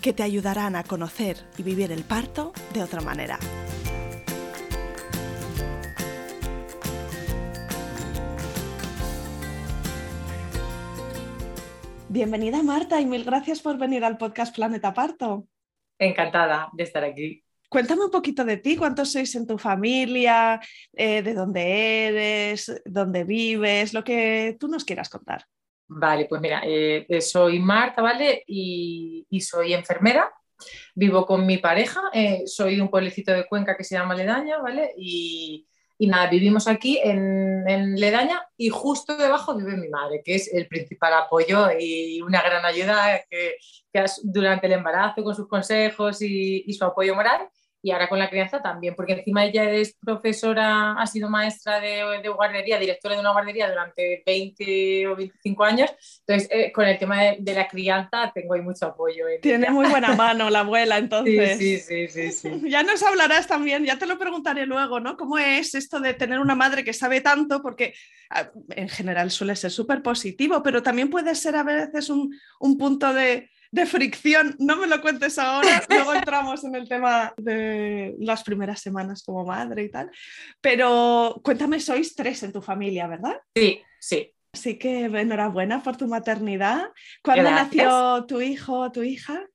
que 0.00 0.12
te 0.12 0.22
ayudarán 0.22 0.76
a 0.76 0.84
conocer 0.84 1.36
y 1.56 1.62
vivir 1.62 1.92
el 1.92 2.04
parto 2.04 2.52
de 2.72 2.82
otra 2.82 3.00
manera. 3.00 3.38
Bienvenida 12.10 12.62
Marta 12.62 13.00
y 13.00 13.06
mil 13.06 13.22
gracias 13.22 13.60
por 13.60 13.76
venir 13.76 14.04
al 14.04 14.16
podcast 14.16 14.54
Planeta 14.54 14.94
Parto. 14.94 15.46
Encantada 15.98 16.70
de 16.72 16.84
estar 16.84 17.04
aquí. 17.04 17.44
Cuéntame 17.68 18.06
un 18.06 18.10
poquito 18.10 18.46
de 18.46 18.56
ti, 18.56 18.76
cuántos 18.76 19.12
sois 19.12 19.34
en 19.34 19.46
tu 19.46 19.58
familia, 19.58 20.58
eh, 20.94 21.20
de 21.22 21.34
dónde 21.34 22.06
eres, 22.06 22.80
dónde 22.86 23.24
vives, 23.24 23.92
lo 23.92 24.02
que 24.02 24.56
tú 24.58 24.68
nos 24.68 24.86
quieras 24.86 25.10
contar. 25.10 25.44
Vale, 25.88 26.26
pues 26.26 26.40
mira, 26.42 26.60
eh, 26.64 27.06
eh, 27.08 27.20
soy 27.22 27.58
Marta, 27.60 28.02
¿vale? 28.02 28.44
Y, 28.46 29.26
soy 29.40 29.72
enfermera. 29.72 30.30
Vivo 30.94 31.24
con 31.24 31.46
mi 31.46 31.58
pareja, 31.58 32.00
eh, 32.12 32.42
soy 32.46 32.76
de 32.76 32.82
un 32.82 32.90
pueblecito 32.90 33.32
de 33.32 33.46
Cuenca 33.46 33.76
que 33.76 33.84
se 33.84 33.94
llama 33.94 34.14
Ledaña, 34.14 34.58
¿vale? 34.58 34.92
Y, 34.98 35.66
nada, 36.00 36.28
vivimos 36.28 36.68
aquí 36.68 36.98
en, 37.02 37.96
Ledaña 37.96 38.42
y 38.56 38.68
justo 38.68 39.16
debajo 39.16 39.56
vive 39.56 39.76
mi 39.76 39.88
madre, 39.88 40.22
que 40.24 40.34
es 40.34 40.52
el 40.52 40.68
principal 40.68 41.12
apoyo 41.14 41.68
y 41.78 42.20
una 42.22 42.42
gran 42.42 42.64
ayuda 42.64 43.22
que, 43.30 43.56
durante 44.24 44.66
el 44.66 44.74
embarazo 44.74 45.22
con 45.24 45.34
sus 45.34 45.48
consejos 45.48 46.22
y, 46.22 46.64
y 46.66 46.72
su 46.74 46.84
apoyo 46.84 47.14
moral 47.14 47.48
y 47.80 47.92
ahora 47.92 48.08
con 48.08 48.18
la 48.18 48.28
crianza 48.28 48.60
también, 48.60 48.94
porque 48.96 49.12
encima 49.12 49.44
ella 49.44 49.70
es 49.70 49.96
profesora, 50.00 50.92
ha 50.92 51.06
sido 51.06 51.30
maestra 51.30 51.80
de, 51.80 52.20
de 52.22 52.28
guardería, 52.28 52.78
directora 52.78 53.14
de 53.14 53.20
una 53.20 53.32
guardería 53.32 53.68
durante 53.68 54.22
20 54.26 55.06
o 55.06 55.16
25 55.16 55.64
años, 55.64 55.90
entonces 56.26 56.48
eh, 56.50 56.72
con 56.72 56.86
el 56.86 56.98
tema 56.98 57.22
de, 57.22 57.54
la 57.54 57.68
crianza 57.68 58.30
tengo 58.34 58.54
ahí 58.54 58.62
mucho 58.62 58.86
apoyo. 58.86 59.24
Tiene 59.40 59.70
muy 59.70 59.88
buena 59.88 60.14
mano 60.16 60.50
la 60.50 60.60
abuela, 60.60 60.98
entonces. 60.98 61.58
Sí, 61.58 61.78
sí, 61.78 62.08
sí, 62.08 62.32
sí, 62.32 62.62
Ya 62.68 62.82
nos 62.82 63.02
hablarás 63.02 63.46
también, 63.46 63.84
ya 63.84 63.98
te 63.98 64.06
lo 64.06 64.18
preguntaré 64.18 64.66
luego, 64.66 64.98
¿no? 64.98 65.16
¿Cómo 65.16 65.38
es 65.38 65.74
esto 65.74 66.00
de 66.00 66.14
tener 66.14 66.40
una 66.40 66.54
madre 66.54 66.84
que 66.84 66.92
sabe 66.92 67.20
tanto? 67.20 67.62
Porque 67.62 67.94
en 68.70 68.88
general 68.88 69.30
suele 69.30 69.56
ser 69.56 69.70
súper 69.70 70.02
positivo, 70.02 70.62
pero 70.62 70.82
también 70.82 71.10
puede 71.10 71.34
ser 71.34 71.56
a 71.56 71.62
veces 71.62 72.10
un, 72.10 72.34
un 72.60 72.76
punto 72.76 73.14
de 73.14 73.50
de 73.70 73.86
fricción. 73.86 74.56
No 74.58 74.76
me 74.76 74.86
lo 74.86 75.00
cuentes 75.00 75.38
ahora, 75.38 75.82
luego 75.88 76.14
entramos 76.14 76.64
en 76.64 76.74
el 76.74 76.88
tema 76.88 77.34
de 77.36 78.14
las 78.18 78.42
primeras 78.42 78.80
semanas 78.80 79.22
como 79.24 79.44
madre 79.44 79.84
y 79.84 79.90
tal. 79.90 80.10
Pero 80.60 81.40
cuéntame, 81.42 81.80
sois 81.80 82.14
tres 82.14 82.42
en 82.42 82.52
tu 82.52 82.62
familia, 82.62 83.06
¿verdad? 83.06 83.40
Sí, 83.54 83.82
sí. 84.00 84.34
Así 84.52 84.78
que 84.78 85.04
enhorabuena 85.04 85.82
por 85.82 85.96
tu 85.96 86.06
maternidad. 86.06 86.90
¿Cuándo 87.22 87.50
nació 87.50 88.24
tu 88.26 88.40
hijo 88.40 88.80
o 88.80 88.92
tu 88.92 89.02
hija? 89.02 89.46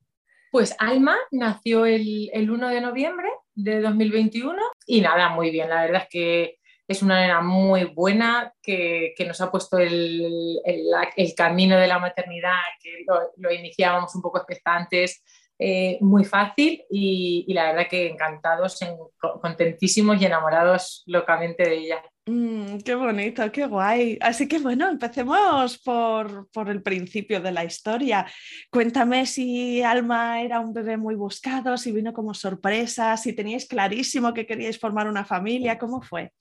Pues 0.52 0.76
Alma 0.78 1.18
nació 1.32 1.86
el, 1.86 2.30
el 2.32 2.52
1 2.52 2.70
de 2.70 2.82
noviembre 2.82 3.28
de 3.56 3.82
2021 3.82 4.62
y 4.86 5.02
nada, 5.02 5.30
muy 5.30 5.50
bien. 5.50 5.68
La 5.70 5.82
verdad 5.82 6.04
es 6.04 6.10
que 6.10 6.60
es 6.94 7.02
una 7.02 7.20
nena 7.20 7.42
muy 7.42 7.86
buena 7.86 8.54
que, 8.62 9.14
nos 9.28 9.42
ha 9.42 9.52
puesto 9.52 9.78
el, 9.78 10.60
camino 11.36 11.78
de 11.78 11.88
la 11.88 12.00
maternidad, 12.00 12.62
que 12.82 13.04
lo, 13.38 13.52
iniciábamos 13.52 14.16
un 14.16 14.22
poco 14.22 14.38
expectantes, 14.38 15.24
eh, 15.60 15.98
muy 16.02 16.24
fácil 16.26 16.84
y, 16.90 17.52
la 17.54 17.72
verdad 17.72 17.88
que 17.90 18.08
encantados, 18.08 18.80
contentísimos 19.42 20.22
y 20.22 20.26
enamorados 20.26 21.04
locamente 21.06 21.64
de 21.64 21.76
ella. 21.76 22.04
Mm, 22.26 22.78
qué 22.86 22.96
bonito, 22.96 23.52
qué 23.52 23.66
guay. 23.66 24.18
Así 24.22 24.48
que 24.48 24.60
bueno, 24.60 24.90
empecemos 24.90 25.78
por, 25.80 26.50
por, 26.52 26.70
el 26.70 26.82
principio 26.82 27.42
de 27.42 27.52
la 27.52 27.66
historia. 27.66 28.26
Cuéntame 28.72 29.26
si 29.26 29.82
Alma 29.84 30.42
era 30.42 30.60
un 30.60 30.74
bebé 30.74 30.96
muy 30.98 31.16
buscado, 31.16 31.78
si 31.78 31.92
vino 31.92 32.14
como 32.14 32.34
sorpresa, 32.34 33.18
si 33.18 33.34
teníais 33.34 33.68
clarísimo 33.68 34.34
que 34.34 34.46
queríais 34.46 34.80
formar 34.80 35.08
una 35.08 35.26
familia, 35.26 35.78
¿cómo 35.78 36.02
fue? 36.02 36.32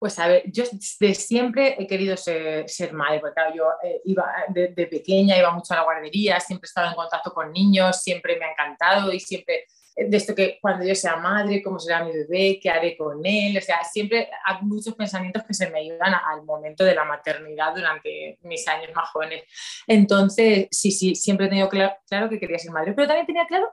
Pues 0.00 0.18
a 0.18 0.28
ver, 0.28 0.44
yo 0.50 0.64
de 0.98 1.14
siempre 1.14 1.76
he 1.78 1.86
querido 1.86 2.16
ser, 2.16 2.64
madre, 2.94 3.20
porque 3.20 3.38
yo 3.54 3.64
eh, 3.84 4.00
iba 4.06 4.32
de, 4.48 4.86
pequeña, 4.86 5.36
iba 5.36 5.50
mucho 5.50 5.74
a 5.74 5.76
la 5.76 5.82
guardería, 5.82 6.40
siempre 6.40 6.66
he 6.66 6.70
estado 6.70 6.88
en 6.88 6.94
contacto 6.94 7.34
con 7.34 7.52
niños, 7.52 8.00
siempre 8.00 8.38
me 8.38 8.46
ha 8.46 8.52
encantado 8.52 9.12
y 9.12 9.20
siempre, 9.20 9.66
eh, 9.94 10.08
de 10.08 10.16
esto 10.16 10.34
que 10.34 10.58
cuando 10.62 10.86
yo 10.86 10.94
sea 10.94 11.16
madre, 11.16 11.62
cómo 11.62 11.78
será 11.78 12.02
mi 12.02 12.12
bebé, 12.12 12.58
qué 12.62 12.70
haré 12.70 12.96
con 12.96 13.20
él, 13.26 13.58
o 13.58 13.60
sea, 13.60 13.84
siempre 13.84 14.30
hay 14.42 14.56
muchos 14.62 14.94
pensamientos 14.94 15.42
que 15.44 15.52
se 15.52 15.68
me 15.68 15.80
ayudan 15.80 16.14
al 16.14 16.44
momento 16.44 16.82
de 16.82 16.94
la 16.94 17.04
maternidad 17.04 17.74
durante 17.74 18.38
mis 18.40 18.66
años 18.68 18.92
más 18.94 19.10
jóvenes. 19.10 19.42
Entonces, 19.86 20.68
sí, 20.70 20.92
sí, 20.92 21.14
siempre 21.14 21.44
he 21.44 21.48
tenido 21.50 21.68
claro, 21.68 21.94
claro 22.08 22.30
que 22.30 22.40
quería 22.40 22.58
ser 22.58 22.72
madre, 22.72 22.94
pero 22.94 23.06
también 23.06 23.26
tenía 23.26 23.46
claro 23.46 23.70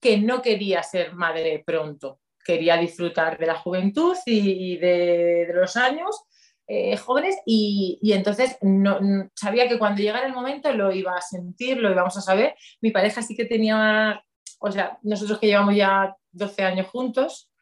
que 0.00 0.18
no 0.18 0.42
quería 0.42 0.82
ser 0.82 1.14
madre 1.14 1.62
pronto 1.64 2.18
quería 2.48 2.78
disfrutar 2.78 3.36
de 3.36 3.44
la 3.44 3.56
juventud 3.56 4.16
y, 4.24 4.78
de, 4.78 5.50
los 5.52 5.76
años 5.76 6.24
eh, 6.66 6.96
jóvenes 6.96 7.36
y, 7.44 8.00
entonces 8.02 8.56
no, 8.62 8.98
sabía 9.34 9.68
que 9.68 9.78
cuando 9.78 10.00
llegara 10.00 10.26
el 10.26 10.32
momento 10.32 10.72
lo 10.72 10.90
iba 10.90 11.14
a 11.14 11.20
sentir, 11.20 11.76
lo 11.76 11.90
íbamos 11.90 12.16
a 12.16 12.22
saber. 12.22 12.54
Mi 12.80 12.90
pareja 12.90 13.20
sí 13.20 13.36
que 13.36 13.44
tenía, 13.44 14.24
o 14.60 14.72
sea, 14.72 14.98
nosotros 15.02 15.38
que 15.38 15.46
llevamos 15.48 15.76
ya 15.76 16.16
12 16.32 16.64
años 16.64 16.86
juntos 16.86 17.52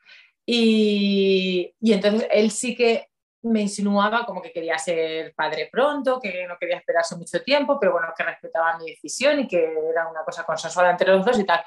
y, 0.47 1.75
y 1.81 1.93
entonces 1.93 2.29
él 2.31 2.53
sí 2.53 2.77
que 2.77 3.09
me 3.43 3.63
insinuaba 3.63 4.25
como 4.25 4.41
que 4.41 4.53
quería 4.53 4.79
ser 4.79 5.35
padre 5.35 5.69
pronto, 5.71 6.21
que 6.21 6.47
no 6.47 6.57
quería 6.61 6.77
esperarse 6.77 7.17
mucho 7.17 7.43
tiempo, 7.43 7.77
pero 7.81 7.91
bueno, 7.93 8.07
que 8.17 8.23
respetaba 8.23 8.79
mi 8.79 8.91
decisión 8.91 9.41
y 9.41 9.49
que 9.49 9.65
era 9.65 10.09
una 10.09 10.23
cosa 10.25 10.45
consensuada 10.45 10.93
entre 10.93 11.11
los 11.11 11.27
dos 11.27 11.41
y 11.41 11.45
tal. 11.45 11.65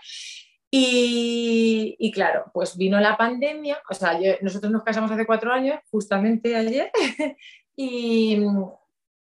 Y, 0.71 2.11
claro, 2.13 2.51
pues 2.53 2.77
vino 2.77 2.99
la 2.99 3.17
pandemia, 3.17 3.81
o 3.89 3.93
sea, 3.93 4.19
nosotros 4.41 4.71
nos 4.71 4.83
casamos 4.83 5.09
hace 5.09 5.25
cuatro 5.25 5.51
años, 5.51 5.79
justamente 5.89 6.55
ayer, 6.55 6.91
y, 7.75 8.37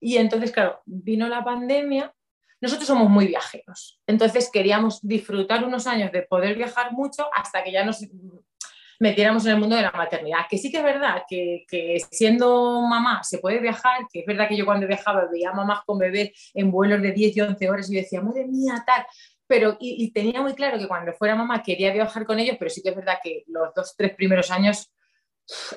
entonces, 0.00 0.52
claro, 0.52 0.80
vino 0.86 1.28
la 1.28 1.42
pandemia, 1.42 2.14
nosotros 2.60 2.86
somos 2.86 3.10
muy 3.10 3.26
viajeros, 3.26 4.00
entonces 4.06 4.50
queríamos 4.52 5.00
disfrutar 5.02 5.64
unos 5.64 5.88
años 5.88 6.12
de 6.12 6.22
poder 6.22 6.56
viajar 6.56 6.92
mucho 6.92 7.28
hasta 7.34 7.64
que 7.64 7.72
ya 7.72 7.84
nos 7.84 8.06
metiéramos 9.00 9.44
en 9.46 9.52
el 9.54 9.58
mundo 9.58 9.74
de 9.74 9.82
la 9.82 9.90
maternidad, 9.90 10.46
que 10.48 10.58
sí 10.58 10.70
que 10.70 10.78
es 10.78 10.84
verdad 10.84 11.24
que, 11.28 11.64
que, 11.68 12.00
siendo 12.12 12.82
mamá 12.82 13.24
se 13.24 13.38
puede 13.38 13.58
viajar, 13.58 14.06
que 14.12 14.20
es 14.20 14.26
verdad 14.26 14.46
que 14.48 14.56
yo 14.56 14.64
cuando 14.64 14.86
viajaba 14.86 15.26
veía 15.28 15.52
mamás 15.52 15.80
con 15.84 15.98
bebés 15.98 16.52
en 16.54 16.70
vuelos 16.70 17.02
de 17.02 17.10
10 17.10 17.36
y 17.36 17.40
11 17.40 17.68
horas 17.68 17.90
y 17.90 17.96
yo 17.96 18.00
decía, 18.00 18.20
madre 18.20 18.46
mía, 18.46 18.80
tal, 18.86 19.04
pero 19.52 19.76
y, 19.78 20.10
tenía 20.12 20.40
muy 20.40 20.54
claro 20.54 20.78
que 20.78 20.88
cuando 20.88 21.12
fuera 21.12 21.36
mamá 21.36 21.62
quería 21.62 21.92
viajar 21.92 22.24
con 22.24 22.38
ellos, 22.38 22.56
pero 22.58 22.70
sí 22.70 22.80
que 22.80 22.88
es 22.88 22.96
verdad 22.96 23.18
que 23.22 23.44
los 23.48 23.74
dos, 23.74 23.94
tres 23.94 24.14
primeros 24.14 24.50
años 24.50 24.90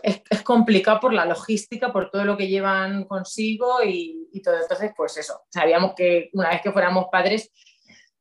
es, 0.01 0.22
complicado 0.44 1.01
por 1.01 1.13
la 1.13 1.25
logística, 1.25 1.92
por 1.92 2.10
todo 2.10 2.24
lo 2.24 2.38
que 2.38 2.48
llevan 2.48 3.04
consigo 3.04 3.83
y, 3.83 4.30
y, 4.31 4.42
todo. 4.42 4.62
Entonces, 4.62 4.94
pues 4.95 5.18
eso, 5.18 5.42
sabíamos 5.50 5.92
que 5.94 6.30
una 6.31 6.51
vez 6.51 6.62
que 6.62 6.72
fuéramos 6.72 7.07
padres 7.12 7.51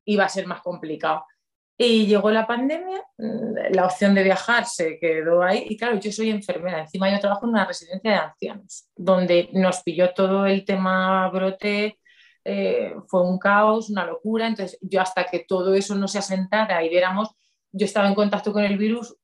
iba 0.04 0.24
a 0.24 0.28
ser 0.28 0.48
más 0.48 0.60
complicado. 0.60 1.24
Y 1.78 2.06
llegó 2.06 2.32
la 2.32 2.48
pandemia, 2.48 3.04
la 3.70 3.86
opción 3.86 4.12
de 4.12 4.24
viajar 4.24 4.66
se 4.66 4.98
quedó 4.98 5.44
ahí 5.44 5.66
y 5.70 5.76
claro, 5.76 6.00
yo 6.00 6.10
soy 6.10 6.30
enfermera, 6.30 6.80
encima 6.80 7.12
yo 7.12 7.20
trabajo 7.20 7.46
en 7.46 7.50
una 7.50 7.64
residencia 7.64 8.10
de 8.10 8.16
ancianos, 8.16 8.88
donde 8.96 9.50
nos 9.52 9.84
pilló 9.84 10.12
todo 10.14 10.46
el 10.46 10.64
tema 10.64 11.30
brote 11.30 12.00
eh, 12.44 12.94
fue 13.08 13.22
un 13.22 13.38
caos, 13.38 13.90
una 13.90 14.04
locura. 14.04 14.46
Entonces, 14.46 14.78
yo 14.82 15.00
hasta 15.00 15.24
que 15.24 15.40
todo 15.40 15.74
eso 15.74 15.94
no 15.94 16.08
se 16.08 16.18
asentara 16.18 16.84
y 16.84 16.88
viéramos, 16.88 17.30
yo 17.72 17.86
estaba 17.86 18.08
en 18.08 18.14
contacto 18.14 18.52
con 18.52 18.64
el 18.64 18.78
virus 18.78 19.16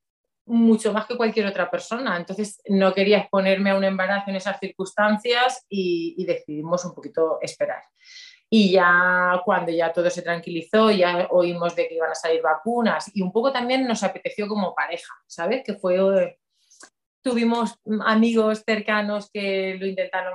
mucho 0.46 0.93
más 0.93 1.06
que 1.06 1.17
cualquier 1.17 1.46
otra 1.46 1.70
persona. 1.70 2.17
Entonces, 2.17 2.61
no 2.69 2.93
quería 2.93 3.19
exponerme 3.19 3.70
a 3.70 3.76
un 3.76 3.84
embarazo 3.84 4.31
en 4.31 4.37
esas 4.37 4.58
circunstancias 4.58 5.64
y, 5.69 6.25
decidimos 6.25 6.84
un 6.84 6.94
poquito 6.94 7.38
esperar. 7.40 7.82
Y 8.49 8.72
ya 8.72 9.40
cuando 9.44 9.70
ya 9.70 9.93
todo 9.93 10.11
se 10.11 10.23
tranquilizó, 10.23 10.90
ya 10.90 11.28
oímos 11.31 11.76
de 11.76 11.87
que 11.87 11.94
iban 11.94 12.11
a 12.11 12.16
salir 12.16 12.43
vacunas 12.43 13.08
y 13.14 13.23
un 13.23 13.31
poco 13.31 13.52
también 13.52 13.87
nos 13.87 14.02
apeteció 14.02 14.49
como 14.49 14.75
pareja, 14.75 15.12
¿sabes? 15.26 15.62
Que 15.64 15.75
fue 15.75 16.00
tuvimos 17.22 17.78
amigos 18.05 18.62
cercanos 18.64 19.31
que 19.32 19.76
lo 19.78 19.87
intentaron, 19.87 20.34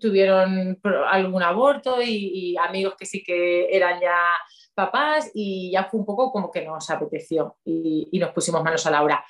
tuvieron 0.00 0.80
algún 1.08 1.42
aborto 1.42 2.02
y, 2.02 2.56
amigos 2.56 2.94
que 2.98 3.06
sí 3.06 3.22
que 3.22 3.74
eran 3.74 4.00
ya 4.00 4.16
papás 4.74 5.30
y 5.34 5.70
ya 5.72 5.84
fue 5.84 6.00
un 6.00 6.06
poco 6.06 6.32
como 6.32 6.50
que 6.50 6.64
nos 6.64 6.88
apeteció 6.90 7.56
y, 7.64 8.08
y 8.10 8.18
nos 8.18 8.30
pusimos 8.30 8.62
manos 8.62 8.86
a 8.86 8.90
la 8.90 9.02
obra. 9.02 9.24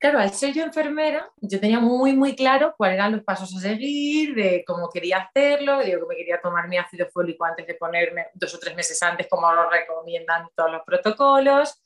Claro, 0.00 0.20
al 0.20 0.32
ser 0.32 0.54
yo 0.54 0.62
enfermera, 0.62 1.28
yo 1.38 1.58
tenía 1.58 1.80
muy, 1.80 2.12
muy 2.12 2.36
claro 2.36 2.72
cuáles 2.76 2.94
eran 2.94 3.10
los 3.10 3.24
pasos 3.24 3.52
a 3.56 3.60
seguir, 3.60 4.32
de 4.32 4.62
cómo 4.64 4.88
quería 4.88 5.18
hacerlo, 5.18 5.80
digo 5.82 6.02
que 6.02 6.14
me 6.14 6.16
quería 6.16 6.40
tomar 6.40 6.68
mi 6.68 6.78
ácido 6.78 7.08
fólico 7.12 7.44
antes 7.44 7.66
de 7.66 7.74
ponerme, 7.74 8.26
dos 8.34 8.54
o 8.54 8.60
tres 8.60 8.76
meses 8.76 9.02
antes, 9.02 9.26
como 9.28 9.52
lo 9.52 9.68
recomiendan 9.68 10.46
todos 10.54 10.70
los 10.70 10.82
protocolos. 10.86 11.82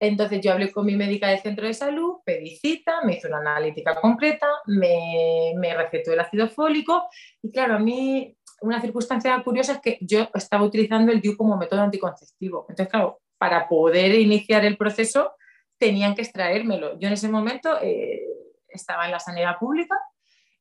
Entonces 0.00 0.40
yo 0.40 0.52
hablé 0.52 0.72
con 0.72 0.86
mi 0.86 0.96
médica 0.96 1.28
del 1.28 1.38
centro 1.38 1.66
de 1.66 1.74
salud, 1.74 2.16
pedí 2.24 2.56
cita, 2.56 3.02
me 3.04 3.14
hizo 3.14 3.28
una 3.28 3.38
analítica 3.38 3.94
completa, 4.00 4.46
me, 4.66 5.54
me 5.56 5.74
recetó 5.74 6.12
el 6.12 6.20
ácido 6.20 6.48
fólico 6.48 7.04
y 7.42 7.50
claro, 7.50 7.74
a 7.74 7.78
mí 7.78 8.36
una 8.60 8.80
circunstancia 8.80 9.40
curiosa 9.42 9.74
es 9.74 9.80
que 9.80 9.98
yo 10.00 10.28
estaba 10.34 10.64
utilizando 10.64 11.12
el 11.12 11.20
DIU 11.20 11.36
como 11.36 11.56
método 11.56 11.82
anticonceptivo. 11.82 12.66
Entonces, 12.68 12.90
claro, 12.90 13.20
para 13.38 13.68
poder 13.68 14.14
iniciar 14.14 14.64
el 14.64 14.76
proceso 14.76 15.32
tenían 15.78 16.14
que 16.14 16.22
extraérmelo. 16.22 16.98
Yo 16.98 17.08
en 17.08 17.14
ese 17.14 17.28
momento 17.28 17.78
eh, 17.82 18.22
estaba 18.68 19.04
en 19.04 19.12
la 19.12 19.20
sanidad 19.20 19.58
pública 19.58 19.96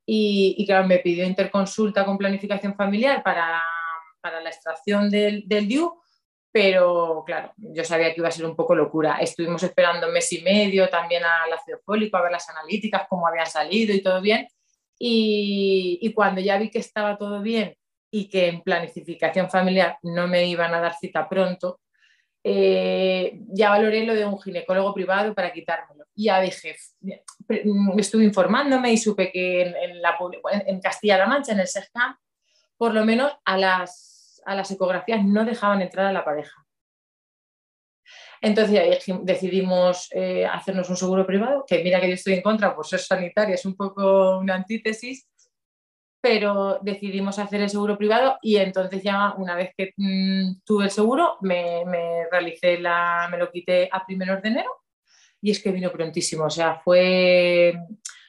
y, 0.05 0.65
claro, 0.65 0.85
me 0.85 0.99
pidió 0.99 1.25
interconsulta 1.25 2.03
con 2.03 2.17
planificación 2.17 2.75
familiar 2.75 3.23
para, 3.23 3.61
para 4.19 4.41
la 4.41 4.49
extracción 4.49 5.09
del, 5.09 5.45
DIU, 5.47 5.93
pero 6.53 7.23
claro, 7.25 7.51
yo 7.57 7.83
sabía 7.83 8.13
que 8.13 8.21
iba 8.21 8.27
a 8.27 8.31
ser 8.31 8.45
un 8.45 8.55
poco 8.55 8.75
locura. 8.75 9.17
Estuvimos 9.19 9.63
esperando 9.63 10.05
un 10.05 10.13
mes 10.13 10.31
y 10.33 10.43
medio 10.43 10.87
también 10.87 11.23
al 11.25 11.51
ácido 11.51 11.79
fólico, 11.83 12.15
a 12.15 12.21
ver 12.21 12.31
las 12.31 12.47
analíticas, 12.47 13.07
cómo 13.09 13.27
habían 13.27 13.47
salido 13.47 13.91
y 13.91 14.03
todo 14.03 14.21
bien. 14.21 14.47
Y, 14.99 15.97
y 15.99 16.13
cuando 16.13 16.41
ya 16.41 16.59
vi 16.59 16.69
que 16.69 16.77
estaba 16.77 17.17
todo 17.17 17.41
bien 17.41 17.75
y 18.11 18.29
que 18.29 18.49
en 18.49 18.61
planificación 18.61 19.49
familiar 19.49 19.97
no 20.03 20.27
me 20.27 20.45
iban 20.45 20.71
a 20.75 20.79
dar 20.79 20.95
cita 20.95 21.27
pronto, 21.27 21.79
eh, 22.43 23.39
ya 23.47 23.71
valoré 23.71 24.05
lo 24.05 24.13
de 24.13 24.25
un 24.25 24.39
ginecólogo 24.39 24.93
privado 24.93 25.33
para 25.33 25.51
quitármelo. 25.51 26.05
Y 26.13 26.25
ya 26.25 26.39
dije, 26.39 26.75
estuve 27.97 28.25
informándome 28.25 28.93
y 28.93 28.97
supe 28.97 29.31
que 29.31 29.63
en, 29.63 30.03
la, 30.03 30.15
en 30.67 30.79
Castilla-La 30.79 31.25
Mancha, 31.25 31.53
en 31.53 31.61
el 31.61 31.67
SESCAM, 31.67 32.15
por 32.77 32.93
lo 32.93 33.03
menos 33.03 33.35
a 33.43 33.57
las, 33.57 34.12
a 34.45 34.55
las 34.55 34.71
ecografías 34.71 35.23
no 35.23 35.45
dejaban 35.45 35.81
entrar 35.81 36.07
a 36.07 36.13
la 36.13 36.25
pareja. 36.25 36.65
Entonces 38.41 39.05
decidimos 39.23 40.09
eh, 40.11 40.45
hacernos 40.45 40.89
un 40.89 40.97
seguro 40.97 41.25
privado, 41.25 41.63
que 41.65 41.81
mira 41.81 42.01
que 42.01 42.09
yo 42.09 42.13
estoy 42.15 42.33
en 42.33 42.41
contra 42.41 42.75
por 42.75 42.85
ser 42.85 42.99
sanitaria, 42.99 43.55
es 43.55 43.65
un 43.65 43.75
poco 43.75 44.37
una 44.37 44.55
antítesis, 44.55 45.29
pero 46.21 46.79
decidimos 46.81 47.39
hacer 47.39 47.61
el 47.61 47.69
seguro 47.69 47.97
privado 47.97 48.37
y 48.41 48.57
entonces 48.57 49.01
ya 49.01 49.33
una 49.37 49.55
vez 49.55 49.71
que 49.77 49.93
mm, 49.95 50.61
tuve 50.65 50.85
el 50.85 50.91
seguro 50.91 51.37
me, 51.41 51.83
me, 51.85 52.29
realicé 52.29 52.79
la, 52.79 53.27
me 53.31 53.37
lo 53.37 53.49
quité 53.51 53.89
a 53.91 54.05
primeros 54.05 54.41
de 54.41 54.49
enero 54.49 54.69
y 55.41 55.51
es 55.51 55.61
que 55.61 55.71
vino 55.71 55.91
prontísimo, 55.91 56.45
o 56.45 56.49
sea, 56.49 56.81
fue... 56.83 57.73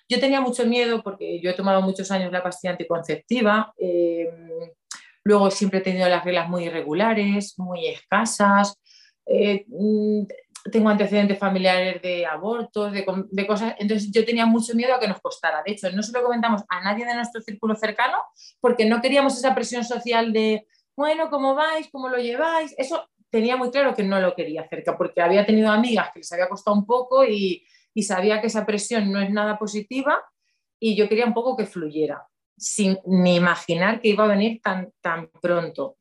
Yo 0.08 0.20
tenía 0.20 0.40
mucho 0.40 0.66
miedo 0.66 1.02
porque 1.02 1.40
yo 1.40 1.50
he 1.50 1.54
tomado 1.54 1.80
muchos 1.80 2.10
años 2.10 2.30
la 2.30 2.42
pastilla 2.42 2.72
anticonceptiva, 2.72 3.72
eh, 3.78 4.28
luego 5.24 5.50
siempre 5.50 5.80
he 5.80 5.82
tenido 5.82 6.08
las 6.08 6.24
reglas 6.24 6.48
muy 6.48 6.64
irregulares, 6.64 7.58
muy 7.58 7.88
escasas, 7.88 8.78
eh, 9.26 9.64
mm, 9.68 10.24
tengo 10.70 10.88
antecedentes 10.88 11.38
familiares 11.38 12.00
de 12.00 12.24
abortos, 12.24 12.92
de, 12.92 13.04
cosas, 13.46 13.74
entonces 13.78 14.10
yo 14.10 14.24
tenía 14.24 14.46
mucho 14.46 14.74
miedo 14.74 14.94
a 14.94 15.00
que 15.00 15.08
nos 15.08 15.20
costara. 15.20 15.62
De 15.64 15.72
hecho, 15.72 15.90
no 15.90 16.02
se 16.02 16.12
lo 16.12 16.22
comentamos 16.22 16.62
a 16.68 16.82
nadie 16.82 17.04
de 17.04 17.14
nuestro 17.14 17.42
círculo 17.42 17.74
cercano 17.74 18.16
porque 18.60 18.86
no 18.86 19.02
queríamos 19.02 19.36
esa 19.36 19.54
presión 19.54 19.84
social 19.84 20.32
de, 20.32 20.66
bueno, 20.96 21.28
¿cómo 21.28 21.54
vais? 21.54 21.88
¿Cómo 21.92 22.08
lo 22.08 22.16
lleváis? 22.16 22.74
Eso 22.78 23.06
tenía 23.28 23.56
muy 23.56 23.70
claro 23.70 23.94
que 23.94 24.04
no 24.04 24.20
lo 24.20 24.34
quería 24.34 24.66
cerca 24.68 24.96
porque 24.96 25.20
había 25.20 25.44
tenido 25.44 25.70
amigas 25.70 26.10
que 26.12 26.20
les 26.20 26.32
había 26.32 26.48
costado 26.48 26.76
un 26.76 26.86
poco 26.86 27.24
y 27.26 27.62
sabía 28.02 28.40
que 28.40 28.46
esa 28.46 28.64
presión 28.64 29.12
no 29.12 29.20
es 29.20 29.30
nada 29.30 29.58
positiva 29.58 30.22
y 30.80 30.96
yo 30.96 31.08
quería 31.08 31.26
un 31.26 31.34
poco 31.34 31.56
que 31.56 31.66
fluyera, 31.66 32.26
sin 32.56 32.98
ni 33.06 33.36
imaginar 33.36 34.00
que 34.00 34.08
iba 34.08 34.24
a 34.24 34.28
venir 34.28 34.60
tan, 34.62 34.92
tan 35.00 35.28
pronto. 35.40 35.96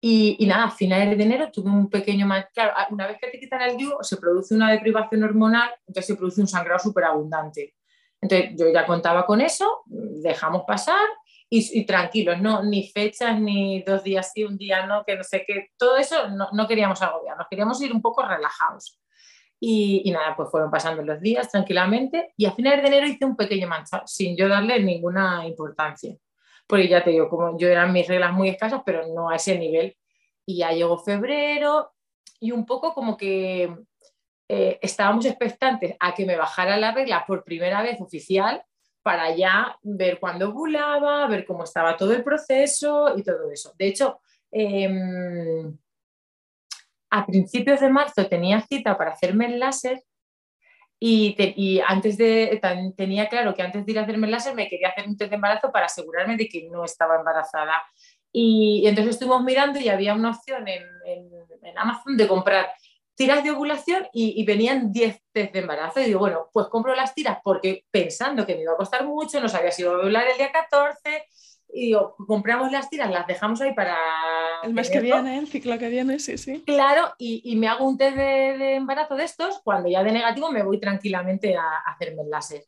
Y, 0.00 0.46
nada, 0.46 0.64
a 0.64 0.70
finales 0.70 1.18
de 1.18 1.24
enero 1.24 1.50
tuve 1.50 1.70
un 1.70 1.90
pequeño... 1.90 2.28
Claro, 2.54 2.72
una 2.90 3.08
vez 3.08 3.18
que 3.20 3.28
te 3.28 3.40
quitan 3.40 3.62
el 3.62 3.76
DIU, 3.76 3.96
se 4.02 4.16
produce 4.16 4.54
una 4.54 4.70
deprivación 4.70 5.24
hormonal, 5.24 5.70
entonces 5.86 6.06
se 6.06 6.16
produce 6.16 6.40
un 6.40 6.46
sangrado 6.46 6.78
súper 6.78 7.04
abundante. 7.04 7.74
Entonces 8.20 8.50
yo 8.56 8.72
ya 8.72 8.86
contaba 8.86 9.26
con 9.26 9.40
eso, 9.40 9.82
dejamos 9.86 10.62
pasar 10.66 11.06
y, 11.50 11.84
tranquilos, 11.86 12.40
no, 12.40 12.62
ni 12.62 12.88
fechas, 12.88 13.40
ni 13.40 13.82
dos 13.82 14.02
días 14.02 14.30
sí, 14.32 14.44
un 14.44 14.56
día 14.56 14.86
no, 14.86 15.04
que 15.04 15.16
no 15.16 15.24
sé 15.24 15.44
qué, 15.46 15.70
todo 15.76 15.96
eso 15.96 16.28
no, 16.28 16.48
no 16.52 16.68
queríamos 16.68 17.00
agobiar, 17.00 17.36
nos 17.36 17.48
queríamos 17.48 17.80
ir 17.80 17.92
un 17.92 18.02
poco 18.02 18.22
relajados. 18.22 19.00
Y, 19.60 20.02
y, 20.04 20.10
nada, 20.12 20.36
pues 20.36 20.50
fueron 20.50 20.70
pasando 20.70 21.02
los 21.02 21.20
días 21.20 21.50
tranquilamente 21.50 22.32
y 22.36 22.46
a 22.46 22.52
finales 22.52 22.80
de 22.80 22.88
enero 22.88 23.06
hice 23.08 23.24
un 23.24 23.36
pequeño 23.36 23.66
manchado 23.66 24.06
sin 24.06 24.36
yo 24.36 24.48
darle 24.48 24.78
ninguna 24.80 25.44
importancia 25.46 26.16
porque 26.68 26.86
ya 26.86 27.02
te 27.02 27.10
digo, 27.10 27.28
como 27.30 27.58
yo 27.58 27.66
eran 27.66 27.92
mis 27.92 28.06
reglas 28.06 28.32
muy 28.32 28.50
escasas, 28.50 28.82
pero 28.84 29.08
no 29.08 29.30
a 29.30 29.36
ese 29.36 29.58
nivel. 29.58 29.96
Y 30.44 30.58
ya 30.58 30.70
llegó 30.70 30.98
febrero 30.98 31.92
y 32.38 32.52
un 32.52 32.66
poco 32.66 32.92
como 32.92 33.16
que 33.16 33.74
eh, 34.48 34.78
estábamos 34.82 35.24
expectantes 35.24 35.96
a 35.98 36.14
que 36.14 36.26
me 36.26 36.36
bajara 36.36 36.76
la 36.76 36.92
regla 36.92 37.24
por 37.26 37.42
primera 37.42 37.82
vez 37.82 37.98
oficial 38.00 38.62
para 39.02 39.34
ya 39.34 39.78
ver 39.82 40.20
cuándo 40.20 40.50
ovulaba, 40.50 41.26
ver 41.26 41.46
cómo 41.46 41.64
estaba 41.64 41.96
todo 41.96 42.12
el 42.12 42.22
proceso 42.22 43.14
y 43.16 43.22
todo 43.22 43.50
eso. 43.50 43.72
De 43.78 43.86
hecho, 43.88 44.20
em, 44.50 45.74
a 47.10 47.26
principios 47.26 47.80
de 47.80 47.88
marzo 47.90 48.26
tenía 48.26 48.60
cita 48.60 48.96
para 48.96 49.12
hacerme 49.12 49.46
el 49.46 49.58
láser 49.58 50.02
y, 51.00 51.80
antes 51.86 52.18
de, 52.18 52.60
tenía 52.96 53.28
claro 53.28 53.54
que 53.54 53.62
antes 53.62 53.86
de 53.86 53.92
ir 53.92 53.98
a 53.98 54.02
hacerme 54.02 54.26
el 54.26 54.32
láser 54.32 54.54
me 54.54 54.68
quería 54.68 54.88
hacer 54.88 55.06
un 55.06 55.16
test 55.16 55.30
de 55.30 55.36
embarazo 55.36 55.70
para 55.70 55.86
asegurarme 55.86 56.36
de 56.36 56.48
que 56.48 56.68
no 56.70 56.84
estaba 56.84 57.16
embarazada. 57.16 57.74
Y, 58.32 58.84
entonces 58.86 59.14
estuvimos 59.14 59.44
mirando 59.44 59.78
y 59.78 59.88
había 59.88 60.14
una 60.14 60.30
opción 60.30 60.66
en, 60.66 60.82
en, 61.06 61.78
Amazon 61.78 62.16
de 62.16 62.26
comprar 62.26 62.72
tiras 63.14 63.44
de 63.44 63.50
ovulación 63.50 64.06
y, 64.12 64.40
y, 64.40 64.44
venían 64.44 64.92
10 64.92 65.22
test 65.32 65.52
de 65.52 65.60
embarazo. 65.60 66.00
Y 66.00 66.04
digo, 66.06 66.18
bueno, 66.18 66.48
pues 66.52 66.66
compro 66.66 66.94
las 66.94 67.14
tiras 67.14 67.38
porque 67.44 67.84
pensando 67.90 68.44
que 68.44 68.56
me 68.56 68.62
iba 68.62 68.72
a 68.72 68.76
costar 68.76 69.06
mucho, 69.06 69.40
no 69.40 69.48
sabía 69.48 69.70
si 69.70 69.82
iba 69.82 69.92
a 69.92 69.98
ovular 69.98 70.26
el 70.26 70.36
día 70.36 70.50
14, 70.50 71.24
y 71.72 71.86
digo, 71.86 72.16
compramos 72.26 72.72
las 72.72 72.88
tiras, 72.88 73.10
las 73.10 73.26
dejamos 73.26 73.60
ahí 73.60 73.74
para... 73.74 73.96
El 74.62 74.74
mes 74.74 74.90
que 74.90 75.00
viene, 75.00 75.38
el 75.38 75.46
ciclo 75.46 75.78
que 75.78 75.88
viene, 75.88 76.18
sí, 76.18 76.38
sí. 76.38 76.62
Claro, 76.66 77.12
y, 77.18 77.42
y 77.44 77.56
me 77.56 77.68
hago 77.68 77.86
un 77.86 77.98
test 77.98 78.16
de, 78.16 78.74
embarazo 78.74 79.14
de 79.14 79.24
estos, 79.24 79.60
cuando 79.62 79.88
ya 79.88 80.02
de 80.02 80.12
negativo 80.12 80.50
me 80.50 80.62
voy 80.62 80.80
tranquilamente 80.80 81.56
a, 81.56 81.78
hacerme 81.86 82.22
el 82.22 82.30
láser. 82.30 82.64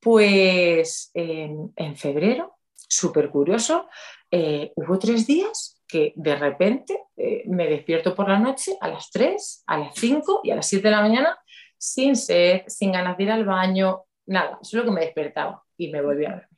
Pues 0.00 1.10
en, 1.12 1.72
en 1.76 1.96
febrero, 1.96 2.58
súper 2.74 3.30
curioso, 3.30 3.88
eh, 4.30 4.72
hubo 4.76 4.98
tres 4.98 5.26
días 5.26 5.82
que 5.86 6.12
de 6.16 6.36
repente 6.36 7.02
eh, 7.16 7.42
me 7.46 7.68
despierto 7.68 8.14
por 8.14 8.28
la 8.28 8.38
noche 8.38 8.76
a 8.80 8.88
las 8.88 9.10
3, 9.10 9.64
a 9.66 9.78
las 9.78 9.94
5 9.94 10.40
y 10.44 10.52
a 10.52 10.56
las 10.56 10.66
7 10.68 10.88
de 10.88 10.90
la 10.90 11.02
mañana 11.02 11.38
sin 11.76 12.14
sed, 12.16 12.62
sin 12.66 12.92
ganas 12.92 13.16
de 13.16 13.24
ir 13.24 13.30
al 13.30 13.44
baño, 13.44 14.04
nada, 14.26 14.58
solo 14.62 14.84
que 14.84 14.90
me 14.90 15.00
despertaba 15.00 15.64
y 15.76 15.90
me 15.90 16.02
volví 16.02 16.26
a 16.26 16.34
ver 16.34 16.49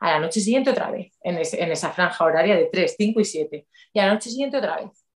a 0.00 0.12
la 0.12 0.18
noche 0.18 0.40
siguiente 0.40 0.70
otra 0.70 0.90
vez, 0.90 1.16
en, 1.22 1.38
esa 1.38 1.90
franja 1.90 2.24
horaria 2.24 2.56
de 2.56 2.68
3, 2.72 2.94
5 2.96 3.20
y 3.20 3.24
7, 3.24 3.66
y 3.92 3.98
a 3.98 4.06
la 4.06 4.14
noche 4.14 4.30
siguiente 4.30 4.56
otra 4.56 4.76
vez. 4.76 5.06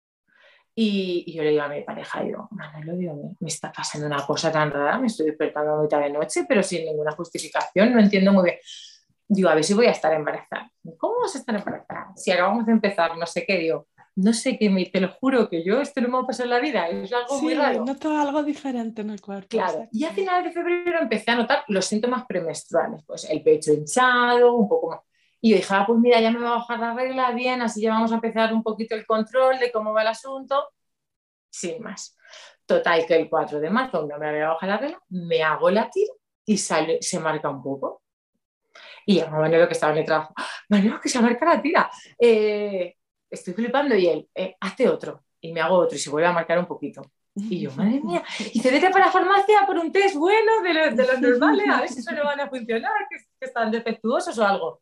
Y, 0.76 1.32
yo 1.34 1.42
le 1.42 1.50
digo 1.50 1.62
a 1.62 1.68
mi 1.68 1.82
pareja, 1.82 2.22
digo, 2.22 2.48
Manolo, 2.50 2.96
digo, 2.96 3.14
me, 3.14 3.36
me, 3.40 3.48
está 3.48 3.72
pasando 3.72 4.06
una 4.06 4.24
cosa 4.26 4.52
tan 4.52 4.70
rara, 4.70 4.98
me 4.98 5.06
estoy 5.06 5.26
despertando 5.26 5.74
a 5.74 5.82
mitad 5.82 6.00
de 6.00 6.10
noche, 6.10 6.44
pero 6.48 6.62
sin 6.62 6.84
ninguna 6.84 7.12
justificación, 7.12 7.92
no 7.92 8.00
entiendo 8.00 8.32
muy 8.32 8.44
bien. 8.44 8.56
Digo, 9.26 9.48
a 9.48 9.54
ver 9.54 9.64
si 9.64 9.72
voy 9.72 9.86
a 9.86 9.92
estar 9.92 10.12
embarazada. 10.12 10.70
¿Cómo 10.98 11.20
vas 11.22 11.34
a 11.34 11.38
estar 11.38 11.54
embarazada? 11.54 12.12
Si 12.16 12.30
acabamos 12.30 12.66
de 12.66 12.72
empezar, 12.72 13.16
no 13.16 13.26
sé 13.26 13.46
qué, 13.46 13.58
digo, 13.58 13.88
no 14.16 14.33
sé 14.33 14.56
qué, 14.59 14.71
me, 14.71 14.87
te 14.87 15.00
lo 15.00 15.09
juro 15.09 15.49
que 15.49 15.64
yo 15.64 15.80
esto 15.80 16.00
no 16.00 16.09
me 16.09 16.14
va 16.14 16.21
a 16.21 16.26
pasar 16.26 16.47
en 16.47 16.50
la 16.50 16.61
vida, 16.61 16.88
es 16.88 17.12
algo 17.12 17.40
muy 17.42 17.54
raro. 17.54 17.85
noto 17.85 18.16
algo 18.16 18.42
diferente 18.42 19.02
en 19.02 19.11
el 19.11 19.21
cuerpo. 19.21 19.49
Claro, 19.49 19.88
y 19.90 20.04
a 20.04 20.11
finales 20.11 20.44
de 20.44 20.52
febrero 20.52 21.00
empecé 21.00 21.33
a 21.33 21.37
notar 21.37 21.64
los 21.68 21.85
síntomas 21.85 22.25
premenstruales, 22.26 23.02
pues 23.06 23.28
el 23.28 23.42
pecho 23.42 23.73
hinchado, 23.73 24.54
un 24.54 24.68
poco 24.68 24.90
más. 24.90 25.00
Y 25.40 25.50
yo 25.50 25.56
dije, 25.56 25.75
ah, 25.75 25.85
pues 25.87 25.99
mira, 25.99 26.21
ya 26.21 26.30
me 26.30 26.38
va 26.38 26.50
a 26.50 26.56
bajar 26.59 26.78
la 26.78 26.94
regla, 26.94 27.33
bien, 27.33 27.61
así 27.61 27.83
ya 27.83 27.90
vamos 27.90 28.12
a 28.12 28.14
empezar 28.14 28.54
un 28.54 28.62
poquito 28.62 28.94
el 28.94 29.04
control 29.04 29.59
de 29.59 29.73
cómo 29.73 29.92
va 29.92 30.02
el 30.02 30.09
asunto, 30.09 30.68
sin 31.50 31.83
más. 31.83 32.16
Total, 32.66 33.04
que 33.06 33.16
el 33.16 33.28
4 33.28 33.61
de 33.61 33.68
marzo 33.68 34.06
no 34.06 34.18
me 34.18 34.28
había 34.28 34.49
bajado 34.49 34.73
la 34.73 34.78
regla, 34.78 35.02
me 35.11 35.42
hago 35.42 35.71
la 35.71 35.90
tira 35.90 36.12
y 36.47 36.56
sale, 36.56 36.99
se 37.02 37.18
marca 37.18 37.50
un 37.50 37.62
poco. 37.62 38.02
Y 39.06 39.21
a 39.21 39.28
Manolo 39.28 39.66
que 39.66 39.75
estaba 39.75 39.92
en 39.92 39.99
el 39.99 40.04
trabajo, 40.04 40.33
¡Ah, 40.37 40.47
Manolo 40.71 41.00
que 41.00 41.09
se 41.09 41.21
marca 41.21 41.44
la 41.44 41.61
tira. 41.61 41.90
Eh, 42.18 42.97
estoy 43.34 43.54
flipando 43.54 43.94
y 43.94 44.06
él, 44.06 44.28
eh, 44.34 44.56
hazte 44.60 44.88
otro. 44.88 45.22
Y 45.40 45.52
me 45.52 45.60
hago 45.60 45.76
otro 45.76 45.96
y 45.96 46.00
se 46.00 46.10
vuelve 46.10 46.28
a 46.28 46.32
marcar 46.32 46.58
un 46.58 46.66
poquito. 46.66 47.02
Y 47.36 47.60
yo, 47.60 47.72
madre 47.72 48.00
mía, 48.00 48.22
y 48.52 48.60
se 48.60 48.70
vete 48.70 48.90
para 48.90 49.06
la 49.06 49.12
farmacia 49.12 49.66
por 49.66 49.76
un 49.76 49.90
test 49.90 50.14
bueno 50.14 50.62
de, 50.62 50.90
de 50.94 51.06
los 51.06 51.20
normales, 51.20 51.66
a 51.68 51.80
ver 51.80 51.88
si 51.88 51.98
eso 51.98 52.12
no 52.12 52.24
van 52.24 52.40
a 52.40 52.48
funcionar, 52.48 52.92
que, 53.10 53.16
están 53.44 53.72
defectuosos 53.72 54.38
o 54.38 54.46
algo. 54.46 54.80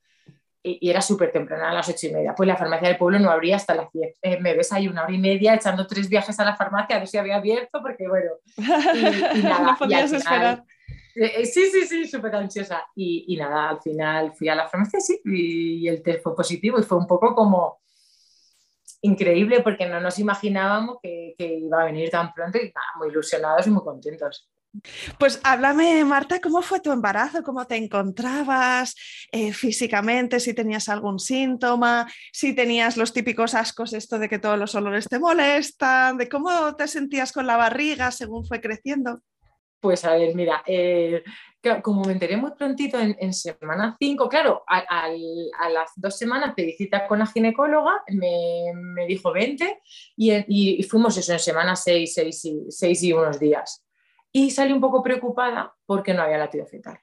y, 0.62 0.90
era 0.90 1.00
súper 1.00 1.32
temprano, 1.32 1.66
a 1.66 1.72
las 1.72 1.88
ocho 1.88 2.08
y 2.08 2.12
media. 2.12 2.34
Pues 2.34 2.46
la 2.46 2.56
farmacia 2.56 2.88
del 2.88 2.98
pueblo 2.98 3.18
no 3.18 3.30
abría 3.30 3.56
hasta 3.56 3.74
las 3.74 3.90
diez. 3.90 4.18
Eh, 4.20 4.38
me 4.38 4.54
ves 4.54 4.70
ahí 4.72 4.86
una 4.86 5.04
hora 5.04 5.12
y 5.12 5.18
media 5.18 5.54
echando 5.54 5.86
tres 5.86 6.08
viajes 6.10 6.38
a 6.38 6.44
la 6.44 6.54
farmacia 6.54 6.96
a 6.96 6.98
ver 6.98 7.08
si 7.08 7.16
había 7.16 7.36
abierto, 7.36 7.80
porque 7.80 8.06
bueno. 8.06 8.32
Y, 8.56 8.62
nada, 9.42 9.72
no 9.72 9.76
podías 9.78 10.12
esperar. 10.12 10.62
Eh, 11.14 11.32
eh, 11.36 11.46
sí, 11.46 11.70
sí, 11.70 11.86
sí, 11.86 12.06
súper 12.06 12.34
ansiosa. 12.34 12.86
Y, 12.94 13.36
nada, 13.36 13.70
al 13.70 13.80
final 13.80 14.32
fui 14.34 14.48
a 14.48 14.54
la 14.54 14.68
farmacia 14.68 15.00
sí, 15.00 15.20
y, 15.24 15.88
el 15.88 16.02
test 16.02 16.22
fue 16.22 16.34
positivo 16.34 16.78
y 16.78 16.82
fue 16.82 16.98
un 16.98 17.06
poco 17.06 17.34
como 17.34 17.81
increíble 19.02 19.60
porque 19.60 19.86
no 19.86 20.00
nos 20.00 20.18
imaginábamos 20.18 20.96
que, 21.02 21.34
iba 21.38 21.82
a 21.82 21.84
venir 21.86 22.10
tan 22.10 22.32
pronto 22.32 22.58
y 22.58 22.72
nada, 22.74 22.86
muy 22.98 23.08
ilusionados 23.08 23.66
y 23.66 23.70
muy 23.70 23.82
contentos. 23.82 24.48
Pues 25.18 25.38
háblame, 25.44 26.02
Marta, 26.04 26.40
¿cómo 26.40 26.62
fue 26.62 26.80
tu 26.80 26.92
embarazo? 26.92 27.42
¿Cómo 27.42 27.66
te 27.66 27.76
encontrabas 27.76 28.94
eh, 29.30 29.52
físicamente? 29.52 30.40
Si 30.40 30.54
tenías 30.54 30.88
algún 30.88 31.18
síntoma, 31.18 32.10
si 32.32 32.54
tenías 32.54 32.96
los 32.96 33.12
típicos 33.12 33.54
ascos, 33.54 33.92
esto 33.92 34.18
de 34.18 34.30
que 34.30 34.38
todos 34.38 34.58
los 34.58 34.74
olores 34.74 35.08
te 35.08 35.18
molestan, 35.18 36.16
de 36.16 36.28
cómo 36.28 36.74
te 36.74 36.88
sentías 36.88 37.32
con 37.32 37.46
la 37.46 37.58
barriga 37.58 38.10
según 38.12 38.46
fue 38.46 38.62
creciendo. 38.62 39.20
Pues 39.82 40.04
a 40.04 40.14
ver, 40.14 40.32
mira, 40.36 40.62
eh, 40.64 41.24
como 41.82 42.04
me 42.04 42.12
enteré 42.12 42.36
muy 42.36 42.52
prontito 42.52 43.00
en, 43.00 43.34
semana 43.34 43.96
5, 43.98 44.28
claro, 44.28 44.62
a, 44.68 45.08
las 45.68 45.90
dos 45.96 46.16
semanas 46.16 46.54
pedí 46.54 46.74
cita 46.74 47.08
con 47.08 47.18
la 47.18 47.26
ginecóloga, 47.26 48.04
me, 48.06 49.06
dijo 49.08 49.32
20 49.32 49.80
y, 50.16 50.82
fuimos 50.84 51.18
eso 51.18 51.32
en 51.32 51.40
semana 51.40 51.74
6, 51.74 52.20
6 52.68 53.02
y 53.02 53.12
unos 53.12 53.40
días 53.40 53.84
y 54.30 54.52
salí 54.52 54.72
un 54.72 54.80
poco 54.80 55.02
preocupada 55.02 55.74
porque 55.84 56.14
no 56.14 56.22
había 56.22 56.38
latido 56.38 56.64
fetal. 56.64 57.00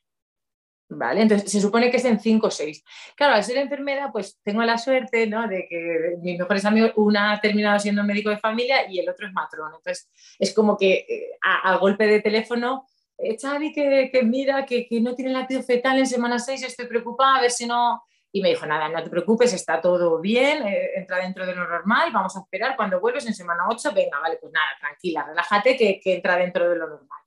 ¿Vale? 0.91 1.21
Entonces, 1.21 1.51
se 1.51 1.61
supone 1.61 1.91
que 1.91 1.97
es 1.97 2.05
en 2.05 2.19
5 2.19 2.47
o 2.47 2.51
6. 2.51 2.83
Claro, 3.15 3.35
al 3.35 3.43
ser 3.43 3.57
enfermera, 3.57 4.11
pues 4.11 4.39
tengo 4.43 4.63
la 4.63 4.79
suerte 4.79 5.27
¿no? 5.27 5.47
de 5.47 5.67
que 5.69 6.17
mis 6.21 6.39
mejores 6.39 6.65
amigos, 6.65 6.93
una 6.95 7.33
ha 7.33 7.39
terminado 7.39 7.77
siendo 7.79 8.03
médico 8.03 8.31
de 8.31 8.39
familia 8.39 8.89
y 8.89 8.99
el 8.99 9.07
otro 9.07 9.27
es 9.27 9.33
matrón. 9.33 9.71
Entonces, 9.75 10.09
es 10.39 10.51
como 10.51 10.75
que 10.77 11.05
eh, 11.07 11.37
a, 11.43 11.77
golpe 11.77 12.07
de 12.07 12.21
teléfono, 12.21 12.87
eh, 13.19 13.37
Xavi, 13.39 13.71
que, 13.71 14.09
que 14.11 14.23
mira, 14.23 14.65
que, 14.65 14.87
que, 14.87 14.99
no 14.99 15.13
tiene 15.13 15.31
latido 15.31 15.61
fetal 15.61 15.99
en 15.99 16.07
semana 16.07 16.39
6, 16.39 16.63
estoy 16.63 16.87
preocupada, 16.87 17.37
a 17.37 17.41
ver 17.41 17.51
si 17.51 17.67
no... 17.67 18.03
Y 18.31 18.41
me 18.41 18.49
dijo, 18.49 18.65
nada, 18.67 18.89
no 18.89 19.03
te 19.03 19.09
preocupes, 19.09 19.53
está 19.53 19.81
todo 19.81 20.19
bien, 20.19 20.67
eh, 20.67 20.91
entra 20.95 21.17
dentro 21.17 21.47
de 21.47 21.55
lo 21.55 21.67
normal, 21.67 22.11
vamos 22.11 22.35
a 22.35 22.41
esperar, 22.41 22.75
cuando 22.75 22.99
vuelves 22.99 23.25
en 23.25 23.33
semana 23.33 23.65
8, 23.67 23.91
venga, 23.93 24.19
vale, 24.19 24.37
pues 24.39 24.53
nada, 24.53 24.67
tranquila, 24.79 25.23
relájate, 25.27 25.75
que, 25.75 25.99
que 25.99 26.15
entra 26.15 26.37
dentro 26.37 26.69
de 26.69 26.75
lo 26.75 26.87
normal 26.87 27.19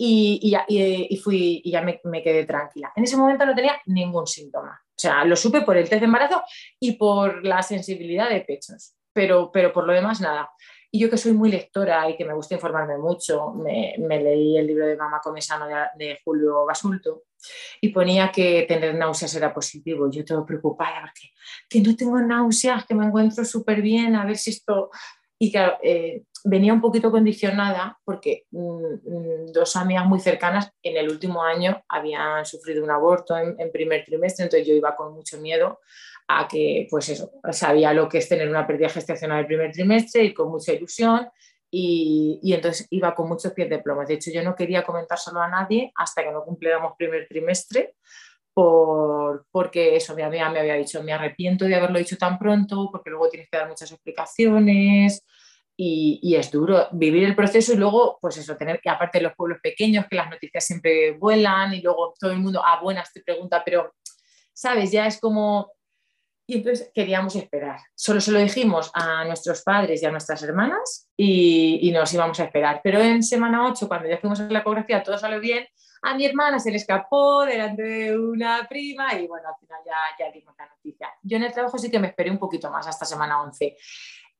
y, 0.00 0.56
y, 1.10 1.16
fui, 1.16 1.60
y 1.64 1.72
ya 1.72 1.82
me, 1.82 2.22
quedé 2.22 2.46
tranquila. 2.46 2.92
En 2.94 3.02
ese 3.02 3.16
momento 3.16 3.44
no 3.44 3.54
tenía 3.54 3.80
ningún 3.86 4.26
síntoma. 4.28 4.80
O 4.86 5.00
sea, 5.00 5.24
lo 5.24 5.34
supe 5.34 5.62
por 5.62 5.76
el 5.76 5.88
test 5.88 6.00
de 6.00 6.06
embarazo 6.06 6.42
y 6.78 6.92
por 6.92 7.44
la 7.44 7.62
sensibilidad 7.62 8.30
de 8.30 8.40
pechos, 8.42 8.94
pero, 9.12 9.50
pero 9.52 9.72
por 9.72 9.86
lo 9.86 9.92
demás 9.92 10.20
nada. 10.20 10.50
Y 10.90 11.00
yo 11.00 11.10
que 11.10 11.18
soy 11.18 11.32
muy 11.32 11.50
lectora 11.50 12.08
y 12.08 12.16
que 12.16 12.24
me 12.24 12.32
gusta 12.32 12.54
informarme 12.54 12.96
mucho, 12.96 13.52
me, 13.52 13.96
leí 13.98 14.56
el 14.56 14.66
libro 14.66 14.86
de 14.86 14.96
Mamá 14.96 15.20
Comesano 15.22 15.66
de, 15.66 15.74
de, 15.96 16.18
Julio 16.24 16.64
Basulto 16.64 17.24
y 17.80 17.90
ponía 17.90 18.32
que 18.32 18.64
tener 18.66 18.94
náuseas 18.94 19.34
era 19.34 19.52
positivo. 19.52 20.10
Yo 20.10 20.24
todo 20.24 20.46
preocupada 20.46 21.00
porque 21.02 21.32
que 21.68 21.80
no 21.80 21.94
tengo 21.94 22.18
náuseas, 22.20 22.86
que 22.86 22.94
me 22.94 23.04
encuentro 23.04 23.44
súper 23.44 23.82
bien, 23.82 24.14
a 24.14 24.24
ver 24.24 24.36
si 24.36 24.50
esto... 24.50 24.90
Y 25.38 25.52
claro, 25.52 25.78
eh, 25.82 26.24
venía 26.44 26.72
un 26.72 26.80
poquito 26.80 27.10
condicionada 27.10 27.98
porque 28.04 28.44
mm, 28.50 28.58
mm, 28.58 29.52
dos 29.52 29.76
amigas 29.76 30.06
muy 30.06 30.20
cercanas 30.20 30.70
en 30.82 30.96
el 30.96 31.08
último 31.10 31.42
año 31.42 31.82
habían 31.88 32.44
sufrido 32.44 32.82
un 32.82 32.90
aborto 32.90 33.36
en, 33.36 33.70
primer 33.70 34.04
trimestre, 34.04 34.44
entonces 34.44 34.66
yo 34.66 34.74
iba 34.74 34.96
con 34.96 35.14
mucho 35.14 35.38
miedo 35.38 35.80
a 36.26 36.46
que, 36.48 36.86
pues 36.90 37.08
eso, 37.08 37.30
sabía 37.52 37.92
lo 37.92 38.08
que 38.08 38.18
es 38.18 38.28
tener 38.28 38.48
una 38.48 38.66
pérdida 38.66 38.88
gestacional 38.88 39.40
el 39.40 39.46
primer 39.46 39.72
trimestre 39.72 40.24
y 40.24 40.34
con 40.34 40.50
mucha 40.50 40.72
ilusión 40.72 41.28
y, 41.70 42.40
y, 42.42 42.52
entonces 42.54 42.86
iba 42.90 43.14
con 43.14 43.28
muchos 43.28 43.52
pies 43.52 43.68
de 43.68 43.78
plomo. 43.78 44.04
De 44.04 44.14
hecho, 44.14 44.30
yo 44.30 44.42
no 44.42 44.54
quería 44.54 44.84
comentárselo 44.84 45.40
a 45.40 45.48
nadie 45.48 45.92
hasta 45.94 46.22
que 46.22 46.32
no 46.32 46.42
cumpliéramos 46.42 46.94
primer 46.96 47.26
trimestre. 47.28 47.94
Por, 48.58 49.46
porque 49.52 49.94
eso 49.94 50.16
mi 50.16 50.22
amiga 50.22 50.50
me 50.50 50.58
había 50.58 50.74
dicho, 50.74 51.00
me 51.04 51.12
arrepiento 51.12 51.64
de 51.64 51.76
haberlo 51.76 52.00
dicho 52.00 52.16
tan 52.16 52.40
pronto, 52.40 52.88
porque 52.90 53.08
luego 53.08 53.28
tienes 53.28 53.48
que 53.48 53.56
dar 53.56 53.68
muchas 53.68 53.92
explicaciones, 53.92 55.24
y, 55.80 56.34
es 56.34 56.50
duro 56.50 56.88
vivir 56.90 57.22
el 57.22 57.36
proceso 57.36 57.72
y 57.72 57.76
luego, 57.76 58.18
pues 58.20 58.36
eso, 58.36 58.56
tener 58.56 58.80
que, 58.80 58.90
aparte 58.90 59.18
de 59.18 59.22
los 59.22 59.36
pueblos 59.36 59.60
pequeños, 59.62 60.06
que 60.10 60.16
las 60.16 60.28
noticias 60.28 60.66
siempre 60.66 61.12
vuelan 61.12 61.72
y 61.72 61.80
luego 61.80 62.14
todo 62.18 62.32
el 62.32 62.40
mundo, 62.40 62.60
ah, 62.64 62.80
buenas, 62.82 63.12
te 63.12 63.22
pregunta, 63.22 63.62
pero, 63.64 63.94
¿sabes? 64.52 64.90
Ya 64.90 65.06
es 65.06 65.20
como... 65.20 65.70
Y 66.48 66.56
entonces 66.56 66.90
queríamos 66.92 67.36
esperar. 67.36 67.78
Solo 67.94 68.20
se 68.20 68.32
lo 68.32 68.40
dijimos 68.40 68.90
a 68.92 69.24
nuestros 69.24 69.62
padres 69.62 70.02
y 70.02 70.06
a 70.06 70.10
nuestras 70.10 70.42
hermanas 70.42 71.08
y, 71.16 71.78
y 71.82 71.92
nos 71.92 72.12
íbamos 72.12 72.40
a 72.40 72.44
esperar. 72.44 72.80
Pero 72.82 73.00
en 73.00 73.22
semana 73.22 73.68
8, 73.68 73.86
cuando 73.86 74.08
ya 74.08 74.18
fuimos 74.18 74.40
a 74.40 74.48
la 74.50 74.60
ecografía, 74.60 75.02
todo 75.04 75.16
salió 75.16 75.38
bien. 75.38 75.64
A 76.02 76.14
mi 76.14 76.24
hermana 76.24 76.58
se 76.58 76.70
le 76.70 76.76
escapó 76.76 77.44
delante 77.44 77.82
de 77.82 78.18
una 78.18 78.66
prima 78.68 79.14
y 79.14 79.26
bueno, 79.26 79.48
al 79.48 79.56
final 79.58 79.80
ya, 79.84 79.96
ya 80.18 80.32
dimos 80.32 80.54
la 80.58 80.66
noticia. 80.66 81.08
Yo 81.22 81.36
en 81.36 81.44
el 81.44 81.52
trabajo 81.52 81.78
sí 81.78 81.90
que 81.90 81.98
me 81.98 82.08
esperé 82.08 82.30
un 82.30 82.38
poquito 82.38 82.70
más 82.70 82.86
hasta 82.86 83.04
semana 83.04 83.42
11. 83.42 83.76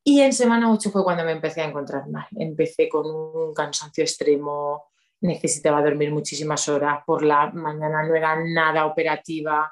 Y 0.05 0.21
en 0.21 0.33
semana 0.33 0.73
8 0.73 0.91
fue 0.91 1.05
cuando 1.05 1.25
me 1.25 1.33
empecé 1.33 1.61
a 1.61 1.67
encontrar 1.67 2.09
mal. 2.09 2.27
Empecé 2.37 2.88
con 2.88 3.07
un 3.07 3.53
cansancio 3.53 4.05
extremo, 4.05 4.91
necesitaba 5.21 5.83
dormir 5.83 6.11
muchísimas 6.12 6.69
horas, 6.69 7.00
por 7.05 7.23
la 7.23 7.50
mañana 7.50 8.03
no 8.05 8.15
era 8.15 8.37
nada 8.45 8.87
operativa 8.87 9.71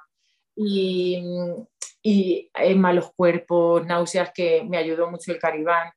y, 0.54 1.22
y 2.02 2.50
malos 2.74 3.12
cuerpos, 3.14 3.86
náuseas 3.86 4.30
que 4.34 4.64
me 4.68 4.76
ayudó 4.76 5.10
mucho 5.10 5.32
el 5.32 5.38
caribán. 5.38 5.90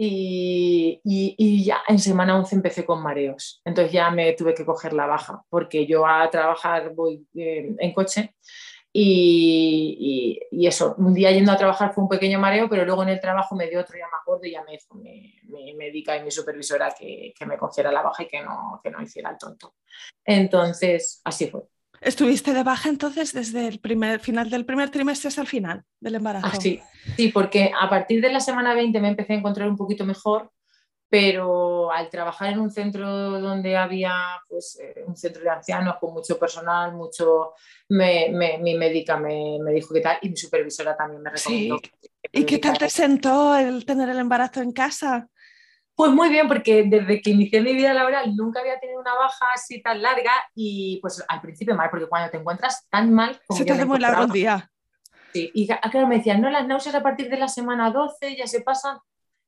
Y, 0.00 1.00
y, 1.02 1.64
ya 1.64 1.80
en 1.88 1.98
semana 1.98 2.36
11 2.36 2.54
empecé 2.54 2.84
con 2.84 3.02
mareos. 3.02 3.60
Entonces 3.64 3.92
ya 3.92 4.10
me 4.12 4.32
tuve 4.34 4.54
que 4.54 4.64
coger 4.64 4.92
la 4.92 5.06
baja 5.06 5.42
porque 5.48 5.86
yo 5.86 6.06
a 6.06 6.30
trabajar 6.30 6.94
voy 6.94 7.26
eh, 7.34 7.74
en 7.76 7.92
coche 7.92 8.34
y, 8.92 10.38
eso, 10.52 10.94
un 10.98 11.14
día 11.14 11.32
yendo 11.32 11.50
a 11.50 11.56
trabajar 11.56 11.92
fue 11.92 12.04
un 12.04 12.08
pequeño 12.08 12.38
mareo, 12.38 12.68
pero 12.68 12.84
luego 12.84 13.02
en 13.02 13.10
el 13.10 13.20
trabajo 13.20 13.56
me 13.56 13.68
dio 13.68 13.80
otro 13.80 13.98
ya 13.98 14.06
más 14.08 14.24
gordo 14.24 14.44
y 14.44 14.52
ya 14.52 14.62
me 14.62 14.72
dijo 14.72 14.94
mi, 14.94 15.34
médica 15.74 16.16
y 16.16 16.22
mi 16.22 16.30
supervisora 16.30 16.94
que, 16.96 17.32
que, 17.36 17.46
me 17.46 17.58
cogiera 17.58 17.90
la 17.90 18.02
baja 18.02 18.22
y 18.22 18.28
que 18.28 18.40
no, 18.42 18.80
que 18.82 18.90
no 18.90 19.02
hiciera 19.02 19.30
el 19.30 19.38
tonto. 19.38 19.74
Entonces, 20.24 21.20
así 21.24 21.48
fue. 21.48 21.62
¿Estuviste 22.00 22.52
de 22.52 22.62
baja 22.62 22.88
entonces 22.88 23.32
desde 23.32 23.66
el 23.68 23.80
primer, 23.80 24.20
final 24.20 24.50
del 24.50 24.64
primer 24.64 24.90
trimestre 24.90 25.28
hasta 25.28 25.40
el 25.40 25.46
final 25.46 25.84
del 26.00 26.16
embarazo? 26.16 26.48
Ah, 26.50 26.60
sí, 26.60 26.80
sí, 27.16 27.28
porque 27.28 27.72
a 27.78 27.88
partir 27.88 28.20
de 28.20 28.30
la 28.30 28.40
semana 28.40 28.74
20 28.74 29.00
me 29.00 29.08
empecé 29.08 29.32
a 29.34 29.36
encontrar 29.36 29.68
un 29.68 29.76
poquito 29.76 30.04
mejor 30.04 30.50
pero 31.08 31.90
al 31.90 32.10
trabajar 32.10 32.52
en 32.52 32.60
un 32.60 32.70
centro 32.70 33.40
donde 33.40 33.76
había 33.76 34.14
pues, 34.48 34.78
eh, 34.80 35.04
un 35.06 35.16
centro 35.16 35.42
de 35.42 35.50
ancianos 35.50 35.96
con 35.98 36.12
mucho 36.12 36.38
personal, 36.38 36.94
mucho, 36.94 37.54
mi 37.88 38.76
médica 38.76 39.16
me, 39.16 39.58
me, 39.60 39.72
dijo 39.72 39.94
que 39.94 40.00
tal 40.00 40.18
y 40.20 40.28
mi 40.28 40.36
supervisora 40.36 40.96
también 40.96 41.22
me 41.22 41.30
recomendó. 41.30 41.80
¿Y 42.30 42.44
qué 42.44 42.58
tal 42.58 42.76
te 42.76 42.90
sentó 42.90 43.56
el 43.56 43.86
tener 43.86 44.10
el 44.10 44.18
embarazo 44.18 44.60
en 44.60 44.72
casa? 44.72 45.28
Pues 45.98 46.12
muy 46.12 46.28
bien, 46.28 46.46
porque 46.46 46.84
desde 46.86 47.20
que 47.20 47.30
inicié 47.30 47.60
mi 47.60 47.74
vida 47.74 47.92
laboral 47.92 48.36
nunca 48.36 48.60
había 48.60 48.78
tenido 48.78 49.00
una 49.00 49.14
baja 49.14 49.46
así 49.52 49.82
tan 49.82 50.00
larga 50.00 50.30
y 50.54 51.00
pues 51.02 51.24
al 51.26 51.40
principio 51.40 51.74
mal, 51.74 51.90
porque 51.90 52.06
cuando 52.06 52.30
te 52.30 52.36
encuentras 52.36 52.86
tan 52.88 53.12
mal... 53.12 53.40
Se 53.50 53.64
te 53.64 53.72
hace 53.72 53.84
muy 53.84 53.98
largo 53.98 54.22
el 54.22 54.30
día. 54.30 54.70
Sí, 55.32 55.50
y 55.52 55.66
claro, 55.66 56.06
me 56.06 56.18
decían, 56.18 56.40
no, 56.40 56.50
las 56.50 56.68
náuseas 56.68 56.94
a 56.94 57.02
partir 57.02 57.28
de 57.28 57.36
la 57.36 57.48
semana 57.48 57.90
12 57.90 58.36
ya 58.36 58.46
se 58.46 58.60
pasan, 58.60 58.98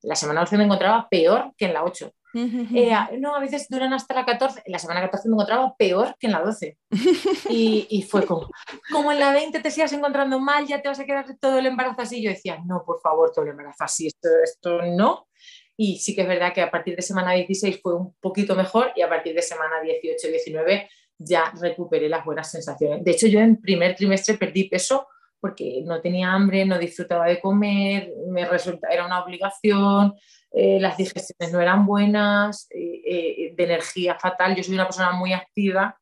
la 0.02 0.16
semana 0.16 0.40
12 0.40 0.58
me 0.58 0.64
encontraba 0.64 1.08
peor 1.08 1.54
que 1.56 1.66
en 1.66 1.74
la 1.74 1.84
8. 1.84 2.12
Eh, 2.34 2.92
no, 3.20 3.36
a 3.36 3.38
veces 3.38 3.68
duran 3.68 3.92
hasta 3.92 4.12
la 4.12 4.26
14. 4.26 4.62
En 4.64 4.72
la 4.72 4.80
semana 4.80 5.02
14 5.02 5.28
me 5.28 5.34
encontraba 5.34 5.76
peor 5.76 6.16
que 6.18 6.26
en 6.26 6.32
la 6.32 6.42
12. 6.42 6.76
y, 7.48 7.86
y, 7.90 8.02
fue 8.02 8.26
como, 8.26 8.50
como 8.90 9.12
en 9.12 9.20
la 9.20 9.32
20 9.32 9.60
te 9.60 9.70
sigas 9.70 9.92
encontrando 9.92 10.40
mal, 10.40 10.66
ya 10.66 10.82
te 10.82 10.88
vas 10.88 10.98
a 10.98 11.04
quedar 11.04 11.26
todo 11.40 11.60
el 11.60 11.66
embarazo 11.66 12.02
así. 12.02 12.20
Yo 12.20 12.30
decía, 12.30 12.58
no, 12.66 12.82
por 12.84 13.00
favor, 13.00 13.30
todo 13.30 13.44
el 13.44 13.52
embarazo 13.52 13.84
así, 13.84 14.08
esto, 14.08 14.28
esto 14.42 14.82
no. 14.82 15.28
Y 15.82 15.96
sí 15.96 16.14
que 16.14 16.20
es 16.20 16.28
verdad 16.28 16.52
que 16.52 16.60
a 16.60 16.70
partir 16.70 16.94
de 16.94 17.00
semana 17.00 17.32
16 17.32 17.80
fue 17.82 17.94
un 17.94 18.12
poquito 18.20 18.54
mejor 18.54 18.92
y 18.94 19.00
a 19.00 19.08
partir 19.08 19.34
de 19.34 19.40
semana 19.40 19.76
18-19 19.82 20.86
ya 21.16 21.54
recuperé 21.58 22.06
las 22.06 22.22
buenas 22.22 22.50
sensaciones. 22.50 23.02
De 23.02 23.12
hecho, 23.12 23.26
yo 23.26 23.40
en 23.40 23.58
primer 23.58 23.96
trimestre 23.96 24.36
perdí 24.36 24.64
peso 24.68 25.08
porque 25.40 25.80
no 25.86 26.02
tenía 26.02 26.34
hambre, 26.34 26.66
no 26.66 26.78
disfrutaba 26.78 27.24
de 27.28 27.40
comer, 27.40 28.12
me 28.28 28.44
resulta, 28.44 28.88
era 28.88 29.06
una 29.06 29.24
obligación, 29.24 30.12
eh, 30.50 30.78
las 30.80 30.98
digestiones 30.98 31.50
no 31.50 31.62
eran 31.62 31.86
buenas, 31.86 32.66
eh, 32.68 33.00
eh, 33.06 33.54
de 33.56 33.64
energía 33.64 34.18
fatal. 34.18 34.54
Yo 34.54 34.62
soy 34.62 34.74
una 34.74 34.84
persona 34.84 35.12
muy 35.12 35.32
activa 35.32 35.98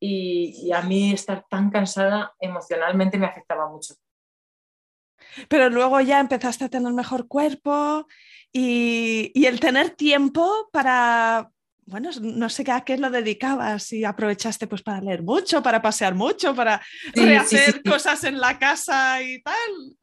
y, 0.00 0.72
a 0.72 0.80
mí 0.80 1.12
estar 1.12 1.44
tan 1.50 1.68
cansada 1.70 2.32
emocionalmente 2.40 3.18
me 3.18 3.26
afectaba 3.26 3.68
mucho. 3.68 3.92
Pero 5.50 5.68
luego 5.68 6.00
ya 6.00 6.20
empezaste 6.20 6.64
a 6.64 6.70
tener 6.70 6.94
mejor 6.94 7.28
cuerpo 7.28 8.06
y, 8.52 9.30
y 9.34 9.46
el 9.46 9.60
tener 9.60 9.90
tiempo 9.90 10.68
para 10.72 11.50
bueno, 11.90 12.10
no 12.20 12.48
sé 12.48 12.64
a 12.70 12.82
qué 12.82 12.96
lo 12.96 13.10
dedicabas, 13.10 13.82
si 13.82 14.04
aprovechaste 14.04 14.68
pues 14.68 14.80
para 14.80 15.00
leer 15.00 15.22
mucho, 15.22 15.60
para 15.60 15.82
pasear 15.82 16.14
mucho, 16.14 16.54
para 16.54 16.80
rehacer 17.14 17.82
cosas 17.82 18.22
en 18.22 18.38
la 18.38 18.56
casa 18.58 19.20
y 19.20 19.42
tal. 19.42 19.54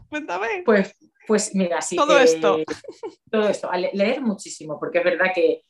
Cuéntame. 0.09 0.63
Pues, 0.65 0.97
pues 1.25 1.55
mira, 1.55 1.81
sí. 1.81 1.95
Todo 1.95 2.19
esto. 2.19 2.59
Todo 3.31 3.47
esto, 3.47 3.71
leer 3.93 4.21
muchísimo, 4.21 4.77
porque 4.77 4.97
es 4.97 5.03
verdad 5.05 5.27
que 5.33 5.61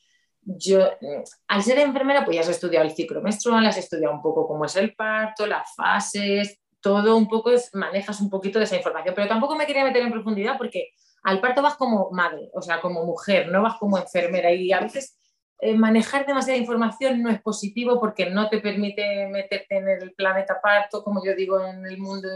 yo, 0.41 0.87
eh, 0.87 1.23
al 1.49 1.61
ser 1.61 1.77
enfermera, 1.79 2.25
pues 2.25 2.35
ya 2.35 2.41
has 2.41 2.49
estudiado 2.49 2.85
el 2.85 2.95
ciclo 2.95 3.21
menstrual, 3.21 3.65
has 3.67 3.77
estudiado 3.77 4.13
un 4.13 4.21
poco 4.21 4.47
cómo 4.47 4.65
es 4.65 4.75
el 4.75 4.95
parto, 4.95 5.45
las 5.45 5.75
fases, 5.75 6.59
todo 6.81 7.15
un 7.15 7.27
poco, 7.27 7.51
manejas 7.73 8.21
un 8.21 8.29
poquito 8.31 8.57
de 8.57 8.65
esa 8.65 8.77
información, 8.77 9.13
pero 9.13 9.27
tampoco 9.27 9.55
me 9.55 9.67
quería 9.67 9.83
meter 9.83 10.01
en 10.01 10.11
profundidad 10.11 10.57
porque 10.57 10.93
al 11.27 11.41
parto 11.41 11.61
vas 11.61 11.75
como 11.75 12.09
madre, 12.11 12.49
o 12.53 12.61
sea, 12.61 12.79
como 12.79 13.03
mujer, 13.03 13.49
no 13.49 13.61
vas 13.61 13.75
como 13.77 13.97
enfermera 13.97 14.49
y 14.53 14.71
a 14.71 14.79
veces 14.79 15.17
eh, 15.59 15.75
manejar 15.75 16.25
demasiada 16.25 16.57
información 16.57 17.21
no 17.21 17.29
es 17.29 17.41
positivo 17.41 17.99
porque 17.99 18.29
no 18.29 18.47
te 18.47 18.59
permite 18.61 19.27
meterte 19.27 19.75
en 19.75 19.89
el 19.89 20.13
planeta 20.13 20.61
parto, 20.63 21.03
como 21.03 21.21
yo 21.25 21.35
digo, 21.35 21.61
en 21.61 21.85
el 21.85 21.97
mundo, 21.97 22.29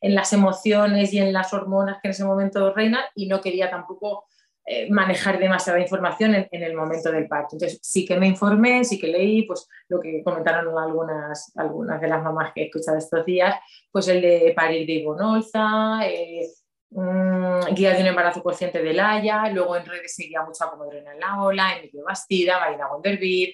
en, 0.00 0.14
las 0.14 0.32
emociones 0.32 1.12
y 1.12 1.18
en 1.18 1.32
las 1.32 1.54
hormonas 1.54 1.98
que 2.02 2.08
en 2.08 2.10
ese 2.10 2.24
momento 2.24 2.74
reinan 2.74 3.04
y 3.14 3.28
no 3.28 3.40
quería 3.40 3.70
tampoco 3.70 4.24
eh, 4.64 4.90
manejar 4.90 5.38
demasiada 5.38 5.78
información 5.78 6.34
en, 6.34 6.62
el 6.64 6.74
momento 6.74 7.12
del 7.12 7.28
parto. 7.28 7.50
Entonces, 7.52 7.78
sí 7.80 8.04
que 8.04 8.18
me 8.18 8.26
informé, 8.26 8.84
sí 8.84 8.98
que 8.98 9.06
leí, 9.06 9.42
pues 9.42 9.68
lo 9.88 10.00
que 10.00 10.24
comentaron 10.24 10.76
algunas, 10.76 11.52
de 11.54 12.08
las 12.08 12.22
mamás 12.24 12.52
que 12.52 12.62
he 12.62 12.64
escuchado 12.64 12.98
estos 12.98 13.24
días, 13.24 13.54
pues 13.92 14.08
el 14.08 14.20
de 14.20 14.52
parir 14.56 14.84
de 14.84 14.94
Ivonolza, 14.94 16.00
eh, 16.04 16.48
guía 17.74 17.92
de 17.92 18.00
un 18.00 18.06
embarazo 18.06 18.42
consciente 18.42 18.82
de 18.82 18.94
Laia, 18.94 19.50
luego 19.50 19.76
en 19.76 19.84
redes 19.84 20.14
seguía 20.14 20.42
mucho 20.42 20.64
a 20.64 20.70
Comodrena 20.70 21.12
en 21.12 21.20
la 21.20 21.42
ola, 21.42 21.76
Emilio 21.76 22.04
Bastida, 22.04 22.58
Marina 22.58 22.88
Wonderbeer, 22.90 23.52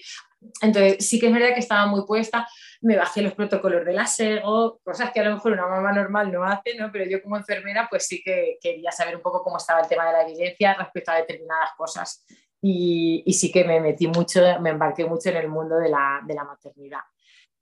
entonces, 0.61 1.07
sí 1.07 1.19
que 1.21 1.27
es 1.27 1.33
verdad 1.33 1.55
que 1.55 1.61
estaba 1.61 1.87
muy 1.87 2.05
puesta, 2.05 2.47
me 2.81 2.97
bajé 2.97 3.23
los 3.23 3.35
protocolos 3.35 3.85
del 3.85 3.99
asego, 3.99 4.81
cosas 4.83 5.13
que 5.13 5.21
a 5.21 5.25
lo 5.25 5.35
mejor 5.35 5.53
una 5.53 5.67
mamá 5.67 5.93
normal 5.93 6.33
no 6.33 6.45
hace, 6.45 6.75
¿no? 6.77 6.91
pero 6.93 7.05
yo 7.05 7.23
como 7.23 7.37
enfermera 7.37 7.87
pues 7.89 8.07
sí 8.07 8.23
que 8.25 8.59
quería 8.61 8.91
saber 8.91 9.17
un 9.17 9.23
poco 9.23 9.43
cómo 9.43 9.57
estaba 9.57 9.81
el 9.81 9.89
tema 9.89 10.07
de 10.07 10.13
la 10.13 10.23
evidencia 10.23 10.75
respecto 10.75 11.13
a 11.13 11.17
determinadas 11.17 11.71
cosas 11.77 12.25
y, 12.61 13.23
y 13.25 13.33
sí 13.33 13.53
que 13.53 13.65
me 13.65 13.81
metí 13.81 14.07
mucho, 14.07 14.41
me 14.61 14.71
embarqué 14.71 15.05
mucho 15.05 15.31
en 15.31 15.37
el 15.37 15.49
mundo 15.49 15.77
de 15.79 15.89
la, 15.89 16.21
de 16.25 16.35
la 16.35 16.45
maternidad. 16.45 17.01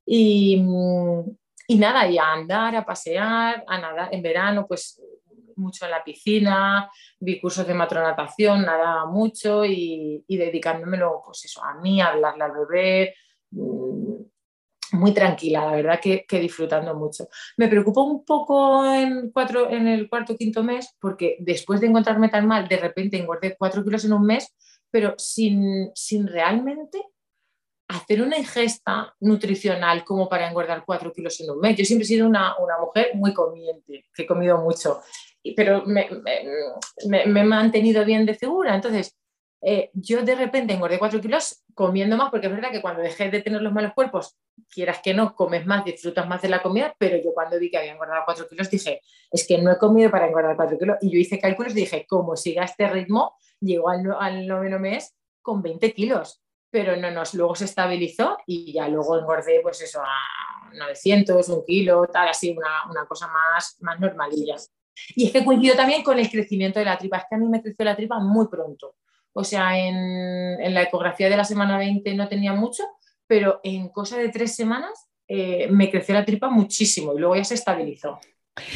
Y, 0.05 0.63
y 1.67 1.75
nada, 1.77 2.07
y 2.07 2.17
a 2.17 2.33
andar, 2.33 2.75
a 2.75 2.85
pasear, 2.85 3.63
a 3.67 3.79
nadar, 3.79 4.09
en 4.11 4.21
verano 4.21 4.65
pues 4.67 5.01
mucho 5.61 5.85
en 5.85 5.91
la 5.91 6.03
piscina, 6.03 6.89
vi 7.19 7.39
cursos 7.39 7.65
de 7.65 7.73
matronatación, 7.73 8.63
nadaba 8.63 9.05
mucho 9.05 9.63
y, 9.63 10.23
y 10.27 10.37
dedicándomelo 10.37 11.21
pues 11.25 11.45
eso, 11.45 11.63
a 11.63 11.75
mí, 11.75 12.01
a 12.01 12.07
hablarle 12.07 12.43
al 12.43 12.51
bebé, 12.51 13.15
mm, 13.51 14.11
muy 14.93 15.13
tranquila, 15.13 15.65
la 15.65 15.75
verdad 15.75 15.99
que, 16.01 16.25
disfrutando 16.39 16.95
mucho. 16.95 17.27
Me 17.57 17.67
preocupó 17.67 18.03
un 18.03 18.25
poco 18.25 18.85
en, 18.93 19.31
cuatro, 19.31 19.69
en 19.69 19.87
el 19.87 20.09
cuarto 20.09 20.35
quinto 20.35 20.63
mes 20.63 20.95
porque 20.99 21.37
después 21.39 21.79
de 21.81 21.87
encontrarme 21.87 22.29
tan 22.29 22.47
mal, 22.47 22.67
de 22.67 22.77
repente 22.77 23.17
engordé 23.17 23.55
cuatro 23.57 23.83
kilos 23.83 24.05
en 24.05 24.13
un 24.13 24.25
mes, 24.25 24.53
pero 24.89 25.15
sin, 25.17 25.91
sin 25.95 26.27
realmente 26.27 27.01
hacer 27.87 28.21
una 28.21 28.37
ingesta 28.37 29.13
nutricional 29.19 30.03
como 30.05 30.29
para 30.29 30.47
engordar 30.47 30.83
cuatro 30.85 31.11
kilos 31.11 31.39
en 31.41 31.51
un 31.51 31.59
mes. 31.59 31.77
Yo 31.77 31.85
siempre 31.85 32.05
he 32.05 32.07
sido 32.07 32.27
una, 32.27 32.57
una 32.57 32.77
mujer 32.77 33.11
muy 33.15 33.33
comiente, 33.33 34.05
que 34.13 34.23
he 34.23 34.27
comido 34.27 34.57
mucho 34.57 35.01
pero 35.55 35.83
me, 35.85 36.07
me, 37.07 37.23
he 37.23 37.43
mantenido 37.43 38.05
bien 38.05 38.25
de 38.25 38.35
segura. 38.35 38.75
Entonces, 38.75 39.17
eh, 39.61 39.91
yo 39.93 40.23
de 40.23 40.35
repente 40.35 40.73
engordé 40.73 40.97
4 40.97 41.21
kilos 41.21 41.63
comiendo 41.73 42.17
más, 42.17 42.31
porque 42.31 42.47
es 42.47 42.53
verdad 42.53 42.71
que 42.71 42.81
cuando 42.81 43.01
dejé 43.01 43.29
de 43.29 43.41
tener 43.41 43.61
los 43.61 43.73
malos 43.73 43.93
cuerpos, 43.93 44.37
quieras 44.69 44.99
que 45.03 45.13
no, 45.13 45.35
comes 45.35 45.65
más, 45.65 45.85
disfrutas 45.85 46.27
más 46.27 46.41
de 46.41 46.49
la 46.49 46.61
comida, 46.61 46.95
pero 46.97 47.17
yo 47.17 47.33
cuando 47.33 47.59
vi 47.59 47.69
que 47.69 47.77
había 47.77 47.93
engordado 47.93 48.23
4 48.25 48.47
kilos 48.47 48.69
dije, 48.69 49.01
es 49.31 49.47
que 49.47 49.59
no 49.59 49.71
he 49.71 49.77
comido 49.77 50.09
para 50.09 50.27
engordar 50.27 50.55
4 50.55 50.77
kilos. 50.77 50.97
Y 51.01 51.11
yo 51.11 51.19
hice 51.19 51.39
cálculos 51.39 51.73
y 51.73 51.81
dije, 51.81 52.05
como 52.07 52.35
siga 52.35 52.63
este 52.63 52.87
ritmo, 52.89 53.35
llego 53.59 53.89
al, 53.89 54.03
al 54.19 54.47
noveno 54.47 54.79
mes 54.79 55.15
con 55.41 55.61
20 55.61 55.93
kilos. 55.93 56.41
Pero 56.69 56.95
no 56.95 57.11
nos, 57.11 57.33
luego 57.33 57.53
se 57.53 57.65
estabilizó 57.65 58.37
y 58.47 58.71
ya 58.73 58.87
luego 58.87 59.19
engordé, 59.19 59.59
pues 59.61 59.81
eso, 59.81 60.01
a 60.01 60.71
900, 60.73 61.49
un 61.49 61.65
kilo, 61.65 62.07
tal, 62.07 62.29
así, 62.29 62.51
una, 62.51 62.89
una 62.89 63.05
cosa 63.05 63.27
más, 63.27 63.77
más 63.81 63.99
normalilla. 63.99 64.55
Y 65.15 65.25
es 65.25 65.31
que 65.31 65.43
coincidió 65.43 65.75
también 65.75 66.03
con 66.03 66.19
el 66.19 66.29
crecimiento 66.29 66.79
de 66.79 66.85
la 66.85 66.97
tripa. 66.97 67.17
Es 67.17 67.23
que 67.29 67.35
a 67.35 67.37
mí 67.37 67.47
me 67.47 67.61
creció 67.61 67.85
la 67.85 67.95
tripa 67.95 68.19
muy 68.19 68.47
pronto. 68.47 68.95
O 69.33 69.43
sea, 69.43 69.77
en, 69.77 70.73
la 70.73 70.83
ecografía 70.83 71.29
de 71.29 71.37
la 71.37 71.45
semana 71.45 71.77
20 71.77 72.13
no 72.15 72.27
tenía 72.27 72.53
mucho, 72.53 72.83
pero 73.27 73.59
en 73.63 73.89
cosa 73.89 74.17
de 74.17 74.29
tres 74.29 74.55
semanas 74.55 75.09
eh, 75.27 75.67
me 75.69 75.89
creció 75.89 76.13
la 76.13 76.25
tripa 76.25 76.49
muchísimo 76.49 77.13
y 77.13 77.19
luego 77.19 77.35
ya 77.35 77.45
se 77.45 77.55
estabilizó. 77.55 78.19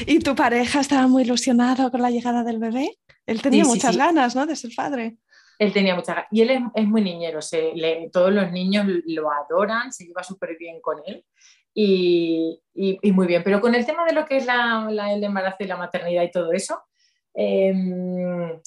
¿Y 0.06 0.20
tu 0.20 0.34
pareja 0.36 0.80
estaba 0.80 1.08
muy 1.08 1.24
ilusionado 1.24 1.92
con 1.92 2.02
la 2.02 2.10
llegada 2.10 2.44
del 2.44 2.60
bebé? 2.60 2.98
Él 3.26 3.42
tenía 3.42 3.66
muchas 3.66 3.98
ganas, 3.98 4.36
¿no? 4.36 4.46
De 4.46 4.56
ser 4.56 4.72
padre. 4.74 5.18
Él 5.60 5.74
tenía 5.74 5.96
muchas 5.96 6.16
ganas. 6.16 6.30
Y 6.32 6.42
él 6.42 6.70
es, 6.74 6.88
muy 6.88 7.02
niñero, 7.02 7.40
todos 8.12 8.34
los 8.34 8.52
niños 8.52 8.86
lo 9.08 9.30
adoran, 9.32 9.92
se 9.92 10.06
lleva 10.06 10.24
súper 10.24 10.58
bien 10.58 10.80
con 10.80 11.00
él 11.06 11.26
y, 11.76 13.12
muy 13.12 13.28
bien. 13.28 13.44
Pero 13.44 13.62
con 13.62 13.76
el 13.76 13.86
tema 13.86 14.06
de 14.06 14.14
lo 14.14 14.26
que 14.26 14.38
es 14.38 14.48
el 14.48 15.24
embarazo 15.24 15.58
y 15.60 15.68
la 15.68 15.78
maternidad 15.78 16.24
y 16.24 16.32
todo 16.32 16.52
eso, 16.54 16.82
em, 17.34 18.60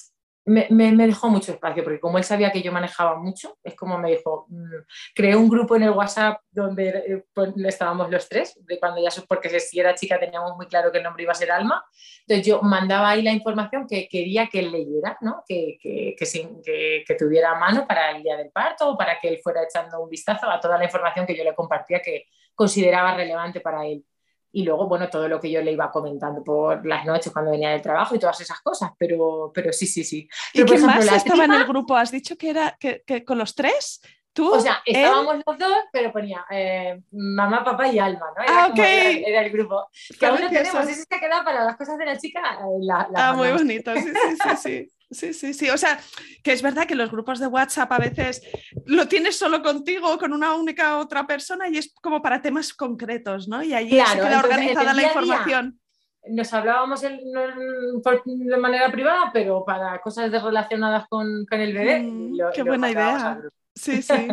me, 0.45 1.07
dejó 1.07 1.29
mucho 1.29 1.51
espacio, 1.51 1.83
porque 1.83 1.99
como 1.99 2.17
él 2.17 2.23
sabía 2.23 2.51
que 2.51 2.61
yo 2.61 2.71
manejaba 2.71 3.17
mucho, 3.17 3.57
es 3.63 3.75
como 3.75 3.97
me 3.99 4.11
dijo, 4.11 4.47
mm, 4.49 4.73
creé 5.13 5.35
un 5.35 5.47
grupo 5.47 5.75
en 5.75 5.83
el 5.83 5.91
WhatsApp 5.91 6.41
donde 6.49 6.89
eh, 6.89 7.25
pues, 7.33 7.53
estábamos 7.65 8.09
los 8.09 8.27
tres, 8.27 8.57
de 8.65 8.79
cuando 8.79 9.01
ya, 9.01 9.09
porque 9.27 9.59
si 9.59 9.79
era 9.79 9.93
chica 9.93 10.19
teníamos 10.19 10.55
muy 10.55 10.65
claro 10.67 10.91
que 10.91 10.97
el 10.99 11.03
nombre 11.03 11.23
iba 11.23 11.33
a 11.33 11.35
ser 11.35 11.51
Alma, 11.51 11.83
entonces 12.21 12.47
yo 12.47 12.61
mandaba 12.61 13.09
ahí 13.09 13.21
la 13.21 13.31
información 13.31 13.85
que 13.87 14.07
quería 14.07 14.47
que 14.47 14.59
él 14.59 14.71
leyera, 14.71 15.17
¿no? 15.21 15.43
que, 15.47 15.77
que, 15.79 16.15
que, 16.17 17.03
que, 17.05 17.15
tuviera 17.15 17.51
a 17.51 17.59
mano 17.59 17.85
para 17.87 18.11
el 18.11 18.23
día 18.23 18.37
del 18.37 18.51
parto 18.51 18.89
o 18.89 18.97
para 18.97 19.19
que 19.19 19.29
él 19.29 19.39
fuera 19.43 19.63
echando 19.63 20.01
un 20.01 20.09
vistazo 20.09 20.49
a 20.49 20.59
toda 20.59 20.77
la 20.77 20.85
información 20.85 21.27
que 21.27 21.37
yo 21.37 21.43
le 21.43 21.53
compartía 21.53 22.01
que 22.01 22.25
consideraba 22.55 23.15
relevante 23.15 23.61
para 23.61 23.85
él 23.85 24.03
y 24.51 24.63
luego, 24.63 24.87
bueno, 24.87 25.09
todo 25.09 25.27
lo 25.27 25.39
que 25.39 25.51
yo 25.51 25.61
le 25.61 25.71
iba 25.71 25.91
comentando 25.91 26.43
por 26.43 26.85
las 26.85 27.05
noches 27.05 27.31
cuando 27.31 27.51
venía 27.51 27.69
del 27.69 27.81
trabajo 27.81 28.15
y 28.15 28.19
todas 28.19 28.39
esas 28.41 28.59
cosas, 28.61 28.91
pero, 28.97 29.51
pero 29.53 29.71
sí, 29.71 29.85
sí, 29.85 30.03
sí. 30.03 30.27
¿Y 30.53 30.63
quién 30.63 30.85
más 30.85 31.05
estaba 31.11 31.45
en 31.45 31.53
el 31.53 31.65
grupo? 31.65 31.95
¿Has 31.95 32.11
dicho 32.11 32.35
que 32.35 32.49
era 32.49 32.75
que, 32.79 33.23
con 33.23 33.37
los 33.37 33.53
tres? 33.53 34.01
¿Tú? 34.33 34.51
O 34.51 34.59
sea, 34.59 34.81
estábamos 34.85 35.37
los 35.45 35.57
dos, 35.57 35.77
pero 35.91 36.11
ponía 36.11 36.45
eh, 36.49 37.01
mamá, 37.11 37.63
papá 37.63 37.87
y 37.87 37.99
Alma, 37.99 38.27
¿no? 38.35 38.43
Era, 38.43 38.63
ah, 38.63 38.67
okay. 38.71 39.23
era, 39.25 39.41
el 39.41 39.51
grupo. 39.51 39.87
Que 40.19 40.25
aún 40.25 40.39
no 40.39 40.49
tenemos, 40.49 40.87
ese 40.87 41.03
se 41.03 41.15
ha 41.15 41.19
quedado 41.19 41.43
para 41.43 41.65
las 41.65 41.75
cosas 41.75 41.97
de 41.97 42.05
la 42.05 42.17
chica. 42.17 42.39
Eh, 42.39 42.79
la, 42.81 43.09
ah, 43.15 43.33
muy 43.33 43.51
bonito, 43.51 43.93
sí, 43.95 44.01
sí, 44.01 44.37
sí. 44.43 44.55
sí. 44.57 44.91
Sí, 45.11 45.33
sí, 45.33 45.53
sí. 45.53 45.69
O 45.69 45.77
sea, 45.77 45.99
que 46.43 46.51
es 46.51 46.61
verdad 46.61 46.85
que 46.85 46.95
los 46.95 47.09
grupos 47.09 47.39
de 47.39 47.47
WhatsApp 47.47 47.91
a 47.91 47.97
veces 47.97 48.41
lo 48.85 49.07
tienes 49.07 49.37
solo 49.37 49.63
contigo, 49.63 50.17
con 50.19 50.33
una 50.33 50.53
única 50.53 50.97
otra 50.99 51.25
persona 51.25 51.67
y 51.67 51.77
es 51.77 51.93
como 52.01 52.21
para 52.21 52.41
temas 52.41 52.73
concretos, 52.73 53.47
¿no? 53.47 53.63
Y 53.63 53.73
ahí 53.73 53.89
se 53.89 54.17
queda 54.17 54.39
organizada 54.39 54.93
la 54.93 55.03
información. 55.03 55.79
nos 56.27 56.53
hablábamos 56.53 57.01
de 57.01 58.57
manera 58.57 58.91
privada, 58.91 59.31
pero 59.33 59.65
para 59.65 59.99
cosas 59.99 60.31
relacionadas 60.31 61.07
con, 61.09 61.45
con 61.47 61.59
el 61.59 61.73
bebé. 61.73 62.01
Mm, 62.01 62.37
qué 62.53 62.63
buena 62.63 62.91
idea. 62.91 63.41
Sí, 63.73 64.01
sí. 64.03 64.27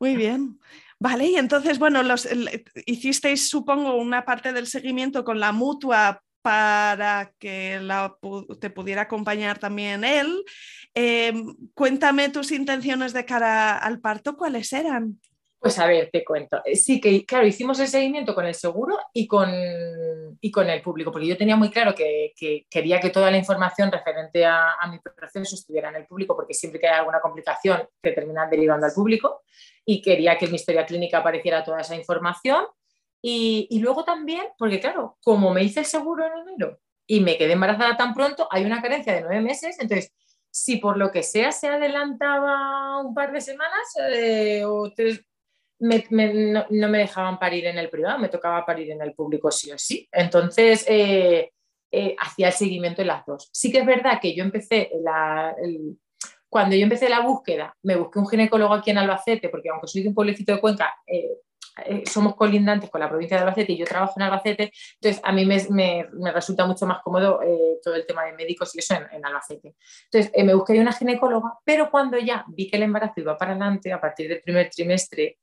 Muy 0.00 0.16
bien. 0.16 0.58
Vale, 0.98 1.26
y 1.26 1.36
entonces, 1.36 1.78
bueno, 1.78 2.02
los, 2.02 2.28
hicisteis, 2.84 3.48
supongo, 3.48 3.96
una 3.96 4.24
parte 4.24 4.52
del 4.52 4.66
seguimiento 4.66 5.24
con 5.24 5.40
la 5.40 5.52
mutua 5.52 6.22
para 6.42 7.32
que 7.38 7.80
te 8.60 8.70
pudiera 8.70 9.02
acompañar 9.02 9.58
también 9.58 10.04
él. 10.04 10.44
Em, 10.94 11.54
cuéntame 11.74 12.28
tus 12.30 12.52
intenciones 12.52 13.12
de 13.12 13.24
cara 13.24 13.76
al 13.78 14.00
parto, 14.00 14.36
¿cuáles 14.36 14.72
eran? 14.72 15.20
Pues 15.60 15.78
a 15.78 15.86
ver, 15.86 16.08
te 16.10 16.24
cuento. 16.24 16.62
Eh, 16.64 16.74
sí 16.74 17.02
que, 17.02 17.26
claro, 17.26 17.46
hicimos 17.46 17.78
el 17.80 17.86
seguimiento 17.86 18.34
con 18.34 18.46
el 18.46 18.54
seguro 18.54 18.98
y 19.12 19.26
con, 19.26 19.50
y 20.40 20.50
con 20.50 20.70
el 20.70 20.80
público, 20.80 21.12
porque 21.12 21.26
yo 21.26 21.36
tenía 21.36 21.54
muy 21.54 21.70
claro 21.70 21.94
que, 21.94 22.32
quería 22.70 22.98
que 22.98 23.10
toda 23.10 23.30
la 23.30 23.36
información 23.36 23.92
referente 23.92 24.46
a, 24.46 24.74
mi 24.90 24.98
proceso 25.00 25.54
estuviera 25.54 25.90
en 25.90 25.96
el 25.96 26.06
público, 26.06 26.34
porque 26.34 26.54
siempre 26.54 26.80
que 26.80 26.88
hay 26.88 27.00
alguna 27.00 27.20
complicación 27.20 27.86
te 28.00 28.12
terminan 28.12 28.48
derivando 28.48 28.86
al 28.86 28.92
público, 28.94 29.42
y 29.84 30.00
quería 30.00 30.38
que 30.38 30.46
en 30.46 30.52
mi 30.52 30.56
historia 30.56 30.86
clínica 30.86 31.18
apareciera 31.18 31.62
toda 31.62 31.82
esa 31.82 31.94
información 31.94 32.64
y, 33.22 33.78
luego 33.80 34.04
también, 34.04 34.46
porque 34.58 34.80
claro, 34.80 35.18
como 35.22 35.52
me 35.52 35.62
hice 35.62 35.80
el 35.80 35.86
seguro 35.86 36.24
en 36.26 36.48
enero 36.48 36.78
y 37.06 37.20
me 37.20 37.36
quedé 37.36 37.52
embarazada 37.52 37.96
tan 37.96 38.14
pronto, 38.14 38.48
hay 38.50 38.64
una 38.64 38.80
carencia 38.80 39.14
de 39.14 39.20
nueve 39.20 39.40
meses, 39.40 39.76
entonces 39.78 40.12
si 40.50 40.78
por 40.78 40.96
lo 40.96 41.12
que 41.12 41.22
sea 41.22 41.52
se 41.52 41.68
adelantaba 41.68 43.00
un 43.02 43.14
par 43.14 43.32
de 43.32 43.40
semanas 43.40 43.94
eh, 44.10 44.62
no, 45.80 46.88
me 46.88 46.98
dejaban 46.98 47.38
parir 47.38 47.66
en 47.66 47.78
el 47.78 47.90
privado, 47.90 48.18
me 48.18 48.28
tocaba 48.28 48.64
parir 48.64 48.90
en 48.90 49.02
el 49.02 49.14
público 49.14 49.50
sí 49.50 49.70
o 49.70 49.78
sí. 49.78 50.08
Entonces, 50.12 50.84
eh, 50.88 51.52
eh, 51.90 52.16
hacía 52.18 52.48
el 52.48 52.52
seguimiento 52.52 53.00
en 53.00 53.08
las 53.08 53.24
dos. 53.24 53.48
Sí 53.52 53.72
que 53.72 53.78
es 53.78 53.86
verdad 53.86 54.18
que 54.20 54.34
yo 54.34 54.44
empecé 54.44 54.90
la, 55.02 55.54
cuando 56.48 56.76
yo 56.76 56.82
empecé 56.82 57.08
la 57.08 57.20
búsqueda, 57.20 57.76
me 57.82 57.96
busqué 57.96 58.18
un 58.18 58.28
ginecólogo 58.28 58.74
aquí 58.74 58.90
en 58.90 58.98
Albacete, 58.98 59.48
porque 59.48 59.70
aunque 59.70 59.86
soy 59.86 60.02
de 60.02 60.08
un 60.08 60.14
pueblecito 60.14 60.54
de 60.54 60.60
Cuenca, 60.60 60.94
eh, 61.78 61.82
eh, 61.86 62.02
somos 62.06 62.34
colindantes 62.34 62.90
con 62.90 63.00
la 63.00 63.08
provincia 63.08 63.36
de 63.36 63.42
Albacete 63.42 63.72
y 63.72 63.78
yo 63.78 63.86
trabajo 63.86 64.14
en 64.16 64.22
Albacete, 64.22 64.72
entonces 65.00 65.20
a 65.24 65.32
mí 65.32 65.44
me, 65.44 66.08
resulta 66.32 66.66
mucho 66.66 66.86
más 66.86 67.02
cómodo 67.02 67.40
eh, 67.42 67.78
todo 67.82 67.94
el 67.94 68.06
tema 68.06 68.24
de 68.24 68.32
médicos 68.32 68.74
y 68.74 68.78
eso 68.78 68.94
en, 68.94 69.24
Albacete. 69.24 69.74
Entonces 70.10 70.32
me 70.44 70.54
busqué 70.54 70.78
una 70.78 70.92
ginecóloga, 70.92 71.58
pero 71.64 71.90
cuando 71.90 72.18
ya 72.18 72.44
vi 72.48 72.68
que 72.68 72.76
el 72.76 72.84
embarazo 72.84 73.20
iba 73.20 73.36
para 73.36 73.52
adelante, 73.52 73.92
a 73.92 74.00
partir 74.00 74.28
del 74.28 74.40
primer 74.40 74.70
trimestre, 74.70 75.38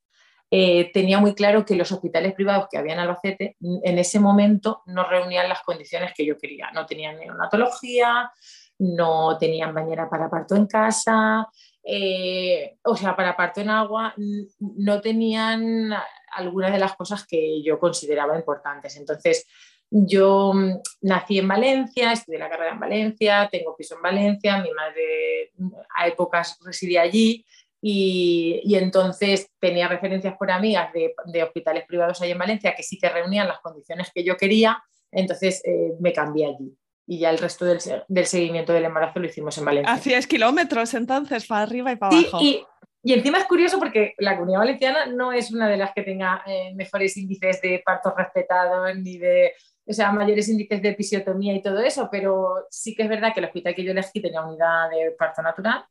tenía 0.50 1.20
muy 1.20 1.36
claro 1.36 1.66
que 1.66 1.76
los 1.76 1.92
hospitales 1.92 2.34
privados 2.34 2.68
que 2.72 2.78
había 2.78 2.94
en 2.94 3.00
Albacete 3.00 3.58
en 3.60 4.00
ese 4.00 4.20
momento 4.20 4.82
no 4.86 5.04
reunían 5.04 5.50
las 5.50 5.62
condiciones 5.62 6.14
que 6.16 6.26
yo 6.26 6.38
quería. 6.38 6.72
No 6.74 6.86
tenían 6.86 7.18
neonatología, 7.18 8.32
no 8.80 9.38
tenían 9.38 9.74
bañera 9.74 10.10
para 10.10 10.30
parto 10.30 10.56
en 10.56 10.68
casa, 10.68 11.48
eh, 11.90 12.80
o 12.84 12.98
sea, 12.98 13.16
para 13.16 13.38
parto 13.38 13.62
en 13.62 13.70
agua, 13.70 14.14
no 14.58 15.00
tenían 15.00 15.94
algunas 16.34 16.74
de 16.74 16.80
las 16.80 16.98
cosas 16.98 17.26
que 17.26 17.64
yo 17.64 17.80
consideraba 17.80 18.36
importantes. 18.36 18.98
Entonces, 18.98 19.48
yo 19.90 20.52
mm, 20.54 20.82
nací 21.04 21.40
en 21.40 21.48
Valencia, 21.48 22.12
estudié 22.12 22.40
la 22.40 22.50
carrera 22.50 22.74
en 22.74 22.80
Valencia, 22.82 23.48
tengo 23.50 23.74
piso 23.78 23.96
en 23.96 24.02
Valencia, 24.02 24.62
mi 24.62 24.72
madre 24.72 25.54
a 25.96 26.10
épocas 26.10 26.60
residía 26.66 27.04
allí 27.04 27.46
y, 27.82 28.76
entonces 28.76 29.50
tenía 29.58 29.88
referencias 29.88 30.36
por 30.38 30.52
amigas 30.52 30.92
de, 30.92 31.44
hospitales 31.44 31.86
privados 31.88 32.22
allí 32.22 32.32
en 32.32 32.38
Valencia 32.38 32.76
que 32.76 32.84
sí 32.84 32.98
que 32.98 33.08
reunían 33.08 33.48
las 33.48 33.60
condiciones 33.60 34.12
que 34.14 34.26
yo 34.26 34.36
quería, 34.36 34.84
entonces 35.10 35.62
eh, 35.64 35.94
me 36.02 36.12
cambié 36.12 36.48
allí 36.48 36.76
y 37.08 37.20
ya 37.20 37.30
el 37.30 37.38
resto 37.38 37.66
del, 37.66 37.80
seguimiento 38.26 38.74
del 38.74 38.86
embarazo 38.86 39.20
lo 39.20 39.28
hicimos 39.28 39.58
en 39.58 39.66
Valencia. 39.66 39.94
Hacías 39.94 40.28
kilómetros 40.28 40.94
entonces, 40.94 41.48
para 41.48 41.62
arriba 41.62 41.94
y 41.94 41.96
para 41.96 42.16
abajo. 42.16 42.40
Y, 42.42 42.66
y, 43.02 43.14
encima 43.14 43.38
es 43.38 43.46
curioso 43.46 43.80
porque 43.80 44.14
la 44.18 44.36
comunidad 44.36 44.60
valenciana 44.60 45.06
no 45.06 45.32
es 45.32 45.50
una 45.52 45.70
de 45.70 45.78
las 45.78 45.94
que 45.94 46.04
tenga 46.04 46.44
eh, 46.46 46.74
mejores 46.76 47.16
índices 47.16 47.62
de 47.62 47.82
partos 47.84 48.14
respetados 48.18 48.94
ni 48.98 49.18
de, 49.18 49.54
o 49.86 49.94
sea, 49.94 50.12
mayores 50.12 50.50
índices 50.50 50.82
de 50.82 50.90
episiotomía 50.90 51.54
y 51.54 51.62
todo 51.62 51.80
eso, 51.80 52.10
pero 52.12 52.66
sí 52.70 52.94
que 52.94 53.04
es 53.04 53.10
verdad 53.10 53.34
que 53.34 53.40
el 53.40 53.46
hospital 53.46 53.74
que 53.74 53.86
yo 53.86 53.92
elegí 53.92 54.22
tenía 54.22 54.42
unidad 54.42 54.90
de 54.90 55.12
parto 55.12 55.42
natural, 55.42 55.86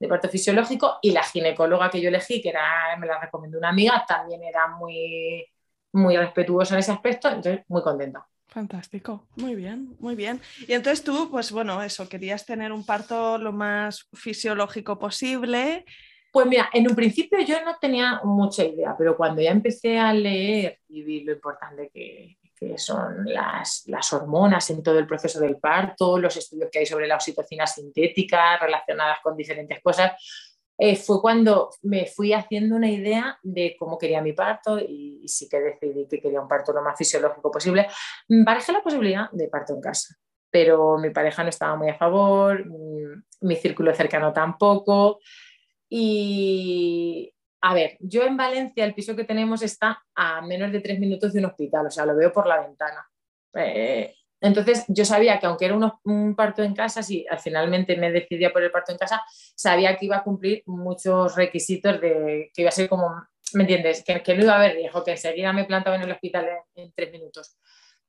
de 0.00 0.08
parto 0.08 0.30
fisiológico, 0.30 0.98
y 1.02 1.10
la 1.12 1.22
ginecóloga 1.22 1.90
que 1.90 2.00
yo 2.00 2.08
elegí, 2.08 2.40
que 2.40 2.48
era, 2.48 2.96
me 2.98 3.06
la 3.06 3.20
recomendó 3.20 3.58
una 3.58 3.68
amiga, 3.68 4.04
también 4.08 4.42
era 4.42 4.68
muy, 4.68 5.46
muy 5.92 6.16
respetuosa 6.16 6.74
en 6.74 6.80
ese 6.80 6.92
aspecto, 6.92 7.28
entonces 7.28 7.60
muy 7.68 7.82
contenta. 7.82 8.26
Fantástico, 8.52 9.26
muy 9.36 9.54
bien, 9.54 9.96
muy 9.98 10.14
bien. 10.14 10.38
Y 10.68 10.74
entonces 10.74 11.02
tú, 11.02 11.30
pues 11.30 11.50
bueno, 11.50 11.82
eso, 11.82 12.06
querías 12.06 12.44
tener 12.44 12.70
un 12.70 12.84
parto 12.84 13.38
lo 13.38 13.50
más 13.50 14.06
fisiológico 14.12 14.98
posible. 14.98 15.86
Pues 16.30 16.46
mira, 16.46 16.68
en 16.74 16.86
un 16.86 16.94
principio 16.94 17.40
yo 17.40 17.64
no 17.64 17.78
tenía 17.80 18.20
mucha 18.24 18.62
idea, 18.62 18.94
pero 18.98 19.16
cuando 19.16 19.40
ya 19.40 19.52
empecé 19.52 19.98
a 19.98 20.12
leer 20.12 20.80
y 20.88 21.02
vi 21.02 21.24
lo 21.24 21.32
importante 21.32 21.90
que, 21.94 22.36
son 22.76 23.24
las, 23.24 23.82
las, 23.86 24.12
hormonas 24.12 24.70
en 24.70 24.84
todo 24.84 24.96
el 24.98 25.06
proceso 25.06 25.40
del 25.40 25.56
parto, 25.56 26.16
los 26.16 26.36
estudios 26.36 26.68
que 26.70 26.78
hay 26.78 26.86
sobre 26.86 27.08
la 27.08 27.16
oxitocina 27.16 27.66
sintética 27.66 28.56
relacionadas 28.56 29.18
con 29.20 29.36
diferentes 29.36 29.82
cosas, 29.82 30.12
eh, 30.78 30.96
fue 30.96 31.20
cuando 31.20 31.70
me 31.82 32.06
fui 32.06 32.32
haciendo 32.32 32.76
una 32.76 32.90
idea 32.90 33.38
de 33.42 33.76
cómo 33.78 33.98
quería 33.98 34.22
mi 34.22 34.32
parto 34.32 34.78
y, 34.78 35.22
sí 35.28 35.48
que 35.48 35.60
decidí 35.60 36.06
que 36.08 36.20
quería 36.20 36.40
un 36.40 36.48
parto 36.48 36.72
lo 36.72 36.82
más 36.82 36.96
fisiológico 36.96 37.50
posible. 37.50 37.86
Barajé 38.28 38.72
la 38.72 38.82
posibilidad 38.82 39.30
de 39.30 39.48
parto 39.48 39.74
en 39.74 39.80
casa, 39.80 40.16
pero 40.50 40.98
mi 40.98 41.10
pareja 41.10 41.42
no 41.42 41.50
estaba 41.50 41.76
muy 41.76 41.88
a 41.90 41.98
favor, 41.98 42.66
mm, 42.66 43.24
mi 43.42 43.56
círculo 43.56 43.94
cercano 43.94 44.32
tampoco. 44.32 45.20
Y 45.88 47.32
a 47.60 47.74
ver, 47.74 47.96
yo 48.00 48.24
en 48.24 48.36
Valencia 48.36 48.84
el 48.84 48.94
piso 48.94 49.14
que 49.14 49.24
tenemos 49.24 49.62
está 49.62 50.02
a 50.14 50.40
menos 50.42 50.72
de 50.72 50.80
tres 50.80 50.98
minutos 50.98 51.32
de 51.32 51.38
un 51.38 51.46
hospital, 51.46 51.86
o 51.86 51.90
sea, 51.90 52.06
lo 52.06 52.16
veo 52.16 52.32
por 52.32 52.46
la 52.46 52.60
ventana. 52.60 53.06
Eh, 53.54 54.14
entonces 54.42 54.84
yo 54.88 55.04
sabía 55.04 55.38
que 55.38 55.46
aunque 55.46 55.66
era 55.66 55.76
un, 56.04 56.34
parto 56.34 56.64
en 56.64 56.74
casa, 56.74 57.02
si 57.02 57.24
finalmente 57.42 57.96
me 57.96 58.10
decidía 58.10 58.52
por 58.52 58.62
el 58.62 58.72
parto 58.72 58.90
en 58.90 58.98
casa, 58.98 59.22
sabía 59.54 59.96
que 59.96 60.06
iba 60.06 60.16
a 60.16 60.24
cumplir 60.24 60.64
muchos 60.66 61.36
requisitos 61.36 62.00
de 62.00 62.50
que 62.52 62.62
iba 62.62 62.68
a 62.68 62.72
ser 62.72 62.88
como, 62.88 63.08
¿me 63.54 63.62
entiendes? 63.62 64.04
Que, 64.04 64.20
no 64.34 64.42
iba 64.42 64.54
a 64.54 64.56
haber 64.56 64.74
riesgo, 64.74 65.04
que 65.04 65.12
enseguida 65.12 65.52
me 65.52 65.64
plantaba 65.64 65.94
en 65.94 66.02
el 66.02 66.10
hospital 66.10 66.48
en, 66.74 66.92
tres 66.92 67.12
minutos. 67.12 67.56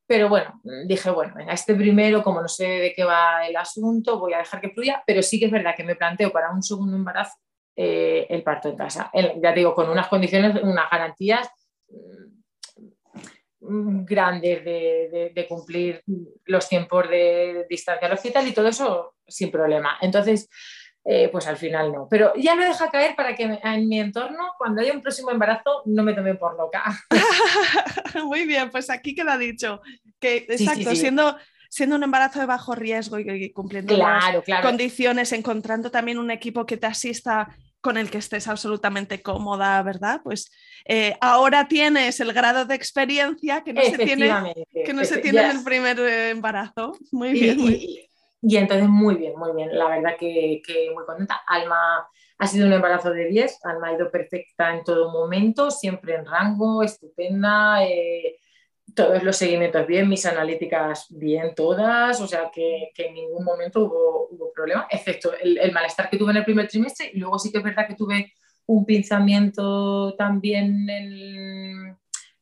Pero 0.08 0.28
bueno, 0.28 0.60
dije, 0.86 1.12
bueno, 1.12 1.34
venga, 1.36 1.54
este 1.54 1.76
primero, 1.76 2.24
como 2.24 2.42
no 2.42 2.48
sé 2.48 2.68
de 2.68 2.94
qué 2.94 3.04
va 3.04 3.48
el 3.48 3.56
asunto, 3.56 4.20
voy 4.20 4.34
a 4.34 4.40
dejar 4.40 4.60
que 4.60 4.72
fluya, 4.72 5.04
pero 5.06 5.22
sí 5.22 5.40
que 5.40 5.46
es 5.46 5.52
verdad 5.52 5.76
que 5.78 5.84
me 5.84 5.96
planteo 5.96 6.32
para 6.32 6.52
un 6.52 6.64
segundo 6.64 6.98
embarazo 6.98 7.38
eh, 7.76 8.26
el 8.30 8.42
parto 8.42 8.70
en 8.70 8.76
casa. 8.76 9.12
ya 9.14 9.52
digo, 9.54 9.76
con 9.76 9.88
unas 9.90 10.08
condiciones, 10.08 10.62
unas 10.64 10.90
garantías 10.90 11.48
grandes 13.64 14.64
de, 14.64 15.46
cumplir 15.48 16.04
los 16.46 16.68
tiempos 16.68 17.10
de 17.10 17.66
distancia 17.70 18.08
al 18.08 18.14
hospital 18.14 18.48
y 18.48 18.54
todo 18.54 18.68
eso 18.68 19.16
sin 19.28 19.52
problema. 19.52 19.98
Entonces, 20.02 20.50
eh, 21.06 21.30
pues 21.30 21.48
al 21.48 21.58
final 21.58 21.92
no. 21.92 22.08
Pero 22.10 22.34
ya 22.36 22.56
lo 22.56 22.64
deja 22.64 22.90
caer 22.90 23.16
para 23.16 23.36
que 23.36 23.60
en 23.62 23.88
mi 23.88 24.00
entorno, 24.00 24.54
cuando 24.58 24.82
haya 24.82 24.94
un 24.94 25.02
próximo 25.02 25.32
embarazo, 25.32 25.84
no 25.86 26.04
me 26.04 26.14
tome 26.14 26.36
por 26.36 26.58
loca. 26.58 26.84
Muy 28.26 28.46
bien, 28.46 28.70
pues 28.70 28.90
aquí 28.90 29.16
queda 29.16 29.38
dicho. 29.38 29.82
Que 30.20 30.46
exacto, 30.48 30.96
siendo 30.96 31.36
siendo 31.74 31.96
un 31.96 32.04
embarazo 32.04 32.40
de 32.40 32.46
bajo 32.46 32.76
riesgo 32.76 33.18
y, 33.18 33.50
cumpliendo 33.50 33.98
las 33.98 34.44
condiciones, 34.62 35.32
encontrando 35.32 35.90
también 35.90 36.20
un 36.20 36.30
equipo 36.30 36.68
que 36.68 36.78
te 36.78 36.86
asista 36.86 37.50
con 37.84 37.98
el 37.98 38.10
que 38.10 38.18
estés 38.18 38.48
absolutamente 38.48 39.22
cómoda, 39.22 39.84
¿verdad? 39.84 40.22
Pues 40.24 40.50
eh, 40.86 41.18
ahora 41.20 41.68
tienes 41.68 42.18
el 42.22 42.32
grado 42.32 42.64
de 42.64 42.76
experiencia 42.76 43.62
que 43.62 43.74
no 43.74 43.82
se 43.82 43.98
tiene, 43.98 44.54
que 44.86 44.94
no 44.94 45.04
se 45.04 45.18
tiene 45.18 45.42
en 45.42 45.58
el 45.58 45.64
primer 45.66 46.00
eh, 46.00 46.30
embarazo. 46.30 46.98
Muy 47.12 47.34
bien. 47.34 47.60
Y, 47.60 48.56
entonces, 48.56 48.88
muy 48.88 49.16
bien, 49.16 49.34
muy 49.36 49.54
bien. 49.54 49.78
La 49.78 49.90
verdad 49.90 50.16
que, 50.18 50.62
muy 50.96 51.04
contenta. 51.06 51.42
Alma 51.46 52.08
ha 52.38 52.48
sido 52.48 52.68
un 52.68 52.74
embarazo 52.74 53.12
de 53.12 53.26
10, 53.26 53.60
Alma 53.66 53.90
ha 53.90 53.94
ido 53.96 54.10
perfecta 54.10 54.74
en 54.74 54.86
todo 54.86 55.12
momento, 55.12 55.70
siempre 55.70 56.16
en 56.16 56.26
rango, 56.26 56.84
estupenda. 56.84 57.84
Eh, 57.84 58.38
todos 58.96 59.24
los 59.24 59.36
seguimientos 59.36 59.86
bien, 59.88 60.10
mis 60.10 60.26
analíticas 60.26 61.08
bien 61.10 61.54
todas, 61.56 62.20
o 62.22 62.28
sea 62.28 62.50
que, 62.54 62.92
en 62.96 63.14
ningún 63.14 63.44
momento 63.44 63.82
hubo, 63.82 64.28
hubo 64.32 64.52
problema, 64.54 64.88
excepto 64.90 65.34
el, 65.34 65.72
malestar 65.72 66.10
que 66.10 66.18
tuve 66.18 66.32
en 66.32 66.38
el 66.38 66.46
primer 66.46 66.68
trimestre 66.68 67.12
y 67.14 67.20
luego 67.20 67.40
sí 67.40 67.52
que 67.52 67.58
es 67.60 67.64
verdad 67.64 67.88
que 67.88 67.96
tuve 67.96 68.34
un 68.66 68.86
pinzamiento 68.86 70.16
también 70.16 70.90
en, 70.90 71.98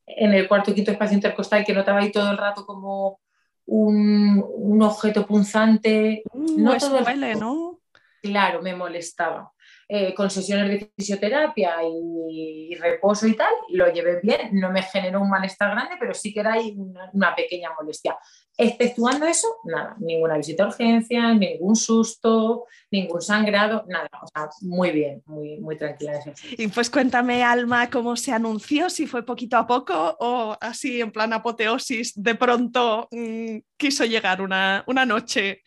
el 0.05 0.47
cuarto 0.47 0.71
y 0.71 0.75
quinto 0.75 0.91
espacio 0.91 1.15
intercostal 1.15 1.63
que 1.63 1.73
notaba 1.73 1.99
ahí 1.99 2.11
todo 2.11 2.29
el 2.31 2.37
rato 2.37 2.65
como 2.65 3.19
un, 3.65 4.79
objeto 4.81 5.25
punzante. 5.25 6.23
Mm, 6.33 6.63
no 6.63 6.77
todo 6.77 6.99
duele, 6.99 7.35
¿no? 7.35 7.79
Claro, 8.21 8.61
me 8.61 8.75
molestaba. 8.75 9.51
Eh, 9.93 10.13
con 10.13 10.29
sesiones 10.29 10.69
de 10.69 10.89
fisioterapia 10.95 11.75
y, 11.83 12.73
reposo 12.75 13.27
y 13.27 13.35
tal, 13.35 13.51
lo 13.71 13.91
llevé 13.91 14.21
bien, 14.23 14.51
no 14.53 14.71
me 14.71 14.83
generó 14.83 15.19
un 15.19 15.29
malestar 15.29 15.71
grande, 15.71 15.95
pero 15.99 16.13
sí 16.13 16.33
que 16.33 16.39
era 16.39 16.53
ahí 16.53 16.73
una, 17.11 17.35
pequeña 17.35 17.71
molestia. 17.77 18.17
Exceptuando 18.57 19.25
eso, 19.25 19.49
nada, 19.65 19.97
ninguna 19.99 20.37
visita 20.37 20.63
a 20.63 20.67
urgencia, 20.67 21.33
ningún 21.33 21.75
susto, 21.75 22.67
ningún 22.89 23.21
sangrado, 23.21 23.83
nada, 23.89 24.07
o 24.23 24.27
sea, 24.27 24.49
muy 24.61 24.91
bien, 24.91 25.23
muy, 25.25 25.59
muy 25.59 25.77
tranquila. 25.77 26.21
Y 26.57 26.69
pues 26.69 26.89
cuéntame, 26.89 27.43
Alma, 27.43 27.89
cómo 27.89 28.15
se 28.15 28.31
anunció, 28.31 28.89
si 28.89 29.07
fue 29.07 29.25
poquito 29.25 29.57
a 29.57 29.67
poco 29.67 30.15
o 30.21 30.57
así 30.61 31.01
en 31.01 31.11
plan 31.11 31.33
apoteosis, 31.33 32.13
de 32.15 32.35
pronto 32.35 33.09
mm, 33.11 33.57
quiso 33.75 34.05
llegar 34.05 34.41
una, 34.41 34.85
noche 35.05 35.63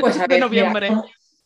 pues 0.00 0.18
de 0.26 0.40
noviembre. 0.40 0.90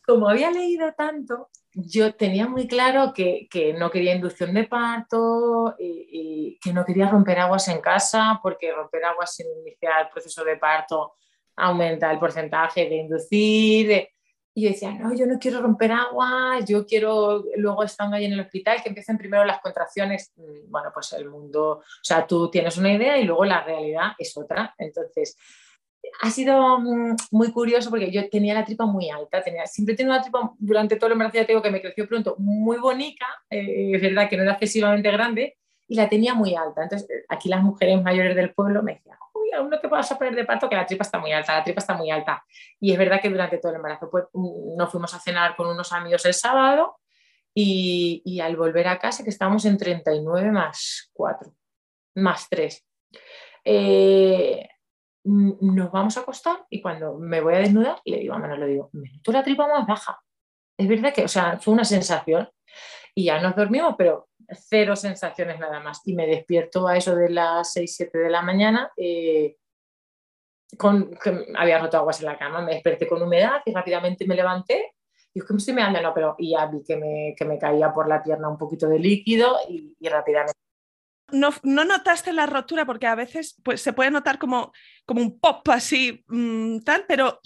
como 0.03 0.27
había 0.27 0.49
leído 0.49 0.91
tanto, 0.97 1.49
yo 1.79 2.15
tenía 2.15 2.47
muy 2.47 2.67
claro 2.67 3.13
que, 3.13 3.47
no 3.77 3.91
quería 3.91 4.15
inducción 4.15 4.53
de 4.53 4.63
parto 4.63 5.75
y, 5.77 6.57
que 6.59 6.73
no 6.73 6.83
quería 6.83 7.09
romper 7.09 7.37
aguas 7.37 7.67
en 7.67 7.81
casa, 7.81 8.39
porque 8.41 8.73
romper 8.73 9.05
aguas 9.05 9.35
sin 9.35 9.45
iniciar 9.61 10.05
el 10.05 10.09
proceso 10.09 10.43
de 10.43 10.57
parto 10.57 11.13
aumenta 11.55 12.11
el 12.11 12.17
porcentaje 12.17 12.89
de 12.89 12.95
inducir. 12.95 14.09
Y 14.55 14.63
yo 14.63 14.69
decía, 14.69 14.91
no, 14.91 15.13
yo 15.13 15.27
no 15.27 15.37
quiero 15.37 15.61
romper 15.61 15.91
aguas, 15.91 16.65
yo 16.65 16.83
quiero, 16.83 17.43
luego 17.57 17.83
estando 17.83 18.15
ahí 18.15 18.25
en 18.25 18.33
el 18.33 18.39
hospital, 18.39 18.81
que 18.81 18.89
empiecen 18.89 19.19
primero 19.19 19.45
las 19.45 19.61
contracciones. 19.61 20.33
Mm, 20.35 20.71
bueno, 20.71 20.89
pues 20.91 21.13
el 21.13 21.29
mundo, 21.29 21.73
o 21.73 21.83
sea, 22.01 22.25
tú 22.25 22.49
tienes 22.49 22.75
una 22.77 22.91
idea 22.91 23.19
y 23.19 23.23
luego 23.23 23.45
la 23.45 23.63
realidad 23.63 24.13
es 24.17 24.35
otra. 24.35 24.73
Entonces, 24.79 25.37
ha 26.21 26.29
sido 26.29 26.79
mm, 26.79 27.15
muy 27.31 27.51
curioso 27.51 27.89
porque 27.89 28.11
yo 28.11 28.29
tenía 28.29 28.53
la 28.53 28.65
tripa 28.65 28.85
muy 28.85 29.09
alta, 29.09 29.43
tenía, 29.43 29.65
siempre 29.65 29.93
he 29.93 29.97
tenido 29.97 30.15
una 30.15 30.23
tripa 30.23 30.51
durante 30.57 30.95
todo 30.95 31.07
el 31.07 31.13
embarazo, 31.13 31.37
ya 31.37 31.45
tengo 31.45 31.61
que 31.61 31.71
me 31.71 31.81
creció 31.81 32.07
pronto, 32.07 32.35
muy 32.39 32.77
bonita, 32.77 33.25
eh, 33.49 33.91
es 33.93 34.01
verdad 34.01 34.29
que 34.29 34.37
no 34.37 34.43
era 34.43 34.53
excesivamente 34.53 35.11
grande, 35.11 35.57
y 35.87 35.95
la 35.95 36.09
tenía 36.09 36.33
muy 36.33 36.55
alta. 36.55 36.83
Entonces, 36.83 37.07
aquí 37.29 37.49
las 37.49 37.63
mujeres 37.63 38.01
mayores 38.01 38.35
del 38.35 38.53
pueblo 38.53 38.83
me 38.83 38.95
decían, 38.95 39.17
uy, 39.33 39.51
aún 39.53 39.69
no 39.69 39.79
te 39.79 39.87
vas 39.87 40.11
a 40.11 40.17
poner 40.17 40.35
de 40.35 40.45
parto, 40.45 40.69
que 40.69 40.75
la 40.75 40.85
tripa 40.85 41.03
está 41.03 41.17
muy 41.17 41.31
alta, 41.31 41.57
la 41.57 41.63
tripa 41.63 41.79
está 41.79 41.95
muy 41.95 42.11
alta. 42.11 42.43
Y 42.79 42.91
es 42.91 42.97
verdad 42.97 43.21
que 43.21 43.29
durante 43.29 43.57
todo 43.57 43.71
el 43.71 43.77
embarazo 43.77 44.09
pues, 44.09 44.25
mm, 44.33 44.75
nos 44.75 44.91
fuimos 44.91 45.13
a 45.13 45.19
cenar 45.19 45.55
con 45.55 45.67
unos 45.67 45.91
amigos 45.93 46.25
el 46.25 46.33
sábado 46.33 46.97
y, 47.53 48.39
al 48.39 48.55
volver 48.55 48.87
a 48.87 48.99
casa, 48.99 49.23
que 49.23 49.29
estábamos 49.29 49.65
en 49.65 49.77
39 49.77 50.51
más 50.51 51.09
4, 51.13 51.51
más 52.15 52.47
3. 52.49 52.85
Eh, 53.63 54.67
nos 55.27 55.91
vamos 55.91 56.17
a 56.17 56.21
acostar 56.21 56.65
y 56.69 56.81
cuando 56.81 57.17
me 57.17 57.41
voy 57.41 57.55
a 57.55 57.59
desnudar, 57.59 58.01
le 58.05 58.19
digo 58.19 58.33
a 58.33 58.39
Manolo, 58.39 58.65
le 58.65 58.73
digo, 58.73 58.89
tú 59.21 59.31
la 59.31 59.43
tripa 59.43 59.67
más 59.67 59.85
baja. 59.85 60.21
Es 60.77 60.87
verdad 60.87 61.13
que, 61.13 61.25
o 61.25 61.27
sea, 61.27 61.59
fue 61.59 61.73
una 61.73 61.83
sensación 61.83 62.49
y 63.13 63.25
ya 63.25 63.41
nos 63.41 63.55
dormimos, 63.55 63.95
pero 63.97 64.29
cero 64.49 64.95
sensaciones 64.95 65.59
nada 65.59 65.79
más. 65.79 66.01
Y 66.05 66.13
me 66.13 66.27
despierto 66.27 66.87
a 66.87 66.95
eso 66.95 67.15
de 67.15 67.29
las 67.29 67.73
6, 67.73 67.95
7 67.95 68.17
de 68.17 68.29
la 68.29 68.41
mañana, 68.41 68.91
eh, 68.95 69.57
con, 70.77 71.17
había 71.55 71.79
roto 71.79 71.97
aguas 71.97 72.19
en 72.19 72.27
la 72.27 72.37
cama, 72.37 72.61
me 72.61 72.73
desperté 72.73 73.07
con 73.07 73.21
humedad 73.21 73.61
y 73.65 73.73
rápidamente 73.73 74.25
me 74.27 74.35
levanté. 74.35 74.93
Y 75.33 75.39
es 75.39 75.45
que 75.45 75.53
me 75.53 75.57
estoy 75.57 75.73
meando, 75.73 76.01
no, 76.01 76.13
pero 76.13 76.35
y 76.37 76.51
ya 76.51 76.65
vi 76.67 76.83
que 76.83 76.95
me, 76.95 77.35
que 77.37 77.45
me 77.45 77.57
caía 77.57 77.91
por 77.91 78.07
la 78.07 78.23
pierna 78.23 78.49
un 78.49 78.57
poquito 78.57 78.87
de 78.87 78.99
líquido 78.99 79.57
y, 79.67 79.95
rápidamente 80.07 80.59
no, 81.31 81.49
no, 81.63 81.85
notaste 81.85 82.33
la 82.33 82.45
rotura 82.45 82.85
porque 82.85 83.07
a 83.07 83.15
veces 83.15 83.55
pues, 83.63 83.81
se 83.81 83.93
puede 83.93 84.11
notar 84.11 84.37
como, 84.37 84.71
como 85.05 85.21
un 85.21 85.39
pop 85.39 85.67
así, 85.69 86.23
mm, 86.27 86.79
tal, 86.79 87.05
pero 87.07 87.41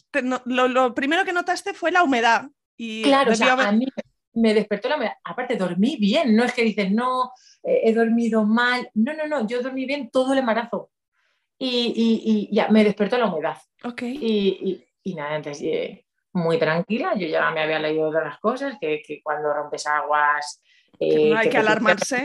lo, 0.46 0.68
lo, 0.68 0.94
primero 0.94 1.26
que 1.26 1.34
notaste 1.34 1.74
fue 1.74 1.92
la 1.92 2.04
humedad. 2.04 2.50
Y 2.78 3.04
claro, 3.04 3.32
o 3.32 3.36
sea, 3.36 3.54
a 3.54 3.72
mí 3.72 3.88
me 4.34 4.54
despertó 4.54 4.90
la 4.90 4.96
humedad. 4.98 5.14
Aparte, 5.24 5.56
dormí 5.56 5.98
bien, 5.98 6.36
no 6.36 6.44
es 6.44 6.54
que 6.54 6.64
dices, 6.64 6.92
no, 6.92 7.32
eh, 7.64 7.82
he 7.84 7.94
dormido 7.94 8.46
mal. 8.46 8.90
No, 8.94 9.14
no, 9.14 9.28
no, 9.28 9.48
yo 9.48 9.62
dormí 9.62 9.86
bien 9.86 10.10
todo 10.10 10.34
el 10.34 10.40
embarazo. 10.40 10.92
Y, 11.58 11.94
y, 11.96 12.50
y 12.50 12.56
ya, 12.56 12.70
me 12.70 12.84
despertó 12.84 13.18
la 13.18 13.28
humedad. 13.28 13.58
Ok. 13.84 14.02
Y, 14.04 14.84
y 15.04 15.16
nada, 15.16 15.36
entonces, 15.36 15.64
eh, 15.64 16.06
muy 16.34 16.58
tranquila, 16.58 17.14
yo 17.16 17.28
ya 17.28 17.52
me 17.52 17.62
había 17.62 17.80
leído 17.80 18.08
otras 18.08 18.40
cosas, 18.40 18.78
que, 18.80 19.02
que 19.06 19.22
cuando 19.22 19.54
rompes 19.54 19.86
aguas... 19.88 20.62
Eh, 21.00 21.32
no 21.32 21.38
hay 21.38 21.50
que, 21.50 21.58
alarmarse. 21.58 22.22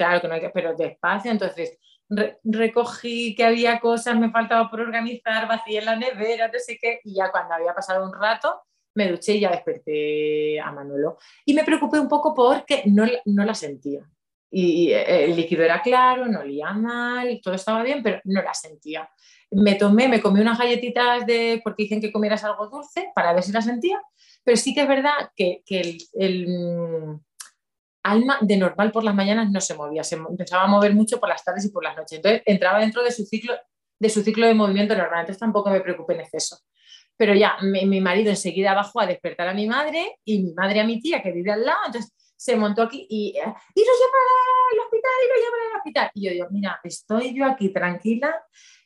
Claro 0.00 0.18
que 0.18 0.28
no 0.28 0.34
hay 0.34 0.40
que, 0.40 0.48
pero 0.48 0.74
despacio, 0.74 1.30
entonces 1.30 1.78
recogí 2.42 3.34
que 3.34 3.44
había 3.44 3.78
cosas, 3.80 4.16
me 4.16 4.30
faltaba 4.30 4.70
por 4.70 4.80
organizar, 4.80 5.46
vacié 5.46 5.82
la 5.82 5.94
nevera, 5.94 6.48
no 6.48 6.58
sé 6.58 6.78
qué, 6.80 7.00
y 7.04 7.16
ya 7.16 7.30
cuando 7.30 7.52
había 7.52 7.74
pasado 7.74 8.02
un 8.02 8.18
rato, 8.18 8.62
me 8.94 9.10
duché 9.10 9.34
y 9.34 9.40
ya 9.40 9.50
desperté 9.50 10.58
a 10.58 10.72
Manolo. 10.72 11.18
Y 11.44 11.52
me 11.52 11.64
preocupé 11.64 12.00
un 12.00 12.08
poco 12.08 12.32
porque 12.32 12.84
no, 12.86 13.04
no 13.26 13.44
la 13.44 13.54
sentía. 13.54 14.10
Y, 14.50 14.90
eh, 14.90 15.24
el 15.26 15.36
líquido 15.36 15.64
era 15.64 15.82
claro, 15.82 16.24
no 16.24 16.40
olía 16.40 16.72
mal, 16.72 17.38
todo 17.42 17.52
estaba 17.52 17.82
bien, 17.82 18.02
pero 18.02 18.22
no 18.24 18.40
la 18.40 18.54
sentía. 18.54 19.06
Me 19.50 19.74
tomé, 19.74 20.08
me 20.08 20.22
comí 20.22 20.40
unas 20.40 20.58
galletitas 20.58 21.26
de, 21.26 21.60
porque 21.62 21.82
dicen 21.82 22.00
que 22.00 22.10
comieras 22.10 22.42
algo 22.42 22.68
dulce 22.68 23.12
para 23.14 23.34
ver 23.34 23.42
si 23.42 23.52
la 23.52 23.60
sentía, 23.60 24.00
pero 24.44 24.56
sí 24.56 24.72
que 24.72 24.80
es 24.80 24.88
verdad 24.88 25.30
que, 25.36 25.62
que 25.66 25.98
el, 26.14 26.48
mm, 26.48 27.20
alma 28.02 28.38
de 28.40 28.56
normal 28.56 28.92
por 28.92 29.04
las 29.04 29.14
mañanas 29.14 29.50
no 29.50 29.60
se 29.60 29.74
movía, 29.74 30.02
se 30.04 30.16
empezaba 30.16 30.64
a 30.64 30.68
mover 30.68 30.94
mucho 30.94 31.20
por 31.20 31.28
las 31.28 31.44
tardes 31.44 31.64
y 31.66 31.70
por 31.70 31.84
las 31.84 31.96
noches. 31.96 32.18
Entonces 32.18 32.42
entraba 32.46 32.80
dentro 32.80 33.02
de 33.02 33.10
su 33.10 33.24
ciclo 33.24 33.54
de, 33.98 34.08
su 34.08 34.22
ciclo 34.22 34.46
de 34.46 34.54
movimiento 34.54 34.96
normal, 34.96 35.20
entonces 35.20 35.40
tampoco 35.40 35.70
me 35.70 35.80
preocupé 35.80 36.14
en 36.14 36.20
exceso. 36.20 36.58
Pero 37.16 37.34
ya, 37.34 37.58
mi, 37.60 38.00
marido 38.00 38.30
enseguida 38.30 38.72
bajó 38.74 39.00
a 39.00 39.06
despertar 39.06 39.48
a 39.48 39.54
mi 39.54 39.66
madre 39.66 40.16
y 40.24 40.42
mi 40.42 40.54
madre 40.54 40.80
a 40.80 40.84
mi 40.84 41.00
tía 41.00 41.22
que 41.22 41.32
vive 41.32 41.52
al 41.52 41.66
lado, 41.66 41.80
entonces 41.86 42.14
se 42.34 42.56
montó 42.56 42.82
aquí 42.82 43.06
y, 43.10 43.34
y 43.36 43.38
lo 43.38 43.44
llevan 43.44 44.26
al 44.72 44.78
hospital, 44.78 45.12
y 45.22 45.28
lo 45.28 45.34
llevan 45.34 45.70
al 45.70 45.76
hospital. 45.76 46.10
Y 46.14 46.24
yo 46.24 46.32
digo, 46.32 46.46
mira, 46.50 46.80
estoy 46.82 47.36
yo 47.36 47.44
aquí 47.44 47.68
tranquila, 47.70 48.34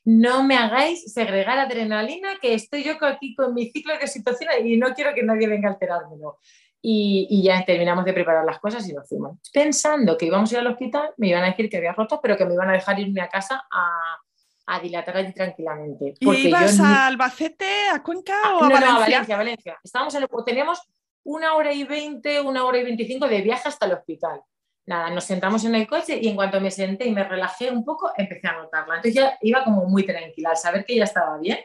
no 0.05 0.43
me 0.43 0.57
hagáis 0.57 1.13
segregar 1.13 1.59
adrenalina, 1.59 2.39
que 2.41 2.55
estoy 2.55 2.83
yo 2.83 2.97
aquí 3.01 3.35
con 3.35 3.55
mi 3.55 3.71
ciclo 3.71 3.97
de 3.97 4.07
situación 4.07 4.51
y 4.67 4.77
no 4.77 4.93
quiero 4.95 5.15
que 5.15 5.23
nadie 5.23 5.47
venga 5.47 5.69
a 5.69 5.73
alterármelo. 5.73 6.41
Y, 6.87 7.27
y, 7.31 7.43
ya 7.43 7.65
terminamos 7.65 8.05
de 8.05 8.13
preparar 8.13 8.45
las 8.45 8.59
cosas 8.59 8.87
y 8.87 8.93
nos 8.93 9.09
fuimos. 9.09 9.39
Pensando 9.51 10.19
que 10.19 10.27
íbamos 10.27 10.53
a 10.53 10.55
ir 10.55 10.61
al 10.61 10.67
hospital, 10.67 11.15
me 11.17 11.29
iban 11.29 11.43
a 11.43 11.47
decir 11.47 11.71
que 11.71 11.79
había 11.79 11.95
roto, 11.95 12.21
pero 12.23 12.37
que 12.37 12.45
me 12.45 12.53
iban 12.53 12.69
a 12.69 12.75
dejar 12.75 13.01
irme 13.01 13.23
a 13.23 13.29
casa 13.29 13.65
a, 13.73 14.19
a 14.67 14.81
dilatar 14.81 15.17
allí 15.17 15.33
tranquilamente. 15.33 16.13
¿Y 16.21 16.49
ibas 16.49 16.79
a 16.81 17.07
Albacete, 17.07 17.89
a 17.91 18.03
Cuenca 18.03 18.35
ah, 18.45 18.57
o 18.57 18.65
a 18.65 18.69
Valencia? 18.69 18.87
No, 18.87 18.97
a 18.97 19.01
Valencia, 19.01 19.37
Valencia. 19.39 19.79
Estábamos 19.83 20.15
en 20.15 20.27
teníamos 20.45 20.83
una 21.23 21.55
hora 21.55 21.73
y 21.73 21.85
veinte, 21.85 22.39
una 22.43 22.65
hora 22.65 22.77
y 22.77 22.85
veinticinco 22.85 23.27
de 23.29 23.41
viaje 23.41 23.67
hasta 23.67 23.87
el 23.87 23.93
hospital. 23.93 24.43
Nada, 24.85 25.09
nos 25.09 25.25
sentamos 25.25 25.65
en 25.65 25.75
el 25.77 25.87
coche 25.87 26.19
y 26.21 26.29
en 26.29 26.37
cuanto 26.37 26.61
me 26.61 26.71
senté 26.71 27.07
y 27.07 27.13
me 27.13 27.25
relajé 27.25 27.71
un 27.71 27.83
poco, 27.83 28.13
empecé 28.15 28.47
a 28.47 28.59
notarla. 28.59 28.97
Entonces 28.97 29.15
ya 29.15 29.39
iba 29.41 29.65
como 29.65 29.87
muy 29.87 30.05
tranquila, 30.05 30.51
al 30.51 30.59
saber 30.59 30.85
que 30.85 30.97
ya 30.97 31.05
estaba 31.05 31.39
bien. 31.39 31.61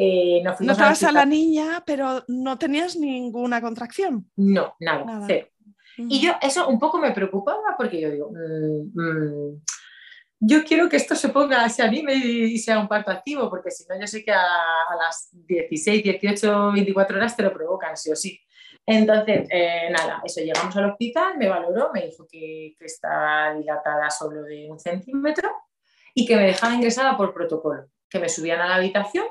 Eh, 0.00 0.44
Notabas 0.60 1.02
a, 1.02 1.10
la 1.10 1.26
niña, 1.26 1.82
pero 1.84 2.22
no 2.28 2.56
tenías 2.56 2.94
ninguna 2.94 3.60
contracción. 3.60 4.30
No, 4.36 4.76
nada, 4.78 5.24
cero. 5.26 5.48
Y 5.96 6.20
yo 6.20 6.34
eso 6.40 6.68
un 6.68 6.78
poco 6.78 6.98
me 6.98 7.10
preocupaba 7.10 7.74
porque 7.76 8.00
yo 8.00 8.08
digo, 8.08 8.30
mm, 8.30 8.92
mm, 8.94 9.62
yo 10.38 10.62
quiero 10.62 10.88
que 10.88 10.98
esto 10.98 11.16
se 11.16 11.30
ponga, 11.30 11.68
se 11.68 11.82
anime 11.82 12.14
y 12.14 12.56
sea 12.58 12.78
un 12.78 12.86
parto 12.86 13.10
activo, 13.10 13.50
porque 13.50 13.72
si 13.72 13.84
no, 13.88 13.98
yo 13.98 14.06
sé 14.06 14.24
que 14.24 14.30
a, 14.30 14.46
las 14.96 15.30
16, 15.32 16.04
18, 16.04 16.72
24 16.74 17.16
horas 17.16 17.36
te 17.36 17.42
lo 17.42 17.52
provocan, 17.52 17.96
sí 17.96 18.12
o 18.12 18.14
sí. 18.14 18.40
Entonces, 18.86 19.48
eh, 19.50 19.90
nada, 19.90 20.22
eso, 20.24 20.40
llegamos 20.40 20.76
al 20.76 20.92
hospital, 20.92 21.36
me 21.36 21.48
valoró, 21.48 21.90
me 21.92 22.06
dijo 22.06 22.24
que, 22.30 22.72
que, 22.78 22.84
estaba 22.84 23.52
dilatada 23.54 24.08
solo 24.10 24.44
de 24.44 24.70
un 24.70 24.78
centímetro 24.78 25.50
y 26.14 26.24
que 26.24 26.36
me 26.36 26.46
dejaba 26.46 26.74
ingresada 26.74 27.16
por 27.16 27.34
protocolo, 27.34 27.88
que 28.08 28.20
me 28.20 28.28
subían 28.28 28.60
a 28.60 28.68
la 28.68 28.76
habitación 28.76 29.26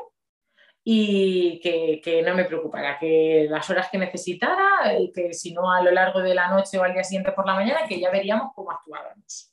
y 0.89 1.59
que, 1.59 1.99
que, 2.01 2.21
no 2.21 2.33
me 2.33 2.45
preocupara, 2.45 2.97
que 2.97 3.45
las 3.49 3.69
horas 3.69 3.89
que 3.91 3.97
necesitara, 3.97 4.97
y 4.97 5.11
que 5.11 5.33
si 5.33 5.53
no 5.53 5.69
a 5.69 5.81
lo 5.81 5.91
largo 5.91 6.21
de 6.21 6.33
la 6.33 6.47
noche 6.47 6.77
o 6.77 6.83
al 6.83 6.93
día 6.93 7.03
siguiente 7.03 7.33
por 7.33 7.45
la 7.45 7.55
mañana, 7.55 7.85
que 7.85 7.99
ya 7.99 8.09
veríamos 8.09 8.53
cómo 8.55 8.71
actuábamos. 8.71 9.51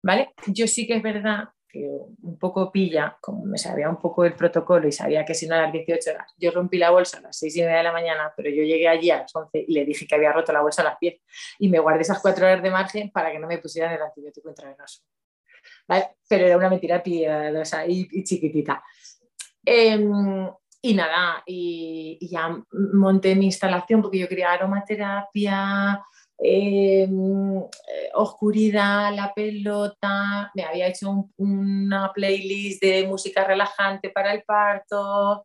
¿vale? 0.00 0.32
Yo 0.46 0.68
sí 0.68 0.86
que 0.86 0.94
es 0.94 1.02
verdad 1.02 1.48
que 1.68 1.90
un 2.22 2.38
poco 2.38 2.70
pilla, 2.70 3.18
como 3.20 3.44
me 3.46 3.58
sabía 3.58 3.90
un 3.90 3.98
poco 3.98 4.24
el 4.24 4.34
protocolo 4.34 4.86
y 4.86 4.92
sabía 4.92 5.24
que 5.24 5.34
si 5.34 5.48
no 5.48 5.56
a 5.56 5.62
las 5.62 5.72
18 5.72 6.10
horas, 6.10 6.32
yo 6.38 6.52
rompí 6.52 6.78
la 6.78 6.90
bolsa 6.90 7.18
a 7.18 7.22
las 7.22 7.36
6 7.36 7.56
y 7.56 7.60
media 7.62 7.78
de 7.78 7.82
la 7.82 7.92
mañana, 7.92 8.32
pero 8.36 8.48
yo 8.48 8.62
llegué 8.62 8.86
allí 8.86 9.10
a 9.10 9.18
las 9.22 9.34
11 9.34 9.64
y 9.66 9.74
le 9.74 9.84
dije 9.84 10.06
que 10.06 10.14
había 10.14 10.32
roto 10.32 10.52
la 10.52 10.62
bolsa 10.62 10.82
a 10.82 10.84
las 10.84 11.00
10 11.00 11.20
y 11.58 11.68
me 11.68 11.80
guardé 11.80 12.02
esas 12.02 12.20
cuatro 12.20 12.46
horas 12.46 12.62
de 12.62 12.70
margen 12.70 13.10
para 13.10 13.32
que 13.32 13.40
no 13.40 13.48
me 13.48 13.58
pusieran 13.58 13.92
el 13.92 14.02
antibiótico 14.02 14.48
intravenoso. 14.48 15.02
¿Vale? 15.88 16.10
Pero 16.28 16.46
era 16.46 16.56
una 16.56 16.70
mentira 16.70 17.02
piadosa 17.02 17.84
y, 17.86 18.06
y 18.12 18.22
chiquitita. 18.22 18.84
Em, 19.64 20.48
y 20.82 20.94
nada, 20.94 21.42
y, 21.46 22.18
ya 22.30 22.56
monté 22.94 23.34
mi 23.34 23.46
instalación 23.46 24.00
porque 24.02 24.18
yo 24.18 24.28
quería 24.28 24.52
aromaterapia, 24.52 26.02
Em, 26.40 27.58
eh, 27.58 28.10
oscuridad, 28.14 29.12
la 29.12 29.34
pelota, 29.34 30.52
me 30.54 30.62
había 30.62 30.86
hecho 30.86 31.28
una 31.36 32.12
playlist 32.12 32.80
de 32.80 33.08
música 33.08 33.42
relajante 33.44 34.10
para 34.10 34.32
el 34.32 34.44
parto 34.44 35.44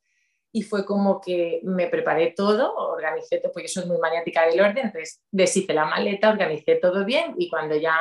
y 0.51 0.61
fue 0.61 0.85
como 0.85 1.19
que 1.19 1.61
me 1.63 1.87
preparé 1.87 2.33
todo, 2.37 2.75
organicé 2.75 3.39
todo, 3.39 3.51
porque 3.51 3.67
yo 3.67 3.81
soy 3.81 3.89
muy 3.89 3.97
maniática 3.97 4.45
del 4.45 4.61
orden, 4.61 4.85
entonces 4.85 5.19
deshice 5.31 5.73
la 5.73 5.85
maleta, 5.85 6.29
organicé 6.29 6.75
todo 6.75 7.05
bien 7.05 7.33
y 7.39 7.49
cuando 7.49 7.75
ya 7.75 7.97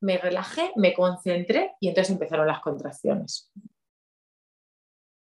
me 0.00 0.16
relajé, 0.18 0.70
me 0.76 0.94
concentré 0.94 1.72
y 1.80 1.88
entonces 1.88 2.12
empezaron 2.12 2.46
las 2.46 2.60
contracciones. 2.60 3.50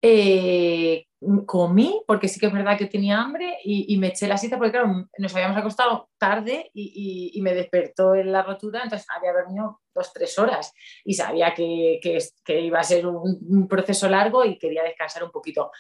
Eh, 0.01 1.09
comí, 1.47 2.01
porque 2.07 2.29
sí 2.29 2.39
que 2.39 2.47
es 2.47 2.53
verdad 2.53 2.79
que 2.79 2.87
tenía 2.87 3.21
hambre, 3.21 3.59
y, 3.65 3.97
me 3.99 4.09
eché 4.09 4.29
la 4.29 4.39
cita, 4.39 4.57
porque 4.57 4.73
claro, 4.73 5.09
nos 5.19 5.35
habíamos 5.35 5.57
acostado 5.57 6.11
tarde 6.17 6.71
y, 6.73 7.39
me 7.43 7.55
despertó 7.55 8.15
en 8.15 8.31
la 8.31 8.43
rotura, 8.43 8.83
entonces 8.85 9.07
había 9.15 9.33
dormido 9.33 9.81
dos, 9.95 10.13
tres 10.13 10.39
horas 10.39 10.73
y 11.05 11.15
sabía 11.15 11.55
que, 11.55 11.99
que, 12.03 12.61
iba 12.61 12.79
a 12.79 12.85
ser 12.85 13.07
un, 13.07 13.67
proceso 13.69 14.09
largo 14.09 14.45
y 14.45 14.59
quería 14.59 14.85
descansar 14.85 15.25
un 15.25 15.31
poquito. 15.31 15.73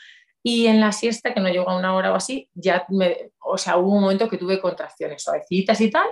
Y 0.42 0.66
en 0.66 0.81
la 0.81 0.92
siesta, 0.92 1.35
que 1.35 1.40
no 1.40 1.48
llegó 1.48 1.68
a 1.68 1.78
una 1.78 1.94
hora 1.94 2.12
o 2.12 2.16
así, 2.16 2.48
ya 2.54 2.85
me, 2.88 3.33
o 3.40 3.59
sea, 3.59 3.76
hubo 3.76 3.94
un 3.94 4.02
momento 4.02 4.28
que 4.28 4.38
tuve 4.38 4.61
contracciones 4.61 5.22
suavecitas 5.22 5.81
y 5.81 5.90
tal. 5.90 6.09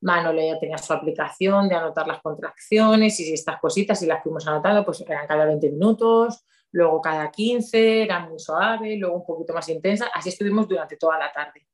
Manole 0.00 0.48
ya 0.48 0.58
tenía 0.58 0.78
su 0.78 0.92
aplicación 0.92 1.68
de 1.68 1.76
anotar 1.76 2.06
las 2.06 2.20
contracciones 2.20 3.18
y 3.20 3.32
estas 3.32 3.60
cositas 3.60 4.02
y 4.02 4.06
las 4.06 4.22
fuimos 4.22 4.46
anotando, 4.46 4.84
pues 4.84 5.00
eran 5.02 5.26
cada 5.26 5.44
20 5.46 5.70
minutos 5.70 6.44
luego 6.72 7.00
cada 7.00 7.30
15, 7.30 8.02
era 8.02 8.20
muy 8.20 8.38
suave, 8.38 8.96
luego 8.96 9.16
un 9.16 9.26
poquito 9.26 9.54
más 9.54 9.68
intensa, 9.68 10.08
así 10.14 10.28
estuvimos 10.30 10.68
durante 10.68 10.96
toda 10.96 11.18
la 11.18 11.32
tarde. 11.32 11.66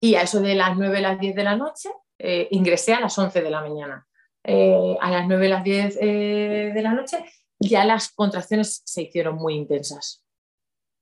Y 0.00 0.14
a 0.16 0.22
eso 0.22 0.40
de 0.40 0.54
las 0.54 0.76
9 0.76 0.98
a 0.98 1.00
las 1.00 1.20
10 1.20 1.34
de 1.34 1.44
la 1.44 1.56
noche, 1.56 1.88
eh, 2.18 2.48
ingresé 2.50 2.94
a 2.94 3.00
las 3.00 3.16
11 3.16 3.40
de 3.40 3.50
la 3.50 3.60
mañana. 3.60 4.06
Eh, 4.44 4.96
a 5.00 5.10
las 5.10 5.28
9 5.28 5.46
a 5.46 5.50
las 5.50 5.64
10 5.64 5.98
eh, 6.00 6.72
de 6.74 6.82
la 6.82 6.92
noche 6.92 7.24
ya 7.62 7.84
las 7.84 8.10
contracciones 8.12 8.82
se 8.84 9.02
hicieron 9.02 9.36
muy 9.36 9.54
intensas. 9.54 10.24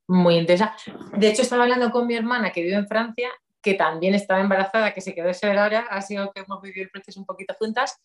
Muy 0.09 0.37
intensas. 0.37 0.73
De 1.17 1.29
hecho, 1.29 1.43
estaba 1.43 1.63
hablando 1.63 1.91
con 1.91 2.07
mi 2.07 2.15
hermana 2.15 2.53
que 2.53 2.63
vive 2.63 2.75
en 2.75 2.87
Francia, 2.87 3.31
que 3.63 3.75
también 3.75 4.15
estaba 4.15 4.41
embarazada, 4.41 4.93
que 4.93 5.01
se 5.01 5.15
quedó 5.15 5.29
esa 5.29 5.49
hora, 5.51 5.87
ha 5.91 6.03
sido 6.03 6.33
que 6.33 6.41
hemos 6.41 6.61
vivido 6.61 6.85
el 6.85 6.91
proceso 6.91 7.21
un 7.21 7.27
poquito 7.27 7.55
juntas, 7.59 8.01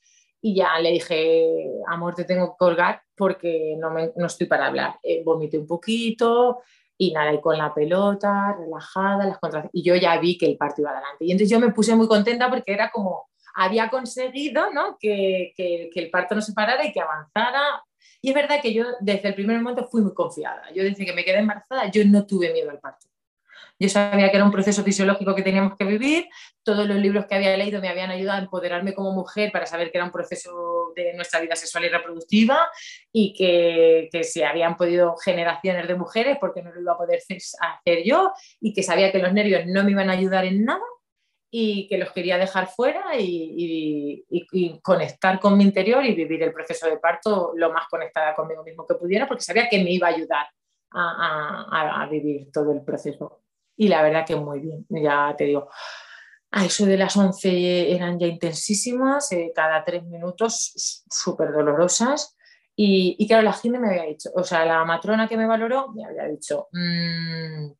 y 0.45 0.53
ya 0.53 0.77
le 0.77 0.91
dije, 0.91 1.71
amor, 1.87 2.13
te 2.13 2.23
tengo 2.23 2.51
que 2.51 2.57
colgar 2.59 3.01
porque 3.15 3.75
no, 3.79 3.89
me, 3.89 4.11
no 4.15 4.27
estoy 4.27 4.45
para 4.45 4.67
hablar. 4.67 4.99
Eh, 5.01 5.23
vomité 5.25 5.57
un 5.57 5.65
poquito 5.65 6.61
y 6.99 7.11
nada, 7.13 7.33
y 7.33 7.41
con 7.41 7.57
la 7.57 7.73
pelota, 7.73 8.55
relajada, 8.55 9.25
las 9.25 9.39
contracciones. 9.39 9.71
Y 9.73 9.81
yo 9.81 9.95
ya 9.95 10.19
vi 10.19 10.37
que 10.37 10.45
el 10.45 10.55
partido 10.55 10.87
iba 10.87 10.91
adelante. 10.91 11.25
Y 11.25 11.31
entonces 11.31 11.49
yo 11.49 11.59
me 11.59 11.71
puse 11.71 11.95
muy 11.95 12.07
contenta 12.07 12.47
porque 12.47 12.73
era 12.73 12.91
como, 12.91 13.27
había 13.55 13.89
conseguido 13.89 14.71
¿no? 14.71 14.97
que, 14.99 15.51
que, 15.57 15.89
que 15.91 15.99
el 15.99 16.11
parto 16.11 16.35
no 16.35 16.41
se 16.41 16.53
parara 16.53 16.85
y 16.85 16.93
que 16.93 17.01
avanzara. 17.01 17.83
Y 18.21 18.29
es 18.29 18.35
verdad 18.35 18.61
que 18.61 18.71
yo 18.71 18.85
desde 18.99 19.29
el 19.29 19.33
primer 19.33 19.59
momento 19.59 19.87
fui 19.87 20.03
muy 20.03 20.13
confiada. 20.13 20.71
Yo 20.75 20.83
desde 20.83 21.07
que 21.07 21.13
me 21.13 21.25
quedé 21.25 21.39
embarazada, 21.39 21.89
yo 21.89 22.05
no 22.05 22.27
tuve 22.27 22.53
miedo 22.53 22.69
al 22.69 22.79
parto. 22.79 23.07
Yo 23.77 23.89
sabía 23.89 24.29
que 24.31 24.37
era 24.37 24.45
un 24.45 24.51
proceso 24.51 24.83
fisiológico 24.83 25.35
que 25.35 25.41
teníamos 25.41 25.75
que 25.77 25.83
vivir, 25.83 26.27
todos 26.63 26.87
los 26.87 26.97
libros 26.97 27.25
que 27.25 27.35
había 27.35 27.55
leído 27.57 27.81
me 27.81 27.89
habían 27.89 28.09
ayudado 28.09 28.39
a 28.39 28.43
empoderarme 28.43 28.93
como 28.93 29.11
mujer 29.11 29.51
para 29.51 29.65
saber 29.65 29.91
que 29.91 29.97
era 29.97 30.05
un 30.05 30.11
proceso 30.11 30.93
de 30.95 31.13
nuestra 31.13 31.41
vida 31.41 31.55
sexual 31.57 31.83
y 31.83 31.89
reproductiva 31.89 32.69
y 33.11 33.33
que, 33.33 34.07
que 34.11 34.23
se 34.23 34.45
habían 34.45 34.77
podido 34.77 35.17
generaciones 35.17 35.87
de 35.87 35.95
mujeres 35.95 36.37
porque 36.39 36.61
no 36.61 36.73
lo 36.73 36.81
iba 36.81 36.93
a 36.93 36.97
poder 36.97 37.19
hacer 37.59 38.03
yo 38.05 38.31
y 38.61 38.73
que 38.73 38.81
sabía 38.81 39.11
que 39.11 39.19
los 39.19 39.33
nervios 39.33 39.65
no 39.67 39.83
me 39.83 39.91
iban 39.91 40.09
a 40.09 40.13
ayudar 40.13 40.45
en 40.45 40.63
nada 40.63 40.81
y 41.51 41.87
que 41.87 41.97
los 41.97 42.11
quería 42.11 42.37
dejar 42.37 42.67
fuera 42.67 43.03
y, 43.17 44.25
conectar 44.81 45.39
con 45.39 45.57
mi 45.57 45.63
interior 45.63 46.03
y 46.03 46.13
vivir 46.13 46.43
el 46.43 46.53
proceso 46.53 46.87
de 46.87 46.97
parto 46.97 47.51
lo 47.55 47.71
más 47.71 47.87
conectada 47.87 48.35
conmigo 48.35 48.63
mismo 48.63 48.85
que 48.85 48.95
pudiera, 48.95 49.27
porque 49.27 49.43
sabía 49.43 49.69
que 49.69 49.83
me 49.83 49.91
iba 49.91 50.07
a 50.07 50.11
ayudar 50.11 50.47
a, 50.91 52.01
a 52.01 52.07
vivir 52.07 52.51
todo 52.51 52.71
el 52.71 52.81
proceso 52.83 53.44
y 53.77 53.87
la 53.87 54.01
verdad 54.01 54.25
que 54.25 54.35
muy 54.35 54.59
bien, 54.59 54.85
ya 54.89 55.33
te 55.37 55.45
digo. 55.45 55.69
A 56.51 56.65
eso 56.65 56.85
de 56.85 56.97
las 56.97 57.17
11 57.17 57.93
eran 57.93 58.17
ya 58.17 58.27
intensísimas, 58.27 59.31
eh, 59.33 59.51
cada 59.53 59.83
tres 59.83 60.03
minutos 60.05 61.03
súper 61.09 61.51
dolorosas. 61.51 62.35
Y, 62.77 63.25
claro, 63.27 63.43
la 63.43 63.53
gente 63.53 63.79
me 63.79 63.89
había 63.89 64.03
dicho, 64.03 64.29
o 64.35 64.43
sea, 64.43 64.65
la 64.65 64.83
matrona 64.83 65.27
que 65.27 65.37
me 65.37 65.47
valoró 65.47 65.93
me 65.93 66.05
había 66.05 66.25
dicho, 66.25 66.67
mmm, 66.73 67.71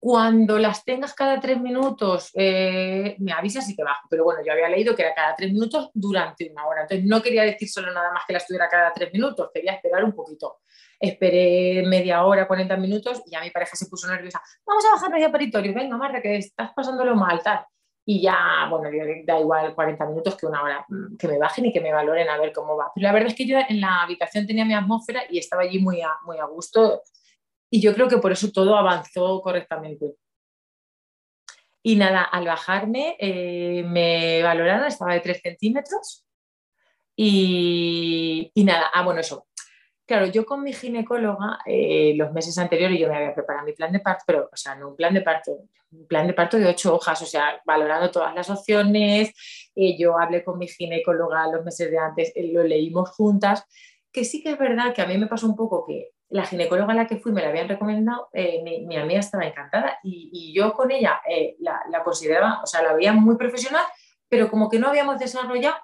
cuando 0.00 0.58
las 0.58 0.82
tengas 0.84 1.14
cada 1.14 1.38
tres 1.38 1.60
minutos, 1.60 2.30
eh, 2.34 3.16
me 3.18 3.32
avisas 3.32 3.68
y 3.68 3.76
que 3.76 3.84
bajo. 3.84 4.08
Pero 4.08 4.24
bueno, 4.24 4.40
yo 4.44 4.52
había 4.52 4.68
leído 4.68 4.96
que 4.96 5.02
era 5.02 5.14
cada 5.14 5.36
tres 5.36 5.52
minutos 5.52 5.90
durante 5.92 6.50
una 6.50 6.66
hora. 6.66 6.82
Entonces 6.82 7.06
no 7.06 7.20
quería 7.20 7.42
decir 7.42 7.68
solo 7.68 7.92
nada 7.92 8.10
más 8.12 8.24
que 8.26 8.32
las 8.32 8.46
tuviera 8.46 8.68
cada 8.68 8.92
tres 8.92 9.12
minutos, 9.12 9.50
quería 9.52 9.74
esperar 9.74 10.02
un 10.02 10.12
poquito. 10.12 10.60
Esperé 11.00 11.82
media 11.86 12.24
hora, 12.24 12.46
40 12.46 12.76
minutos 12.76 13.22
y 13.26 13.30
ya 13.30 13.40
mi 13.40 13.50
pareja 13.50 13.74
se 13.74 13.86
puso 13.86 14.06
nerviosa. 14.06 14.42
Vamos 14.66 14.84
a 14.84 14.92
bajar 14.92 15.10
media 15.10 15.32
peritorio, 15.32 15.72
venga, 15.72 15.96
Marta, 15.96 16.20
que 16.20 16.36
estás 16.36 16.72
pasándolo 16.74 17.16
mal, 17.16 17.42
tal. 17.42 17.64
Y 18.04 18.20
ya, 18.22 18.66
bueno, 18.68 18.90
da 19.24 19.40
igual 19.40 19.74
40 19.74 20.04
minutos 20.06 20.36
que 20.36 20.46
una 20.46 20.62
hora, 20.62 20.84
mm, 20.88 21.16
que 21.16 21.28
me 21.28 21.38
bajen 21.38 21.66
y 21.66 21.72
que 21.72 21.80
me 21.80 21.92
valoren 21.92 22.28
a 22.28 22.38
ver 22.38 22.52
cómo 22.52 22.76
va. 22.76 22.90
Pero 22.94 23.06
la 23.06 23.12
verdad 23.12 23.28
es 23.28 23.34
que 23.34 23.46
yo 23.46 23.58
en 23.66 23.80
la 23.80 24.02
habitación 24.02 24.46
tenía 24.46 24.64
mi 24.64 24.74
atmósfera 24.74 25.22
y 25.30 25.38
estaba 25.38 25.62
allí 25.62 25.78
muy 25.78 26.02
a, 26.02 26.10
muy 26.24 26.38
a 26.38 26.44
gusto. 26.44 27.02
Y 27.70 27.80
yo 27.80 27.94
creo 27.94 28.08
que 28.08 28.18
por 28.18 28.32
eso 28.32 28.50
todo 28.52 28.76
avanzó 28.76 29.40
correctamente. 29.40 30.16
Y 31.82 31.96
nada, 31.96 32.24
al 32.24 32.44
bajarme 32.44 33.16
eh, 33.18 33.84
me 33.86 34.42
valoraron, 34.42 34.86
estaba 34.86 35.14
de 35.14 35.20
3 35.20 35.40
centímetros. 35.42 36.26
Y, 37.16 38.50
y, 38.54 38.64
nada, 38.64 38.90
ah, 38.92 39.02
bueno, 39.02 39.20
eso, 39.20 39.46
Claro, 40.10 40.26
yo 40.26 40.44
con 40.44 40.64
mi 40.64 40.72
ginecóloga 40.72 41.60
eh, 41.64 42.14
los 42.16 42.32
meses 42.32 42.58
anteriores 42.58 42.98
yo 42.98 43.06
me 43.06 43.16
había 43.16 43.32
preparado 43.32 43.64
mi 43.64 43.74
plan 43.74 43.92
de 43.92 44.00
parto, 44.00 44.24
pero, 44.26 44.50
o 44.52 44.56
sea, 44.56 44.74
no 44.74 44.88
un 44.88 44.96
plan 44.96 45.14
de 45.14 45.20
parto, 45.20 45.52
un 45.92 46.08
plan 46.08 46.26
de 46.26 46.32
parto 46.34 46.58
de 46.58 46.66
ocho 46.66 46.96
hojas, 46.96 47.22
o 47.22 47.26
sea, 47.26 47.62
valorando 47.64 48.10
todas 48.10 48.34
las 48.34 48.50
opciones. 48.50 49.32
Eh, 49.76 49.96
yo 49.96 50.18
hablé 50.18 50.42
con 50.42 50.58
mi 50.58 50.66
ginecóloga 50.66 51.46
los 51.52 51.64
meses 51.64 51.92
de 51.92 51.98
antes, 51.98 52.32
eh, 52.34 52.50
lo 52.52 52.64
leímos 52.64 53.10
juntas, 53.10 53.64
que 54.10 54.24
sí 54.24 54.42
que 54.42 54.50
es 54.50 54.58
verdad 54.58 54.92
que 54.92 55.00
a 55.00 55.06
mí 55.06 55.16
me 55.16 55.28
pasó 55.28 55.46
un 55.46 55.54
poco 55.54 55.86
que 55.86 56.10
la 56.28 56.44
ginecóloga 56.44 56.92
a 56.92 56.96
la 56.96 57.06
que 57.06 57.18
fui 57.18 57.30
me 57.30 57.42
la 57.42 57.50
habían 57.50 57.68
recomendado, 57.68 58.30
eh, 58.32 58.62
mi, 58.64 58.84
mi, 58.86 58.96
amiga 58.96 59.20
estaba 59.20 59.46
encantada 59.46 60.00
y, 60.02 60.28
y 60.32 60.52
yo 60.52 60.72
con 60.72 60.90
ella 60.90 61.20
eh, 61.30 61.54
la, 61.60 61.82
la, 61.88 62.02
consideraba, 62.02 62.62
o 62.64 62.66
sea, 62.66 62.82
la 62.82 62.94
veía 62.94 63.12
muy 63.12 63.36
profesional, 63.36 63.84
pero 64.28 64.50
como 64.50 64.68
que 64.68 64.80
no 64.80 64.88
habíamos 64.88 65.20
desarrollado 65.20 65.76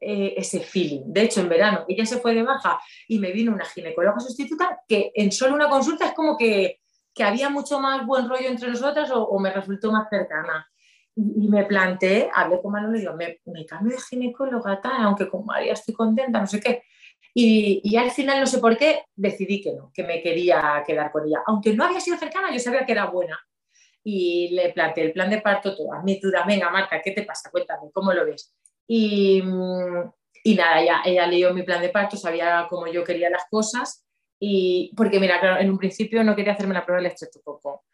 eh, 0.00 0.34
ese 0.36 0.60
feeling. 0.60 1.02
De 1.06 1.22
hecho, 1.22 1.40
en 1.40 1.48
verano 1.48 1.84
ella 1.88 2.06
se 2.06 2.18
fue 2.18 2.34
de 2.34 2.42
baja 2.42 2.80
y 3.08 3.18
me 3.18 3.32
vino 3.32 3.52
una 3.52 3.64
ginecóloga 3.64 4.20
sustituta 4.20 4.80
que 4.88 5.12
en 5.14 5.32
solo 5.32 5.54
una 5.54 5.68
consulta 5.68 6.06
es 6.06 6.12
como 6.12 6.36
que, 6.36 6.80
que 7.14 7.24
había 7.24 7.48
mucho 7.48 7.80
más 7.80 8.06
buen 8.06 8.28
rollo 8.28 8.48
entre 8.48 8.68
nosotras 8.68 9.10
o, 9.10 9.22
o 9.22 9.38
me 9.38 9.50
resultó 9.50 9.92
más 9.92 10.08
cercana. 10.08 10.66
Y, 11.14 11.48
me 11.48 11.64
planteé, 11.64 12.30
hablé 12.34 12.60
con 12.60 12.72
Manolo 12.72 12.96
y 12.96 13.00
digo, 13.00 13.14
me, 13.14 13.40
me 13.46 13.64
cambio 13.64 13.96
de 13.96 14.02
ginecóloga 14.02 14.80
tal, 14.82 15.02
aunque 15.02 15.28
con 15.28 15.46
María 15.46 15.72
estoy 15.72 15.94
contenta, 15.94 16.40
no 16.40 16.46
sé 16.46 16.60
qué. 16.60 16.82
Y, 17.32 17.80
y, 17.84 17.96
al 17.96 18.10
final, 18.10 18.40
no 18.40 18.46
sé 18.46 18.58
por 18.58 18.76
qué, 18.76 19.04
decidí 19.14 19.60
que 19.62 19.72
no, 19.72 19.90
que 19.94 20.04
me 20.04 20.22
quería 20.22 20.82
quedar 20.86 21.10
con 21.10 21.26
ella. 21.26 21.42
Aunque 21.46 21.74
no 21.74 21.84
había 21.84 22.00
sido 22.00 22.16
cercana, 22.18 22.52
yo 22.52 22.58
sabía 22.58 22.84
que 22.84 22.92
era 22.92 23.06
buena. 23.06 23.38
Y 24.04 24.50
le 24.54 24.72
planteé 24.72 25.04
el 25.04 25.12
plan 25.12 25.30
de 25.30 25.40
parto, 25.40 25.74
todas 25.74 26.04
mis 26.04 26.20
dudas. 26.20 26.46
Venga, 26.46 26.70
Marta, 26.70 27.00
¿qué 27.02 27.12
te 27.12 27.22
pasa? 27.22 27.50
Cuéntame, 27.50 27.90
¿cómo 27.92 28.12
lo 28.12 28.24
ves? 28.24 28.54
Y, 28.86 29.42
y 30.44 30.54
nada, 30.54 30.84
ya, 30.84 31.02
ella 31.04 31.26
leyó 31.26 31.52
mi 31.52 31.62
plan 31.62 31.82
de 31.82 31.88
parto, 31.88 32.16
sabía 32.16 32.66
cómo 32.70 32.86
yo 32.86 33.04
quería 33.04 33.30
las 33.30 33.44
cosas. 33.50 34.06
Y 34.38 34.92
porque, 34.96 35.18
mira, 35.18 35.40
claro, 35.40 35.60
en 35.60 35.70
un 35.70 35.78
principio 35.78 36.22
no 36.22 36.36
quería 36.36 36.52
hacerme 36.52 36.74
la 36.74 36.84
prueba 36.84 37.02
del 37.02 37.10
estreptococo. 37.10 37.84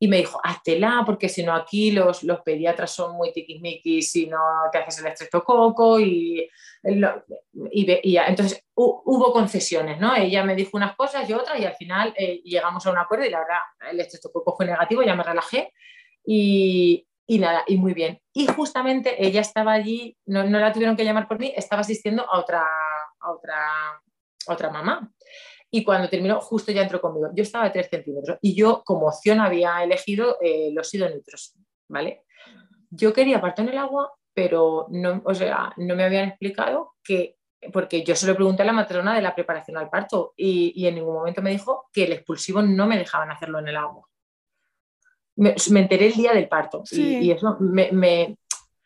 Y 0.00 0.06
me 0.06 0.18
dijo, 0.18 0.40
háztela, 0.44 1.02
porque 1.04 1.28
si 1.28 1.42
no 1.42 1.54
aquí 1.54 1.90
los, 1.90 2.22
los 2.22 2.40
pediatras 2.42 2.92
son 2.92 3.16
muy 3.16 3.32
tiquismiquis 3.32 4.12
si 4.12 4.26
no 4.26 4.38
te 4.70 4.78
haces 4.78 5.00
el 5.00 5.08
estreptococo. 5.08 5.98
Y, 5.98 6.48
y, 6.84 7.92
y, 8.02 8.16
entonces 8.16 8.64
hubo 8.74 9.32
concesiones, 9.32 9.98
¿no? 9.98 10.14
Ella 10.14 10.44
me 10.44 10.54
dijo 10.54 10.76
unas 10.76 10.94
cosas 10.94 11.28
y 11.28 11.32
otras 11.32 11.58
y 11.58 11.64
al 11.64 11.74
final 11.74 12.14
eh, 12.16 12.40
llegamos 12.44 12.86
a 12.86 12.92
un 12.92 12.98
acuerdo 12.98 13.26
y 13.26 13.30
la 13.30 13.40
verdad 13.40 13.58
el 13.90 13.98
estreptococo 13.98 14.56
fue 14.56 14.66
negativo, 14.66 15.02
ya 15.02 15.16
me 15.16 15.24
relajé. 15.24 15.72
Y, 16.24 17.07
y 17.30 17.38
nada, 17.38 17.62
y 17.66 17.76
muy 17.76 17.92
bien. 17.92 18.18
Y 18.32 18.46
justamente 18.46 19.22
ella 19.24 19.42
estaba 19.42 19.72
allí, 19.72 20.16
no, 20.24 20.44
no, 20.44 20.58
la 20.58 20.72
tuvieron 20.72 20.96
que 20.96 21.04
llamar 21.04 21.28
por 21.28 21.38
mí, 21.38 21.52
estaba 21.54 21.82
asistiendo 21.82 22.24
a 22.24 22.40
otra, 22.40 22.66
a 23.20 23.30
otra, 23.30 23.56
a 24.46 24.52
otra 24.52 24.70
mamá. 24.70 25.12
Y 25.70 25.84
cuando 25.84 26.08
terminó, 26.08 26.40
justo 26.40 26.72
ya 26.72 26.82
entró 26.82 27.02
conmigo. 27.02 27.28
Yo 27.34 27.42
estaba 27.42 27.66
de 27.66 27.72
3 27.72 27.88
centímetros 27.90 28.38
y 28.40 28.54
yo 28.54 28.82
como 28.82 29.08
opción 29.08 29.40
había 29.40 29.84
elegido 29.84 30.38
eh, 30.40 30.70
los 30.72 30.92
idonitros, 30.94 31.54
¿vale? 31.86 32.24
Yo 32.88 33.12
quería 33.12 33.42
parto 33.42 33.60
en 33.60 33.68
el 33.68 33.78
agua, 33.78 34.10
pero 34.32 34.86
no, 34.88 35.20
o 35.26 35.34
sea, 35.34 35.74
no 35.76 35.94
me 35.96 36.04
habían 36.04 36.30
explicado 36.30 36.94
que, 37.04 37.36
porque 37.74 38.04
yo 38.04 38.16
se 38.16 38.26
lo 38.26 38.36
pregunté 38.36 38.62
a 38.62 38.66
la 38.66 38.72
matrona 38.72 39.14
de 39.14 39.20
la 39.20 39.34
preparación 39.34 39.76
al 39.76 39.90
parto 39.90 40.32
y, 40.34 40.72
y 40.74 40.86
en 40.86 40.94
ningún 40.94 41.12
momento 41.12 41.42
me 41.42 41.50
dijo 41.50 41.90
que 41.92 42.04
el 42.04 42.12
expulsivo 42.12 42.62
no 42.62 42.86
me 42.86 42.96
dejaban 42.96 43.30
hacerlo 43.30 43.58
en 43.58 43.68
el 43.68 43.76
agua 43.76 44.08
me, 45.38 45.54
me, 45.70 45.80
enteré 45.80 46.06
el 46.08 46.14
día 46.14 46.32
del 46.32 46.48
parto 46.48 46.82
sí. 46.84 47.02
y, 47.02 47.16
y, 47.26 47.30
eso 47.32 47.56
me, 47.60 47.90
me 47.92 48.36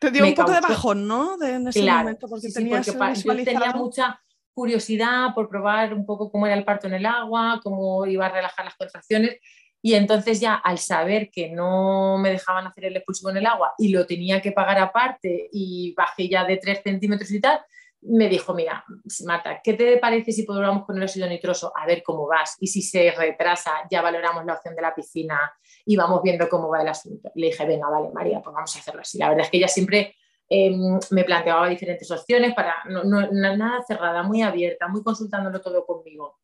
te 0.03 0.11
dio 0.11 0.25
un 0.25 0.35
poco 0.35 0.49
causó. 0.49 0.67
de 0.67 0.73
bajón, 0.73 1.09
¿no? 1.09 1.38
De, 1.38 1.55
en 1.55 1.69
ese 1.69 1.81
claro, 1.81 2.01
momento, 2.01 2.29
porque, 2.29 2.49
sí, 2.49 2.55
tenías 2.55 2.91
porque 2.91 3.23
yo 3.23 3.45
tenía 3.45 3.73
mucha 3.73 4.21
curiosidad 4.53 5.33
por 5.35 5.49
probar 5.49 5.95
un 5.95 6.05
poco 6.05 6.31
cómo 6.31 6.47
era 6.47 6.57
el 6.57 6.65
parto 6.65 6.88
en 6.88 6.95
el 6.95 7.07
agua, 7.07 7.61
cómo 7.62 8.05
iba 8.07 8.27
a 8.27 8.33
relajar 8.33 8.65
las 8.65 8.75
contracciones. 8.75 9.38
Y 9.81 9.95
entonces 9.95 10.41
ya 10.41 10.55
al 10.55 10.79
saber 10.79 11.31
que 11.31 11.51
no 11.51 12.19
me 12.19 12.31
dejaban 12.31 12.67
hacer 12.67 12.87
el 12.87 12.97
expulsivo 12.97 13.31
en 13.31 13.38
el 13.38 13.47
agua 13.47 13.75
y 13.79 13.88
lo 13.88 14.05
tenía 14.05 14.41
que 14.41 14.53
pagar 14.53 14.79
aparte 14.79 15.49
y 15.53 15.95
bajé 15.97 16.29
ya 16.29 16.45
de 16.45 16.57
3 16.57 16.83
centímetros 16.83 17.31
y 17.31 17.41
tal, 17.41 17.61
me 18.03 18.29
dijo, 18.29 18.55
mira, 18.55 18.85
Marta, 19.25 19.61
¿qué 19.62 19.75
te 19.75 19.97
parece 19.99 20.33
si 20.33 20.45
probamos 20.45 20.85
con 20.85 20.97
el 20.97 21.05
óxido 21.05 21.29
nitroso? 21.29 21.73
A 21.77 21.87
ver 21.87 22.03
cómo 22.03 22.27
vas. 22.27 22.57
Y 22.59 22.67
si 22.67 22.83
se 22.83 23.12
retrasa, 23.12 23.73
ya 23.88 24.03
valoramos 24.03 24.45
la 24.45 24.55
opción 24.55 24.75
de 24.75 24.83
la 24.83 24.95
piscina 24.95 25.53
y 25.85 25.97
vamos 25.97 26.23
viendo 26.23 26.49
cómo 26.49 26.68
va 26.68 26.83
el 26.83 26.88
asunto. 26.88 27.31
Le 27.35 27.47
dije, 27.47 27.66
venga, 27.66 27.88
vale, 27.88 28.11
María, 28.12 28.40
pues 28.40 28.55
vamos 28.55 28.75
a 28.77 28.79
hacerlo 28.79 29.01
así. 29.01 29.18
La 29.18 29.29
verdad 29.29 29.45
es 29.45 29.51
que 29.51 29.57
ella 29.59 29.68
siempre 29.68 30.17
eh, 30.48 30.71
me 31.11 31.25
planteaba 31.25 31.69
diferentes 31.69 32.11
opciones 32.11 32.54
para, 32.54 32.77
no, 32.88 33.04
no, 33.04 33.31
nada 33.31 33.83
cerrada, 33.87 34.23
muy 34.23 34.42
abierta, 34.42 34.88
muy 34.88 35.02
consultándolo 35.02 35.61
todo 35.61 35.85
conmigo. 35.87 36.38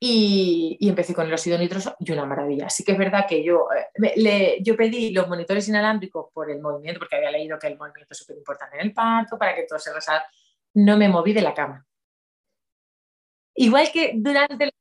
Y, 0.00 0.76
y, 0.78 0.88
empecé 0.88 1.12
con 1.12 1.26
el 1.26 1.32
óxido 1.32 1.58
nitroso 1.58 1.96
y 1.98 2.12
una 2.12 2.24
maravilla. 2.24 2.66
Así 2.66 2.84
que 2.84 2.92
es 2.92 2.98
verdad 2.98 3.26
que 3.28 3.42
yo, 3.42 3.66
eh, 3.76 4.12
le, 4.14 4.62
yo 4.62 4.76
pedí 4.76 5.10
los 5.10 5.26
monitores 5.26 5.66
inalámbricos 5.68 6.26
por 6.32 6.50
el 6.52 6.60
movimiento, 6.60 7.00
porque 7.00 7.16
había 7.16 7.32
leído 7.32 7.58
que 7.58 7.66
el 7.66 7.76
movimiento 7.76 8.12
es 8.12 8.18
súper 8.18 8.36
importante 8.36 8.76
en 8.76 8.86
el 8.86 8.94
parto, 8.94 9.36
para 9.36 9.56
que 9.56 9.64
todo 9.64 9.80
se 9.80 9.92
resalga. 9.92 10.24
No 10.74 10.96
me 10.96 11.08
moví 11.08 11.32
de 11.32 11.42
la 11.42 11.54
cama. 11.54 11.84
Igual 13.56 13.90
que 13.92 14.12
durante, 14.14 14.72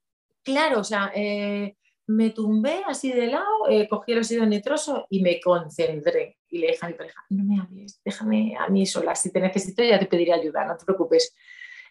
claro, 0.43 0.81
o 0.81 0.83
sea, 0.83 1.11
eh, 1.15 1.75
me 2.07 2.29
tumbé 2.31 2.81
así 2.87 3.11
de 3.11 3.27
lado, 3.27 3.69
eh, 3.69 3.87
cogí 3.87 4.13
el 4.13 4.19
óxido 4.19 4.45
nitroso 4.45 5.05
y 5.09 5.21
me 5.21 5.39
concentré. 5.39 6.37
Y 6.49 6.59
le 6.59 6.67
dije 6.67 6.79
a 6.85 6.89
mi 6.89 6.93
pareja, 6.95 7.23
no 7.29 7.43
me 7.43 7.59
hables, 7.59 8.01
déjame 8.03 8.55
a 8.57 8.67
mí 8.69 8.85
sola, 8.85 9.15
si 9.15 9.31
te 9.31 9.39
necesito 9.39 9.83
ya 9.83 9.99
te 9.99 10.05
pediré 10.05 10.33
ayuda, 10.33 10.65
no 10.65 10.77
te 10.77 10.85
preocupes 10.85 11.35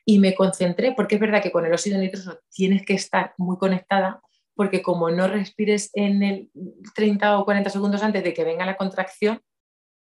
y 0.05 0.19
me 0.19 0.35
concentré, 0.35 0.93
porque 0.93 1.17
es 1.17 1.21
verdad 1.21 1.43
que 1.43 1.51
con 1.51 1.67
el 1.67 1.73
óxido 1.73 1.99
nitroso 1.99 2.39
tienes 2.51 2.87
que 2.87 2.95
estar 2.95 3.35
muy 3.39 3.59
conectada, 3.59 4.23
porque 4.55 4.81
como 4.81 5.11
no 5.11 5.29
respires 5.29 5.91
en 5.95 6.23
el 6.23 6.51
30 6.95 7.39
o 7.39 7.45
40 7.45 7.71
segundos 7.71 8.03
antes 8.03 8.23
de 8.23 8.33
que 8.33 8.45
venga 8.45 8.65
la 8.65 8.77
contracción, 8.77 9.43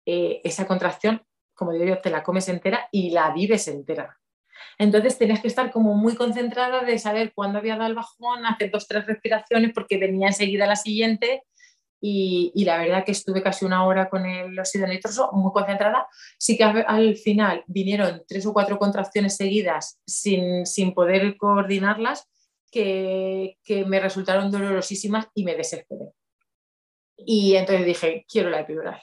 eh, 0.06 0.42
esa 0.44 0.68
contracción 0.68 1.26
como 1.54 1.72
digo 1.72 1.86
yo, 1.86 2.02
te 2.02 2.10
la 2.10 2.24
comes 2.24 2.50
entera 2.50 2.88
y 2.92 3.12
la 3.12 3.32
vives 3.32 3.68
entera. 3.68 4.18
Entonces 4.78 5.18
tenías 5.18 5.42
que 5.42 5.48
estar 5.48 5.72
como 5.72 5.96
muy 5.96 6.16
concentrada 6.16 6.84
de 6.84 6.98
saber 7.00 7.34
cuándo 7.34 7.60
había 7.60 7.76
dado 7.76 7.90
el 7.90 7.96
bajón, 7.96 8.46
hacer 8.46 8.72
dos, 8.72 8.88
tres 8.88 9.06
respiraciones 9.06 9.72
porque 9.74 9.98
venía 9.98 10.28
enseguida 10.28 10.68
la 10.68 10.76
siguiente 10.76 11.44
y, 12.06 12.66
la 12.66 12.78
verdad 12.80 13.06
que 13.06 13.14
estuve 13.14 13.42
casi 13.42 13.64
una 13.64 13.86
hora 13.86 14.10
con 14.10 14.26
el 14.26 14.60
óxido 14.60 14.86
nitroso 14.86 15.30
muy 15.32 15.54
concentrada. 15.54 16.06
Sí 16.38 16.58
que 16.58 16.66
al 16.66 17.16
final 17.16 17.64
vinieron 17.66 18.24
tres 18.28 18.46
o 18.46 18.52
cuatro 18.52 18.78
contracciones 18.78 19.38
seguidas 19.38 20.02
sin, 20.06 20.66
sin 20.66 20.94
poder 20.94 21.38
coordinarlas 21.38 22.30
que, 22.70 23.58
que 23.64 23.86
me 23.86 24.02
resultaron 24.02 24.52
dolorosísimas 24.52 25.28
y 25.34 25.46
me 25.46 25.56
desesperé. 25.56 26.12
Y 27.16 27.56
entonces 27.56 27.86
dije, 27.86 28.26
quiero 28.28 28.50
la 28.50 28.60
epidural. 28.60 29.02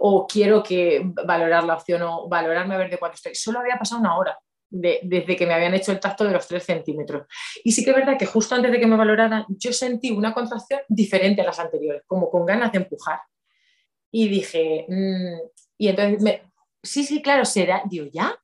O 0.00 0.26
quiero 0.26 0.60
que 0.60 1.02
valorar 1.04 1.62
la 1.62 1.74
opción 1.74 2.02
o 2.02 2.28
valorarme 2.28 2.74
a 2.74 2.78
ver 2.78 2.90
de 2.90 2.98
cuánto 2.98 3.14
estoy. 3.14 3.36
Solo 3.36 3.60
había 3.60 3.78
pasado 3.78 4.00
una 4.00 4.16
hora 4.16 4.36
desde 4.74 5.36
que 5.36 5.46
me 5.46 5.54
habían 5.54 5.74
hecho 5.74 5.92
el 5.92 6.00
tacto 6.00 6.24
de 6.24 6.32
los 6.32 6.46
3 6.48 6.62
centímetros. 6.62 7.26
Y 7.62 7.72
sí 7.72 7.84
que 7.84 7.90
es 7.90 7.96
verdad 7.96 8.18
que 8.18 8.26
justo 8.26 8.54
antes 8.54 8.72
de 8.72 8.80
que 8.80 8.86
me 8.86 8.96
valoraran, 8.96 9.44
yo 9.48 9.72
sentí 9.72 10.10
una 10.10 10.34
contracción 10.34 10.80
diferente 10.88 11.42
a 11.42 11.44
las 11.44 11.58
anteriores, 11.58 12.02
como 12.06 12.28
con 12.28 12.44
ganas 12.44 12.72
de 12.72 12.78
empujar. 12.78 13.20
Y 14.10 14.28
dije, 14.28 14.86
mm", 14.88 15.38
y 15.78 15.88
entonces, 15.88 16.40
sí, 16.82 17.04
sí, 17.04 17.22
claro, 17.22 17.44
será, 17.44 17.82
digo, 17.88 18.06
¿ya? 18.12 18.36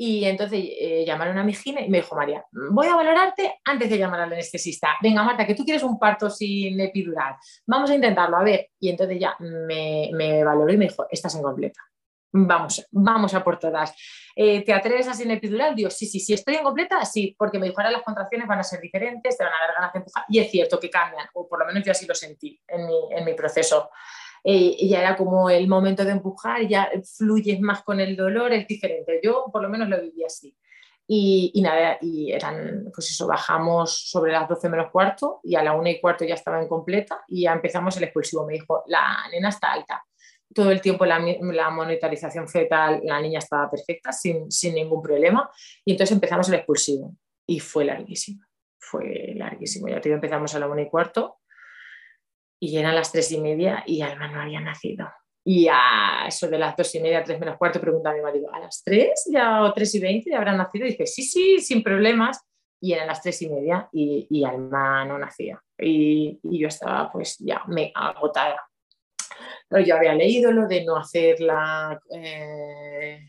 Y 0.00 0.24
entonces 0.24 0.60
eh, 0.62 1.04
llamaron 1.04 1.36
a 1.38 1.44
mi 1.44 1.52
gine 1.52 1.84
y 1.84 1.90
me 1.90 1.98
dijo, 1.98 2.14
María, 2.14 2.44
voy 2.70 2.86
a 2.86 2.94
valorarte 2.94 3.60
antes 3.64 3.90
de 3.90 3.98
llamar 3.98 4.20
al 4.20 4.32
anestesista. 4.32 4.96
Venga, 5.02 5.24
Marta, 5.24 5.44
que 5.44 5.56
tú 5.56 5.64
quieres 5.64 5.82
un 5.82 5.98
parto 5.98 6.30
sin 6.30 6.80
epidural. 6.80 7.34
Vamos 7.66 7.90
a 7.90 7.96
intentarlo, 7.96 8.36
a 8.36 8.44
ver. 8.44 8.68
Y 8.78 8.90
entonces 8.90 9.18
ya 9.18 9.34
me, 9.40 10.10
me 10.12 10.44
valoró 10.44 10.72
y 10.72 10.76
me 10.76 10.86
dijo, 10.86 11.06
estás 11.10 11.34
incompleta 11.34 11.80
vamos, 12.32 12.86
vamos 12.90 13.34
a 13.34 13.42
por 13.42 13.58
todas. 13.58 13.94
Eh, 14.34 14.64
¿Te 14.64 14.72
atreves 14.72 15.08
a 15.08 15.14
sin 15.14 15.30
epidural? 15.30 15.74
Digo, 15.74 15.90
sí, 15.90 16.06
sí, 16.06 16.20
sí, 16.20 16.34
estoy 16.34 16.56
en 16.56 16.62
completa, 16.62 17.04
sí, 17.04 17.34
porque 17.38 17.58
me 17.58 17.66
dijo, 17.66 17.80
ahora 17.80 17.90
las 17.90 18.02
contracciones 18.02 18.46
van 18.46 18.60
a 18.60 18.64
ser 18.64 18.80
diferentes, 18.80 19.36
te 19.36 19.44
van 19.44 19.52
a 19.52 19.66
dar 19.66 19.74
ganas 19.74 19.92
de 19.92 19.98
empujar, 19.98 20.24
y 20.28 20.38
es 20.38 20.50
cierto 20.50 20.78
que 20.78 20.90
cambian, 20.90 21.26
o 21.34 21.48
por 21.48 21.58
lo 21.58 21.66
menos 21.66 21.84
yo 21.84 21.92
así 21.92 22.06
lo 22.06 22.14
sentí 22.14 22.60
en 22.68 22.86
mi, 22.86 23.08
en 23.10 23.24
mi 23.24 23.34
proceso. 23.34 23.90
Eh, 24.44 24.86
ya 24.88 25.00
era 25.00 25.16
como 25.16 25.50
el 25.50 25.66
momento 25.66 26.04
de 26.04 26.12
empujar, 26.12 26.66
ya 26.66 26.90
fluyes 27.16 27.60
más 27.60 27.82
con 27.82 28.00
el 28.00 28.16
dolor, 28.16 28.52
es 28.52 28.66
diferente. 28.66 29.20
Yo 29.22 29.46
por 29.52 29.62
lo 29.62 29.68
menos 29.68 29.88
lo 29.88 30.00
viví 30.00 30.24
así. 30.24 30.56
Y, 31.10 31.60
nada, 31.62 31.96
y 32.02 32.30
eran, 32.32 32.90
pues 32.94 33.10
eso, 33.10 33.26
bajamos 33.26 34.10
sobre 34.10 34.30
las 34.30 34.46
12 34.46 34.68
menos 34.68 34.90
cuarto 34.90 35.40
y 35.42 35.54
a 35.56 35.62
la 35.62 35.72
1 35.72 35.88
y 35.88 36.00
cuarto 36.00 36.24
ya 36.26 36.34
estaba 36.34 36.60
en 36.60 36.68
completa 36.68 37.24
y 37.26 37.44
ya 37.44 37.52
empezamos 37.52 37.96
el 37.96 38.04
expulsivo. 38.04 38.46
Me 38.46 38.52
dijo, 38.52 38.84
la 38.86 39.26
nena 39.32 39.48
está 39.48 39.72
alta 39.72 40.04
todo 40.54 40.70
el 40.70 40.80
tiempo 40.80 41.04
la, 41.04 41.18
la, 41.18 41.70
monitorización 41.70 42.48
fetal, 42.48 43.00
la 43.04 43.20
niña 43.20 43.38
estaba 43.38 43.70
perfecta, 43.70 44.12
sin, 44.12 44.50
sin, 44.50 44.74
ningún 44.74 45.02
problema. 45.02 45.50
Y 45.84 45.92
entonces 45.92 46.14
empezamos 46.14 46.48
el 46.48 46.54
expulsivo. 46.54 47.14
Y 47.46 47.60
fue 47.60 47.84
larguísimo. 47.84 48.44
Fue 48.78 49.34
larguísimo. 49.34 49.88
Ya 49.88 50.00
te 50.00 50.10
empezamos 50.10 50.54
a 50.54 50.58
la 50.58 50.68
una 50.68 50.82
y 50.82 50.88
cuarto. 50.88 51.38
Y 52.60 52.76
eran 52.76 52.94
las 52.94 53.12
tres 53.12 53.30
y 53.32 53.40
media 53.40 53.84
y 53.86 54.00
Alma 54.00 54.28
no 54.28 54.40
había 54.40 54.60
nacido. 54.60 55.08
Y 55.44 55.68
a 55.70 56.26
eso 56.26 56.48
de 56.48 56.58
las 56.58 56.76
dos 56.76 56.94
y 56.94 57.00
media, 57.00 57.22
tres 57.22 57.38
menos 57.38 57.56
cuarto, 57.56 57.80
pregunta 57.80 58.10
a 58.10 58.14
mi 58.14 58.20
marido, 58.20 58.52
¿a 58.52 58.58
las 58.58 58.82
tres 58.84 59.28
ya 59.32 59.62
o 59.62 59.72
tres 59.72 59.94
y 59.94 60.00
veinte 60.00 60.30
ya 60.30 60.38
habrá 60.38 60.54
nacido? 60.54 60.86
Y 60.86 60.90
dice, 60.90 61.06
sí, 61.06 61.22
sí, 61.22 61.60
sin 61.60 61.82
problemas. 61.82 62.40
Y 62.80 62.92
eran 62.92 63.06
las 63.06 63.22
tres 63.22 63.40
y 63.42 63.48
media 63.48 63.88
y, 63.92 64.26
y 64.28 64.44
Alma 64.44 65.04
no 65.04 65.18
nacía. 65.18 65.62
Y, 65.78 66.38
y 66.42 66.58
yo 66.58 66.68
estaba 66.68 67.10
pues 67.10 67.38
ya 67.38 67.62
me 67.66 67.92
agotada 67.94 68.67
yo 69.84 69.96
había 69.96 70.14
leído 70.14 70.52
lo 70.52 70.66
de 70.66 70.84
no 70.84 70.96
hacer 70.96 71.40
la, 71.40 72.00
eh, 72.10 73.20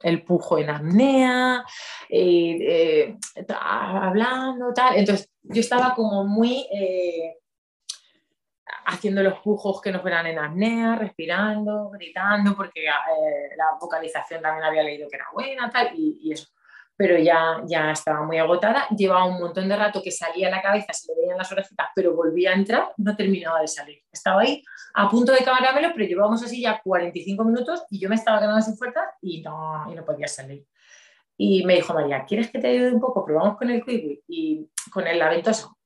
el 0.00 0.22
pujo 0.24 0.58
en 0.58 0.70
apnea, 0.70 1.64
eh, 2.08 3.16
hablando, 3.58 4.72
tal. 4.72 4.96
Entonces 4.96 5.30
yo 5.42 5.60
estaba 5.60 5.94
como 5.94 6.24
muy 6.24 6.66
eh, 6.72 7.36
haciendo 8.86 9.22
los 9.22 9.38
pujos 9.40 9.80
que 9.80 9.92
no 9.92 10.00
fueran 10.00 10.26
en 10.26 10.38
apnea, 10.38 10.96
respirando, 10.96 11.90
gritando, 11.90 12.54
porque 12.54 12.84
la 12.84 13.78
vocalización 13.80 14.42
también 14.42 14.64
había 14.64 14.82
leído 14.82 15.08
que 15.08 15.16
era 15.16 15.26
buena, 15.32 15.70
tal, 15.70 15.92
y 15.94 16.32
eso 16.32 16.48
pero 17.00 17.16
ya, 17.16 17.62
ya 17.66 17.92
estaba 17.92 18.26
muy 18.26 18.36
agotada. 18.36 18.86
Llevaba 18.94 19.24
un 19.24 19.40
montón 19.40 19.66
de 19.66 19.74
rato 19.74 20.02
que 20.04 20.10
salía 20.10 20.50
la 20.50 20.60
cabeza, 20.60 20.92
se 20.92 21.10
le 21.10 21.18
veían 21.18 21.38
las 21.38 21.50
orejitas, 21.50 21.86
pero 21.94 22.14
volvía 22.14 22.50
a 22.50 22.54
entrar, 22.54 22.92
no 22.98 23.16
terminaba 23.16 23.58
de 23.62 23.68
salir. 23.68 24.02
Estaba 24.12 24.42
ahí 24.42 24.62
a 24.92 25.08
punto 25.08 25.32
de 25.32 25.38
camarármelo, 25.38 25.92
pero 25.94 26.06
llevábamos 26.06 26.42
así 26.42 26.60
ya 26.60 26.78
45 26.84 27.42
minutos 27.42 27.84
y 27.88 27.98
yo 27.98 28.10
me 28.10 28.16
estaba 28.16 28.38
quedando 28.38 28.60
sin 28.60 28.76
fuerza 28.76 29.00
y 29.22 29.40
no, 29.40 29.90
y 29.90 29.94
no 29.94 30.04
podía 30.04 30.28
salir. 30.28 30.66
Y 31.38 31.64
me 31.64 31.76
dijo 31.76 31.94
María, 31.94 32.26
¿quieres 32.26 32.50
que 32.50 32.58
te 32.58 32.68
ayude 32.68 32.92
un 32.92 33.00
poco? 33.00 33.24
Probamos 33.24 33.56
con 33.56 33.70
el 33.70 33.82
kiwi 33.82 34.22
y 34.28 34.68
con 34.92 35.06
el 35.06 35.18
laventoso. 35.18 35.78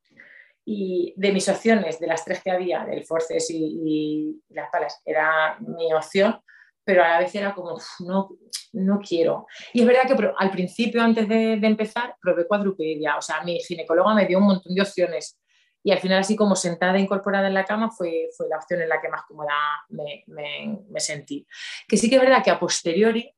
Y 0.65 1.15
de 1.17 1.31
mis 1.31 1.49
opciones, 1.49 2.01
de 2.01 2.09
las 2.09 2.25
tres 2.25 2.43
que 2.43 2.51
había, 2.51 2.85
del 2.85 3.05
forces 3.05 3.49
y, 3.51 3.83
y 3.87 4.43
las 4.49 4.69
palas, 4.69 5.01
era 5.05 5.59
mi 5.61 5.93
opción 5.93 6.41
pero 6.85 7.03
a 7.03 7.09
la 7.09 7.19
vez 7.21 7.35
era 7.35 7.55
como, 7.55 7.79
no, 8.01 8.29
no 8.73 9.01
quiero. 9.01 9.47
Y 9.73 9.81
es 9.81 9.87
verdad 9.87 10.03
que 10.07 10.31
al 10.37 10.51
principio, 10.51 11.03
antes 11.03 11.29
de, 11.29 11.55
empezar, 11.55 12.17
probé 12.21 12.47
cuadrupedia, 12.47 13.17
o 13.17 13.23
sea, 13.23 13.43
mi 13.43 13.59
ginecóloga 13.61 14.15
me 14.15 14.27
dio 14.27 14.39
un 14.39 14.45
montón 14.45 14.75
de 14.75 14.83
opciones 14.83 15.39
y 15.83 15.93
al 15.93 15.99
final 15.99 16.21
así 16.21 16.35
como 16.35 16.57
sentada 16.57 16.97
e 16.97 17.03
incorporada 17.03 17.47
en 17.47 17.55
la 17.55 17.65
cama 17.65 17.91
fue, 17.91 18.29
fue 18.35 18.49
la 18.49 18.57
opción 18.57 18.81
en 18.81 18.89
la 18.89 19.03
que 19.03 19.11
más 19.11 19.23
cómoda 19.29 19.53
me, 19.91 20.25
me, 20.27 21.01
sentí. 21.01 21.47
Que 21.87 21.99
sí 21.99 22.09
que 22.09 22.17
es 22.17 22.23
verdad 22.23 22.43
que 22.43 22.51
a 22.51 22.59
posteriori, 22.59 23.31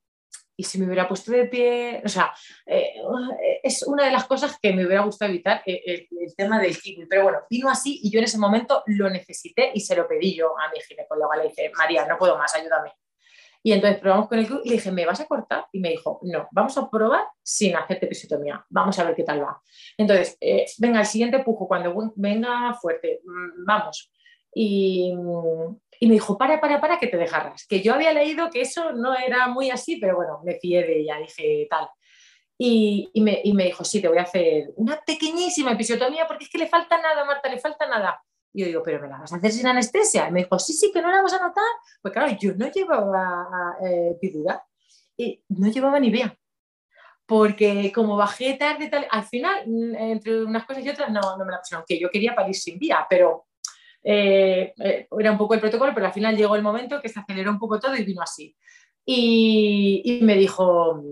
y 0.56 0.62
si 0.62 0.78
me 0.78 0.86
hubiera 0.86 1.08
puesto 1.08 1.32
de 1.32 1.46
pie, 1.46 2.00
o 2.04 2.08
sea, 2.08 2.32
eh, 2.64 2.94
es 3.62 3.82
una 3.82 4.06
de 4.06 4.12
las 4.12 4.26
cosas 4.26 4.58
que 4.62 4.72
me 4.72 4.86
hubiera 4.86 5.02
gustado 5.02 5.30
evitar, 5.30 5.62
eh, 5.66 6.06
el, 6.10 6.34
tema 6.36 6.60
del 6.60 6.78
kiwi, 6.78 7.06
pero 7.06 7.24
bueno, 7.24 7.38
vino 7.50 7.68
así 7.68 8.00
y 8.02 8.10
yo 8.10 8.20
en 8.20 8.24
ese 8.24 8.38
momento 8.38 8.82
lo 8.86 9.10
necesité 9.10 9.72
y 9.74 9.80
se 9.80 9.96
lo 9.96 10.06
pedí 10.06 10.36
yo 10.36 10.58
a 10.58 10.70
mi 10.70 10.80
ginecóloga, 10.80 11.36
le 11.36 11.48
dije, 11.48 11.72
María, 11.76 12.06
no 12.06 12.16
puedo 12.16 12.38
más, 12.38 12.54
ayúdame. 12.54 12.92
Y 13.66 13.72
entonces 13.72 13.98
probamos 13.98 14.28
con 14.28 14.38
el 14.38 14.46
club 14.46 14.60
y 14.62 14.68
le 14.68 14.74
dije, 14.76 14.92
¿me 14.92 15.04
vas 15.04 15.18
a 15.18 15.26
cortar? 15.26 15.66
Y 15.72 15.80
me 15.80 15.88
dijo, 15.88 16.20
no, 16.22 16.46
vamos 16.52 16.78
a 16.78 16.88
probar 16.88 17.24
sin 17.42 17.74
hacerte 17.74 18.06
episiotomía, 18.06 18.64
vamos 18.70 18.96
a 18.96 19.02
ver 19.02 19.16
qué 19.16 19.24
tal 19.24 19.42
va. 19.42 19.60
Entonces, 19.98 20.38
eh, 20.40 20.66
venga, 20.78 21.00
el 21.00 21.06
siguiente 21.06 21.40
pujo, 21.40 21.66
cuando 21.66 21.92
venga 22.14 22.72
fuerte, 22.74 23.22
mm, 23.24 23.64
vamos. 23.66 24.12
Y, 24.54 25.12
y, 25.98 26.06
me 26.06 26.14
dijo, 26.14 26.38
para, 26.38 26.60
para, 26.60 26.80
para, 26.80 27.00
que 27.00 27.08
te 27.08 27.16
dejarás. 27.16 27.66
Que 27.66 27.82
yo 27.82 27.94
había 27.94 28.12
leído 28.12 28.50
que 28.50 28.60
eso 28.60 28.92
no 28.92 29.16
era 29.16 29.48
muy 29.48 29.70
así, 29.70 29.96
pero 29.96 30.14
bueno, 30.14 30.40
me 30.44 30.54
fié 30.60 30.84
de 30.84 31.00
ella, 31.00 31.18
dije 31.18 31.66
tal. 31.68 31.88
Y, 32.56 33.10
y, 33.14 33.20
me, 33.20 33.40
y 33.42 33.52
me 33.52 33.64
dijo, 33.64 33.82
sí, 33.82 34.00
te 34.00 34.06
voy 34.06 34.18
a 34.18 34.22
hacer 34.22 34.70
una 34.76 35.00
pequeñísima 35.04 35.72
episiotomía 35.72 36.28
porque 36.28 36.44
es 36.44 36.50
que 36.50 36.58
le 36.58 36.68
falta 36.68 37.02
nada, 37.02 37.24
Marta, 37.24 37.48
le 37.48 37.58
falta 37.58 37.88
nada. 37.88 38.22
Y 38.56 38.60
yo 38.60 38.66
digo, 38.68 38.82
¿pero 38.82 39.02
me 39.02 39.08
la 39.08 39.18
vas 39.18 39.30
a 39.34 39.36
hacer 39.36 39.52
sin 39.52 39.66
anestesia? 39.66 40.28
Y 40.28 40.32
me 40.32 40.40
dijo, 40.40 40.58
sí, 40.58 40.72
sí, 40.72 40.90
que 40.90 41.02
no 41.02 41.10
la 41.10 41.18
vamos 41.18 41.34
a 41.34 41.46
notar. 41.46 41.62
Pues 42.00 42.14
claro, 42.14 42.34
yo 42.40 42.54
no 42.54 42.70
llevaba 42.70 43.76
eh, 43.84 44.16
y 45.18 45.42
no 45.50 45.68
llevaba 45.68 46.00
ni 46.00 46.10
vea. 46.10 46.34
Porque 47.26 47.92
como 47.94 48.16
bajé 48.16 48.54
tarde, 48.54 48.88
tal, 48.88 49.06
al 49.10 49.24
final, 49.24 49.62
mm, 49.66 49.94
entre 49.96 50.42
unas 50.42 50.64
cosas 50.64 50.82
y 50.82 50.88
otras, 50.88 51.10
no, 51.10 51.36
no 51.36 51.44
me 51.44 51.52
la 51.52 51.58
pusieron. 51.58 51.84
Que 51.86 52.00
yo 52.00 52.08
quería 52.08 52.34
parir 52.34 52.54
sin 52.54 52.78
vía, 52.78 53.06
pero 53.10 53.44
eh, 54.02 54.72
eh, 54.82 55.06
era 55.18 55.32
un 55.32 55.38
poco 55.38 55.52
el 55.52 55.60
protocolo, 55.60 55.92
pero 55.92 56.06
al 56.06 56.14
final 56.14 56.34
llegó 56.34 56.56
el 56.56 56.62
momento 56.62 57.02
que 57.02 57.10
se 57.10 57.20
aceleró 57.20 57.50
un 57.50 57.58
poco 57.58 57.78
todo 57.78 57.94
y 57.94 58.04
vino 58.04 58.22
así. 58.22 58.56
Y 59.04 60.18
me 60.22 60.34
dijo, 60.34 61.02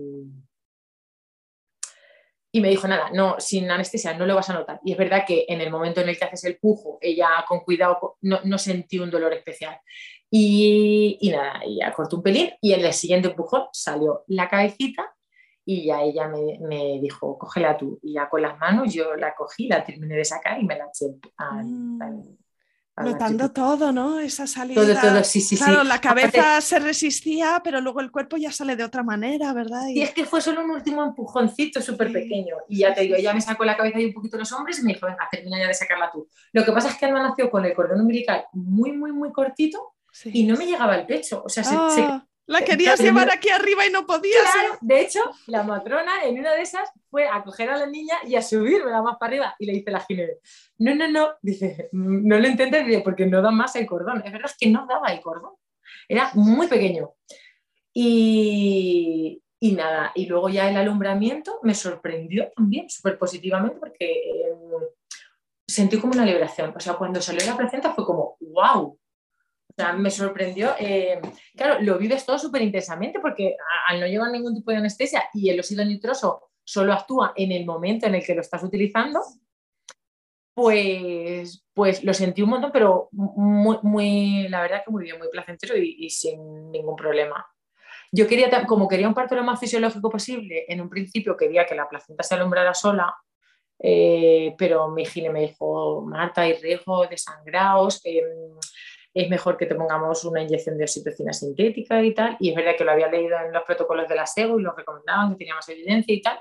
y 2.55 2.61
me 2.61 2.69
dijo, 2.69 2.87
nada, 2.87 3.09
no, 3.11 3.35
sin 3.37 3.69
anestesia 3.69 4.13
no 4.13 4.25
lo 4.25 4.33
vas 4.33 4.49
a 4.49 4.53
notar. 4.53 4.79
Y 4.85 4.93
es 4.93 4.97
verdad 4.97 5.25
que 5.27 5.43
en 5.49 5.59
el 5.59 5.69
momento 5.69 5.99
en 5.99 6.07
el 6.07 6.17
que 6.17 6.23
haces 6.23 6.45
el 6.45 6.57
pujo, 6.57 6.97
ella 7.01 7.27
con 7.45 7.59
cuidado 7.59 8.15
no, 8.21 8.39
no 8.45 8.57
sentí 8.57 8.97
un 8.97 9.11
dolor 9.11 9.33
especial. 9.33 9.77
Y, 10.31 11.17
y 11.19 11.31
nada, 11.31 11.59
ella 11.65 11.91
cortó 11.91 12.15
un 12.15 12.23
pelín 12.23 12.51
y 12.61 12.71
en 12.71 12.85
el 12.85 12.93
siguiente 12.93 13.27
empujón 13.27 13.63
salió 13.73 14.23
la 14.27 14.47
cabecita 14.47 15.13
y 15.65 15.83
ya 15.87 16.01
ella 16.01 16.29
me, 16.29 16.57
me, 16.61 16.97
dijo, 17.01 17.37
cógela 17.37 17.75
tú. 17.75 17.99
Y 18.01 18.13
ya 18.13 18.29
con 18.29 18.41
las 18.41 18.57
manos 18.57 18.93
yo 18.93 19.17
la 19.17 19.35
cogí, 19.35 19.67
la 19.67 19.83
terminé 19.83 20.15
de 20.15 20.23
sacar 20.23 20.57
y 20.57 20.63
me 20.63 20.77
la 20.77 20.85
eché 20.85 21.07
al, 21.35 21.65
mm. 21.65 22.37
Notando 22.97 23.51
todo, 23.51 23.91
¿no? 23.91 24.19
Esa 24.19 24.47
salida. 24.47 24.81
Todo, 24.81 24.95
todo, 24.95 25.23
sí, 25.25 25.41
sí, 25.41 25.57
claro, 25.57 25.83
la 25.83 25.99
cabeza 25.99 26.61
se 26.61 26.79
resistía, 26.79 27.59
pero 27.61 27.81
luego 27.81 27.99
el 27.99 28.09
cuerpo 28.09 28.37
ya 28.37 28.53
sale 28.53 28.77
de 28.77 28.85
otra 28.85 29.03
manera, 29.03 29.51
¿verdad? 29.51 29.87
Y, 29.89 30.01
es 30.01 30.11
que 30.11 30.23
fue 30.23 30.39
solo 30.39 30.63
un 30.63 30.71
último 30.71 31.03
empujoncito 31.03 31.81
súper 31.81 32.13
pequeño. 32.13 32.55
Y 32.69 32.79
ya 32.79 32.93
te 32.93 33.01
digo, 33.01 33.17
ella 33.17 33.33
me 33.33 33.41
sacó 33.41 33.65
la 33.65 33.75
cabeza 33.75 33.99
y 33.99 34.05
un 34.05 34.13
poquito 34.13 34.37
los 34.37 34.51
hombres 34.53 34.79
y 34.79 34.83
me 34.83 34.93
dijo, 34.93 35.07
venga, 35.07 35.27
termina 35.29 35.59
ya 35.59 35.67
de 35.67 35.73
sacarla 35.73 36.09
tú. 36.09 36.29
Lo 36.53 36.63
que 36.63 36.71
pasa 36.71 36.87
es 36.87 36.95
que 36.95 37.05
Alma 37.05 37.21
nació 37.21 37.51
con 37.51 37.65
el 37.65 37.73
cordón 37.73 37.99
umbilical 37.99 38.45
muy, 38.53 38.93
muy, 38.93 39.11
muy 39.11 39.33
cortito 39.33 39.95
y 40.23 40.45
no 40.45 40.55
me 40.55 40.65
llegaba 40.65 40.93
al 40.93 41.05
pecho. 41.05 41.43
O 41.45 41.49
sea, 41.49 41.65
se, 41.65 41.75
ah. 41.77 42.25
La 42.47 42.61
querías 42.61 42.99
llevar 42.99 43.31
aquí 43.31 43.49
arriba 43.49 43.85
y 43.85 43.89
no 43.89 44.05
podías. 44.05 44.51
Claro, 44.51 44.77
de 44.81 45.01
hecho, 45.01 45.19
la 45.47 45.63
matrona 45.63 46.23
en 46.23 46.39
una 46.39 46.53
de 46.53 46.61
esas 46.61 46.89
fue 47.09 47.27
a 47.27 47.43
coger 47.43 47.69
a 47.71 47.77
la 47.77 47.87
niña 47.87 48.15
y 48.27 48.35
a 48.35 48.41
subirme 48.41 48.91
la 48.91 49.01
más 49.01 49.17
para 49.17 49.31
arriba. 49.31 49.55
Y 49.57 49.65
le 49.65 49.73
dice 49.73 49.89
la 49.89 49.99
ginebra, 49.99 50.35
no, 50.77 50.93
no, 50.93 51.07
no, 51.07 51.29
dice, 51.41 51.89
no 51.91 52.37
lo 52.37 52.47
intentes 52.47 53.01
porque 53.03 53.25
no 53.25 53.41
da 53.41 53.49
más 53.49 53.75
el 53.75 53.87
cordón. 53.87 54.21
Es 54.23 54.31
verdad 54.31 54.51
que 54.59 54.69
no 54.69 54.85
daba 54.87 55.07
el 55.07 55.21
cordón. 55.21 55.53
Era 56.07 56.29
muy 56.35 56.67
pequeño. 56.67 57.13
Y, 57.93 59.41
y 59.59 59.71
nada, 59.71 60.11
y 60.13 60.27
luego 60.27 60.49
ya 60.49 60.69
el 60.69 60.77
alumbramiento 60.77 61.59
me 61.63 61.73
sorprendió 61.73 62.51
también 62.55 62.89
súper 62.89 63.17
positivamente 63.17 63.79
porque 63.79 64.05
eh, 64.05 64.53
sentí 65.67 65.97
como 65.99 66.13
una 66.13 66.25
liberación. 66.25 66.73
O 66.75 66.79
sea, 66.79 66.93
cuando 66.93 67.21
salió 67.21 67.43
la 67.45 67.57
placenta 67.57 67.93
fue 67.93 68.05
como, 68.05 68.37
wow. 68.41 68.99
Sea, 69.75 69.93
me 69.93 70.09
sorprendió. 70.09 70.73
Eh, 70.79 71.19
claro, 71.55 71.81
lo 71.81 71.97
vives 71.97 72.25
todo 72.25 72.39
súper 72.39 72.61
intensamente 72.61 73.19
porque 73.19 73.55
al 73.87 73.99
no 73.99 74.07
llevar 74.07 74.31
ningún 74.31 74.55
tipo 74.55 74.71
de 74.71 74.77
anestesia 74.77 75.25
y 75.33 75.49
el 75.49 75.59
óxido 75.59 75.83
nitroso 75.83 76.49
solo 76.63 76.93
actúa 76.93 77.33
en 77.35 77.51
el 77.51 77.65
momento 77.65 78.07
en 78.07 78.15
el 78.15 78.25
que 78.25 78.35
lo 78.35 78.41
estás 78.41 78.63
utilizando, 78.63 79.21
pues, 80.55 81.65
pues 81.73 82.03
lo 82.03 82.13
sentí 82.13 82.41
un 82.41 82.49
montón, 82.51 82.71
pero 82.71 83.09
muy, 83.11 84.47
la 84.47 84.61
verdad 84.61 84.83
que 84.85 84.91
muy 84.91 85.03
bien, 85.03 85.17
muy 85.17 85.27
placentero 85.29 85.75
y, 85.77 86.09
sin 86.09 86.71
ningún 86.71 86.95
problema. 86.95 87.45
Yo 88.11 88.25
quería, 88.27 88.65
como 88.65 88.87
quería 88.87 89.09
un 89.09 89.13
parto 89.13 89.35
lo 89.35 89.43
más 89.43 89.59
fisiológico 89.59 90.09
posible, 90.09 90.63
en 90.69 90.79
un 90.79 90.89
principio 90.89 91.35
quería 91.35 91.65
que 91.65 91.75
la 91.75 91.89
placenta 91.89 92.23
se 92.23 92.35
alumbrara 92.35 92.73
sola, 92.73 93.13
eh, 93.79 94.55
pero 94.57 94.89
mi 94.89 95.05
gine 95.05 95.29
me 95.29 95.41
dijo, 95.41 96.01
Marta, 96.03 96.41
hay 96.43 96.53
riesgo 96.53 97.05
de 97.05 97.17
sangrados, 97.17 97.99
em, 98.05 98.23
es 99.15 99.29
mejor 99.29 99.55
que 99.55 99.65
te 99.65 99.75
pongamos 99.75 100.25
una 100.25 100.41
inyección 100.41 100.77
de 100.77 100.83
oxitocina 100.83 101.31
sintética 101.31 102.03
y 102.03 102.13
tal. 102.13 102.35
Y 102.37 102.49
es 102.49 102.55
verdad 102.55 102.75
que 102.77 102.83
lo 102.83 102.91
había 102.91 103.07
leído 103.07 103.39
en 103.39 103.53
los 103.53 103.63
protocolos 103.63 104.09
de 104.09 104.15
la 104.15 104.27
SEGO 104.27 104.59
y 104.59 104.63
lo 104.63 104.75
recomendaban, 104.75 105.31
que 105.31 105.37
tenía 105.37 105.55
más 105.55 105.69
evidencia 105.69 106.13
y 106.13 106.21
tal. 106.21 106.37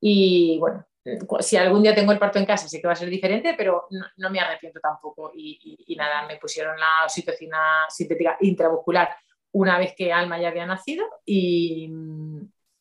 Y 0.00 0.58
bueno, 0.58 0.84
si 1.38 1.56
algún 1.56 1.84
día 1.84 1.94
tengo 1.94 2.10
el 2.10 2.18
parto 2.18 2.40
en 2.40 2.44
casa, 2.44 2.68
sí 2.68 2.80
que 2.80 2.88
va 2.88 2.94
a 2.94 2.96
ser 2.96 3.08
diferente, 3.08 3.54
pero 3.56 3.86
no, 4.16 4.30
me 4.30 4.40
arrepiento 4.40 4.80
tampoco. 4.80 5.30
Y, 5.32 5.94
nada, 5.96 6.26
me 6.26 6.38
pusieron 6.38 6.78
la 6.78 7.04
oxitocina 7.04 7.86
sintética 7.88 8.36
intramuscular 8.40 9.10
una 9.52 9.78
vez 9.78 9.94
que 9.96 10.12
Alma 10.12 10.40
ya 10.40 10.48
había 10.48 10.66
nacido 10.66 11.06
y, 11.24 11.88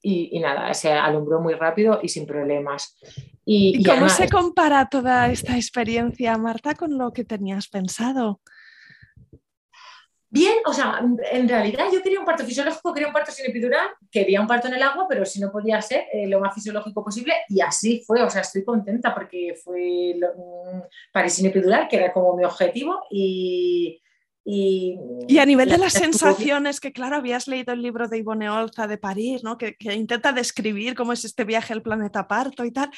y, 0.02 0.40
nada, 0.40 0.74
se 0.74 0.92
alumbró 0.92 1.42
muy 1.42 1.54
rápido 1.54 2.00
y 2.02 2.10
sin 2.10 2.26
problemas. 2.26 2.98
¿Y, 3.46 3.84
cómo 3.84 4.10
se 4.10 4.28
compara 4.30 4.90
toda 4.90 5.30
esta 5.30 5.56
experiencia, 5.56 6.36
Marta, 6.40 6.74
con 6.74 6.98
lo 6.98 7.14
que 7.14 7.24
tenías 7.24 7.68
pensado? 7.68 8.42
Bien, 10.38 10.58
o 10.66 10.74
sea, 10.74 11.02
en 11.32 11.50
realidad 11.50 11.86
yo 11.92 12.04
quería 12.04 12.20
un 12.20 12.26
parto 12.26 12.46
fisiológico, 12.46 12.94
quería 12.94 13.08
un 13.08 13.14
parto 13.14 13.32
sin 13.32 13.48
epidural, 13.48 13.90
quería 14.12 14.40
un 14.40 14.46
parto 14.46 14.68
en 14.68 14.76
el 14.76 14.84
agua, 14.84 15.08
pero 15.10 15.26
si 15.26 15.40
no 15.40 15.52
podía 15.52 15.82
ser 15.82 16.06
eh, 16.14 16.28
lo 16.28 16.40
más 16.40 16.54
fisiológico 16.54 17.04
posible 17.04 17.34
y 17.50 17.60
así 17.60 18.04
fue, 18.06 18.22
o 18.22 18.30
sea, 18.30 18.42
estoy 18.42 18.64
contenta 18.64 19.16
porque 19.16 19.56
fue 19.64 20.14
lo, 20.16 20.28
mm, 20.28 21.28
sin 21.30 21.48
epidural, 21.48 21.88
que 21.88 21.96
era 21.98 22.14
como 22.14 22.36
mi 22.36 22.44
objetivo 22.44 23.04
y... 23.10 24.00
Y, 24.50 24.98
y 25.28 25.40
a 25.40 25.46
nivel 25.46 25.68
de 25.68 25.78
las 25.78 25.92
sensaciones, 25.92 26.80
que 26.80 26.94
claro, 26.94 27.18
habías 27.18 27.50
leído 27.50 27.74
el 27.74 27.82
libro 27.82 28.08
de 28.08 28.20
Ivone 28.20 28.50
Olza 28.50 28.88
de 28.88 28.98
París, 28.98 29.44
¿no? 29.44 29.58
que, 29.58 29.76
que 29.76 29.94
intenta 29.94 30.32
describir 30.32 30.96
cómo 30.96 31.12
es 31.12 31.26
este 31.26 31.44
viaje 31.44 31.74
al 31.74 31.82
planeta 31.82 32.30
parto 32.30 32.64
y 32.64 32.72
tal, 32.72 32.90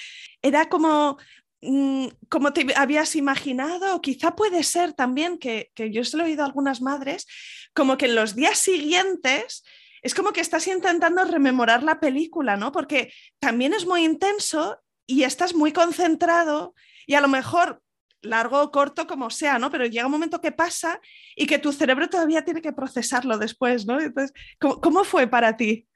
era 0.44 0.70
como 0.70 1.18
como 2.30 2.53
te 2.53 2.66
habías 2.76 3.16
imaginado, 3.16 4.01
quizá 4.01 4.36
puede 4.36 4.64
ser 4.64 4.93
también 4.93 5.38
que, 5.38 5.72
yo 5.76 6.03
se 6.03 6.18
lo 6.18 6.24
he 6.24 6.28
oído 6.28 6.43
a 6.43 6.45
algunas 6.45 6.82
madres, 6.82 7.28
como 7.74 7.97
que 7.97 8.05
en 8.05 8.16
los 8.16 8.36
días 8.36 8.60
siguientes 8.60 9.64
es 10.01 10.14
como 10.14 10.32
que 10.32 10.41
estás 10.41 10.68
intentando 10.68 11.26
rememorar 11.26 11.84
la 11.84 11.99
película, 11.99 12.55
¿no? 12.55 12.72
Porque 12.72 13.12
también 13.39 13.74
es 13.74 13.86
muy 13.86 14.05
intenso 14.05 14.80
y 15.05 15.24
estás 15.24 15.53
muy 15.53 15.74
concentrado 15.74 16.74
y 17.05 17.16
a 17.16 17.22
lo 17.22 17.28
mejor 17.28 17.82
largo 18.22 18.62
o 18.62 18.72
corto 18.72 19.07
como 19.07 19.30
sea, 19.30 19.60
¿no? 19.60 19.70
Pero 19.70 19.86
llega 19.86 20.05
un 20.05 20.12
momento 20.12 20.39
que 20.41 20.51
pasa 20.51 21.01
y 21.36 21.45
que 21.45 21.60
tu 21.60 21.72
cerebro 21.72 22.10
todavía 22.10 22.45
tiene 22.45 22.62
que 22.62 22.74
procesarlo 22.74 23.38
después, 23.38 23.86
¿no? 23.86 23.99
Entonces, 23.99 24.34
¿cómo, 24.60 25.03
fue 25.03 25.28
para 25.28 25.57
ti? 25.57 25.88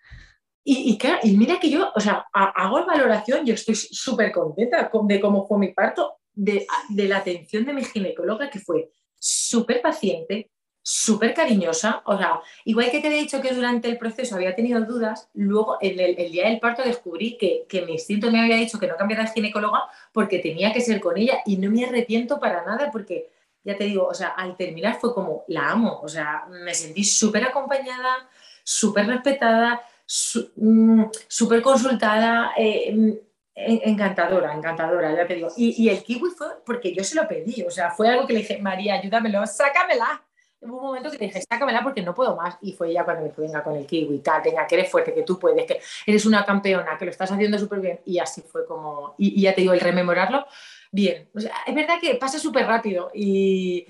Y, 0.65 0.97
y, 1.23 1.37
mira 1.37 1.59
que 1.59 1.69
yo, 1.69 1.91
o 1.93 1.99
sea, 1.99 2.25
hago 2.31 2.85
valoración, 2.85 3.45
yo 3.45 3.53
estoy 3.53 3.75
súper 3.75 4.31
contenta 4.31 4.89
de 5.03 5.19
cómo 5.19 5.45
fue 5.45 5.57
mi 5.57 5.73
parto, 5.73 6.19
de, 6.33 6.65
la 6.89 7.17
atención 7.17 7.65
de 7.65 7.73
mi 7.73 7.83
ginecóloga, 7.83 8.49
que 8.49 8.59
fue 8.59 8.89
súper 9.19 9.81
paciente, 9.81 10.51
súper 10.81 11.33
cariñosa. 11.33 12.01
O 12.05 12.17
sea, 12.17 12.39
igual 12.63 12.91
que 12.91 13.01
te 13.01 13.07
he 13.07 13.19
dicho 13.19 13.41
que 13.41 13.53
durante 13.53 13.89
el 13.89 13.97
proceso 13.97 14.35
había 14.35 14.55
tenido 14.55 14.79
dudas, 14.85 15.29
luego 15.33 15.77
el, 15.81 15.99
el, 15.99 16.31
día 16.31 16.47
del 16.47 16.59
parto 16.59 16.81
descubrí 16.81 17.37
que, 17.37 17.65
que, 17.67 17.81
mi 17.81 17.93
instinto 17.93 18.31
me 18.31 18.39
había 18.39 18.55
dicho 18.55 18.79
que 18.79 18.87
no 18.87 18.95
cambiara 18.95 19.23
de 19.23 19.31
ginecóloga 19.31 19.83
porque 20.13 20.39
tenía 20.39 20.71
que 20.71 20.81
ser 20.81 21.01
con 21.01 21.17
ella 21.17 21.39
y 21.45 21.57
no 21.57 21.69
me 21.69 21.85
arrepiento 21.85 22.39
para 22.39 22.65
nada 22.65 22.89
porque, 22.89 23.29
ya 23.65 23.77
te 23.77 23.83
digo, 23.83 24.05
o 24.07 24.13
sea, 24.13 24.29
al 24.29 24.55
terminar 24.55 24.97
fue 24.99 25.13
como, 25.13 25.43
la 25.47 25.71
amo, 25.71 25.99
o 26.01 26.07
sea, 26.07 26.45
me 26.49 26.73
sentí 26.73 27.03
súper 27.03 27.43
acompañada, 27.43 28.29
súper 28.63 29.07
respetada 29.07 29.83
súper 30.05 31.61
consultada, 31.61 32.51
eh, 32.57 33.21
encantadora, 33.55 34.53
encantadora, 34.53 35.15
ya 35.15 35.27
te 35.27 35.35
digo. 35.35 35.49
Y, 35.55 35.89
el 35.89 36.03
kiwi 36.03 36.31
fue 36.31 36.47
porque 36.65 36.93
yo 36.93 37.03
se 37.03 37.15
lo 37.15 37.27
pedí, 37.27 37.63
o 37.63 37.71
sea, 37.71 37.91
fue 37.91 38.09
algo 38.09 38.25
que 38.27 38.33
le 38.33 38.39
dije, 38.39 38.59
María, 38.59 38.95
ayúdamelo, 38.95 39.45
sácamela. 39.45 40.23
Hubo 40.61 40.77
un 40.77 40.83
momento 40.85 41.11
que 41.11 41.17
le 41.17 41.27
dije, 41.27 41.41
sácamela 41.41 41.83
porque 41.83 42.01
no 42.01 42.13
puedo 42.13 42.35
más. 42.35 42.57
Y 42.61 42.73
fue 42.73 42.89
ella 42.89 43.03
cuando 43.03 43.23
me 43.23 43.29
dijo, 43.29 43.41
venga 43.41 43.63
con 43.63 43.75
el 43.75 43.85
kiwi, 43.85 44.19
tal, 44.19 44.41
venga, 44.43 44.65
que 44.65 44.75
eres 44.75 44.89
fuerte, 44.89 45.13
que 45.13 45.23
tú 45.23 45.37
puedes, 45.37 45.65
que 45.65 45.81
eres 46.05 46.25
una 46.25 46.45
campeona, 46.45 46.97
que 46.97 47.05
lo 47.05 47.11
estás 47.11 47.31
haciendo 47.31 47.59
súper 47.59 47.79
bien. 47.79 47.99
Y 48.05 48.19
así 48.19 48.41
fue 48.41 48.65
como, 48.65 49.15
y, 49.17 49.41
ya 49.41 49.53
te 49.53 49.61
digo, 49.61 49.73
el 49.73 49.81
rememorarlo, 49.81 50.45
bien. 50.91 51.29
O 51.35 51.39
sea, 51.39 51.53
es 51.67 51.75
verdad 51.75 51.95
que 51.99 52.15
pasa 52.15 52.39
súper 52.39 52.65
rápido 52.65 53.11
y, 53.13 53.85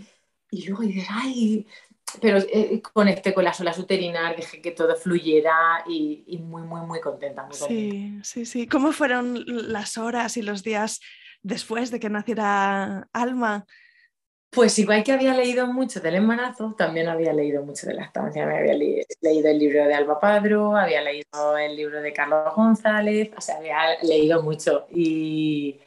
y 0.50 0.68
luego 0.68 0.84
dices, 0.84 1.08
ay, 1.12 1.66
pero 2.22 2.38
eh, 2.38 2.82
conecté 2.82 3.34
con 3.34 3.44
las 3.44 3.60
olas 3.60 3.78
uterinas, 3.78 4.36
dejé 4.36 4.62
que 4.62 4.72
todo 4.72 4.96
fluyera 4.96 5.84
y, 5.88 6.38
muy, 6.44 6.62
muy, 6.64 6.82
muy 6.82 7.00
contenta, 7.02 7.48
sí, 7.52 8.20
sí, 8.24 8.46
sí. 8.46 8.68
¿Cómo 8.68 8.92
fueron 8.92 9.44
las 9.46 9.98
horas 9.98 10.38
y 10.38 10.42
los 10.42 10.64
días 10.64 11.00
después 11.42 11.92
de 11.92 12.00
que 12.00 12.10
naciera 12.10 13.08
Alma? 13.14 13.66
Pues 14.54 14.78
igual 14.78 15.04
que 15.04 15.12
había 15.12 15.34
leído 15.34 15.66
mucho 15.66 16.00
del 16.00 16.16
embarazo, 16.16 16.76
también 16.78 17.08
había 17.08 17.34
leído 17.34 17.64
mucho 17.64 17.88
de 17.88 17.96
la 17.96 18.04
estancia. 18.04 18.46
Me 18.46 18.60
había 18.60 18.76
leído 18.76 19.50
el 19.50 19.58
libro 19.58 19.84
de 19.86 19.96
Alba 19.96 20.20
Padro, 20.20 20.78
había 20.78 21.02
leído 21.02 21.58
el 21.58 21.76
libro 21.76 22.00
de 22.00 22.14
Carlos 22.14 22.54
González, 22.56 23.32
o 23.36 23.42
sea, 23.42 23.58
había 23.58 24.00
leído 24.04 24.44
mucho. 24.44 24.86
Y, 24.92 25.82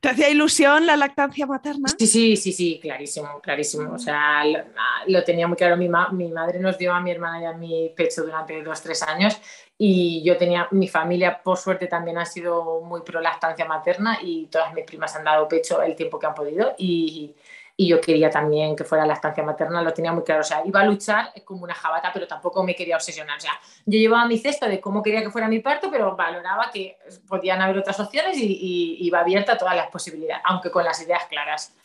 ¿Te 0.00 0.10
hacía 0.10 0.30
ilusión 0.30 0.86
la 0.86 0.96
lactancia 0.96 1.44
materna? 1.46 1.88
Sí, 1.98 2.06
sí, 2.06 2.36
sí, 2.36 2.52
sí, 2.52 2.78
clarísimo, 2.80 3.40
clarísimo. 3.40 3.94
O 3.94 3.98
sea, 3.98 4.44
lo, 5.06 5.24
tenía 5.24 5.48
muy 5.48 5.56
claro. 5.56 5.76
Mi, 5.76 5.88
mi, 6.12 6.28
madre 6.30 6.60
nos 6.60 6.78
dio 6.78 6.92
a 6.92 7.00
mi 7.00 7.10
hermana 7.10 7.42
y 7.42 7.44
a 7.46 7.52
mi 7.52 7.92
pecho 7.96 8.22
durante 8.22 8.62
dos, 8.62 8.80
tres 8.80 9.02
años 9.02 9.40
y 9.80 10.24
yo 10.24 10.36
tenía, 10.36 10.66
mi 10.72 10.88
familia 10.88 11.40
por 11.40 11.56
suerte 11.56 11.86
también 11.86 12.18
ha 12.18 12.26
sido 12.26 12.80
muy 12.80 13.02
pro 13.02 13.20
lactancia 13.20 13.64
materna 13.64 14.18
y 14.20 14.46
todas 14.46 14.74
mis 14.74 14.84
primas 14.84 15.14
han 15.14 15.22
dado 15.22 15.46
pecho 15.46 15.80
el 15.82 15.94
tiempo 15.94 16.18
que 16.18 16.26
han 16.26 16.34
podido 16.34 16.74
y 16.76 17.32
yo 17.86 18.00
quería 18.00 18.28
también 18.28 18.74
que 18.74 18.82
fuera 18.82 19.06
la 19.06 19.14
estancia 19.14 19.44
materna, 19.44 19.80
lo 19.82 19.92
tenía 19.92 20.12
muy 20.12 20.24
claro, 20.24 20.40
o 20.40 20.44
sea, 20.44 20.62
iba 20.64 20.80
a 20.80 20.84
luchar 20.84 21.32
como 21.44 21.62
una 21.62 21.74
jabata, 21.74 22.10
pero 22.12 22.26
tampoco 22.26 22.64
me 22.64 22.74
quería 22.74 22.96
obsesionar, 22.96 23.38
o 23.38 23.40
sea, 23.40 23.52
yo 23.86 23.98
llevaba 24.00 24.26
mi 24.26 24.36
cesta 24.36 24.66
de 24.66 24.80
cómo 24.80 25.00
quería 25.00 25.22
que 25.22 25.30
fuera 25.30 25.46
mi 25.46 25.60
parto, 25.60 25.88
pero 25.88 26.16
valoraba 26.16 26.70
que 26.72 26.98
podían 27.28 27.62
haber 27.62 27.78
otras 27.78 28.00
opciones 28.00 28.36
y, 28.36 28.96
iba 29.00 29.20
abierta 29.20 29.52
a 29.52 29.58
todas 29.58 29.76
las 29.76 29.88
posibilidades, 29.90 30.42
aunque 30.44 30.72
con 30.72 30.84
las 30.84 31.00
ideas 31.00 31.22
claras. 31.28 31.76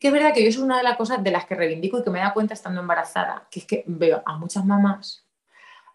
Que 0.00 0.08
es 0.08 0.12
verdad 0.12 0.32
que 0.32 0.42
yo 0.42 0.48
es 0.48 0.56
una 0.56 0.78
de 0.78 0.84
las 0.84 0.96
cosas 0.96 1.22
de 1.22 1.30
las 1.30 1.44
que 1.44 1.54
reivindico 1.54 1.98
y 1.98 2.02
que 2.02 2.10
me 2.10 2.20
da 2.20 2.32
cuenta 2.32 2.54
estando 2.54 2.80
embarazada, 2.80 3.46
que 3.50 3.60
es 3.60 3.66
que 3.66 3.84
veo 3.86 4.22
a 4.24 4.38
muchas 4.38 4.64
mamás 4.64 5.26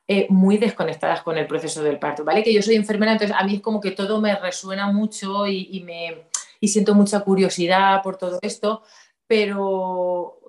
eh, 0.08 0.28
muy 0.30 0.58
desconectadas 0.58 1.22
con 1.24 1.38
el 1.38 1.47
proceso 1.47 1.82
del 1.84 1.97
parto, 1.97 2.24
¿vale? 2.24 2.43
Que 2.43 2.53
yo 2.53 2.62
soy 2.62 2.76
enfermera, 2.76 3.14
entonces 3.14 3.36
a 3.38 3.43
mí 3.43 3.55
es 3.55 3.62
como 3.62 3.82
que 3.82 3.91
todo 3.91 4.22
me 4.22 4.36
resuena 4.36 4.91
mucho 4.91 5.47
y, 5.47 5.68
y 5.72 5.82
me, 5.82 6.28
y 6.60 6.68
siento 6.70 6.95
mucha 6.95 7.22
curiosidad 7.22 8.01
por 8.01 8.18
todo 8.18 8.39
esto, 8.41 8.84
pero 9.28 10.39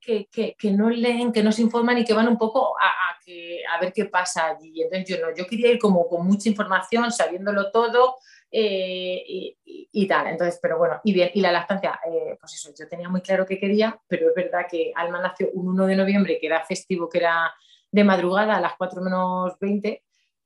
que, 0.00 0.56
no 0.72 0.90
leen, 0.90 1.32
que 1.32 1.42
no 1.42 1.52
se 1.52 1.62
informan 1.62 1.98
y 1.98 2.04
que 2.04 2.14
van 2.14 2.28
un 2.28 2.38
poco 2.38 2.74
a, 2.80 2.86
a, 2.86 3.80
ver 3.80 3.92
qué 3.92 4.06
pasa 4.06 4.48
allí. 4.48 4.82
Entonces 4.82 5.08
yo 5.08 5.24
no, 5.24 5.34
yo 5.34 5.46
quería 5.46 5.70
ir 5.70 5.78
como 5.78 6.08
con 6.08 6.26
mucha 6.26 6.48
información, 6.48 7.12
sabiéndolo 7.12 7.70
todo 7.70 8.16
eh, 8.50 9.54
y, 9.64 10.06
tal. 10.08 10.28
Entonces, 10.28 10.58
pero 10.60 10.78
bueno, 10.78 11.00
y 11.04 11.12
bien, 11.12 11.30
y 11.34 11.40
la 11.40 11.52
lactancia, 11.52 12.00
eh, 12.06 12.36
pues 12.40 12.54
eso, 12.54 12.72
yo 12.76 12.88
tenía 12.88 13.08
muy 13.08 13.20
claro 13.20 13.46
que 13.46 13.58
quería, 13.58 14.00
pero 14.08 14.28
es 14.28 14.34
verdad 14.34 14.66
que 14.68 14.92
Alma 14.96 15.20
nació 15.20 15.50
un 15.52 15.68
1 15.68 15.86
de 15.86 15.96
noviembre, 15.96 16.38
que 16.40 16.46
era 16.46 16.64
festivo, 16.64 17.08
que 17.08 17.18
era 17.18 17.52
de 17.90 18.04
madrugada 18.04 18.56
a 18.56 18.60
las 18.60 18.74
4 18.76 19.02
menos 19.02 19.58
20, 19.60 20.02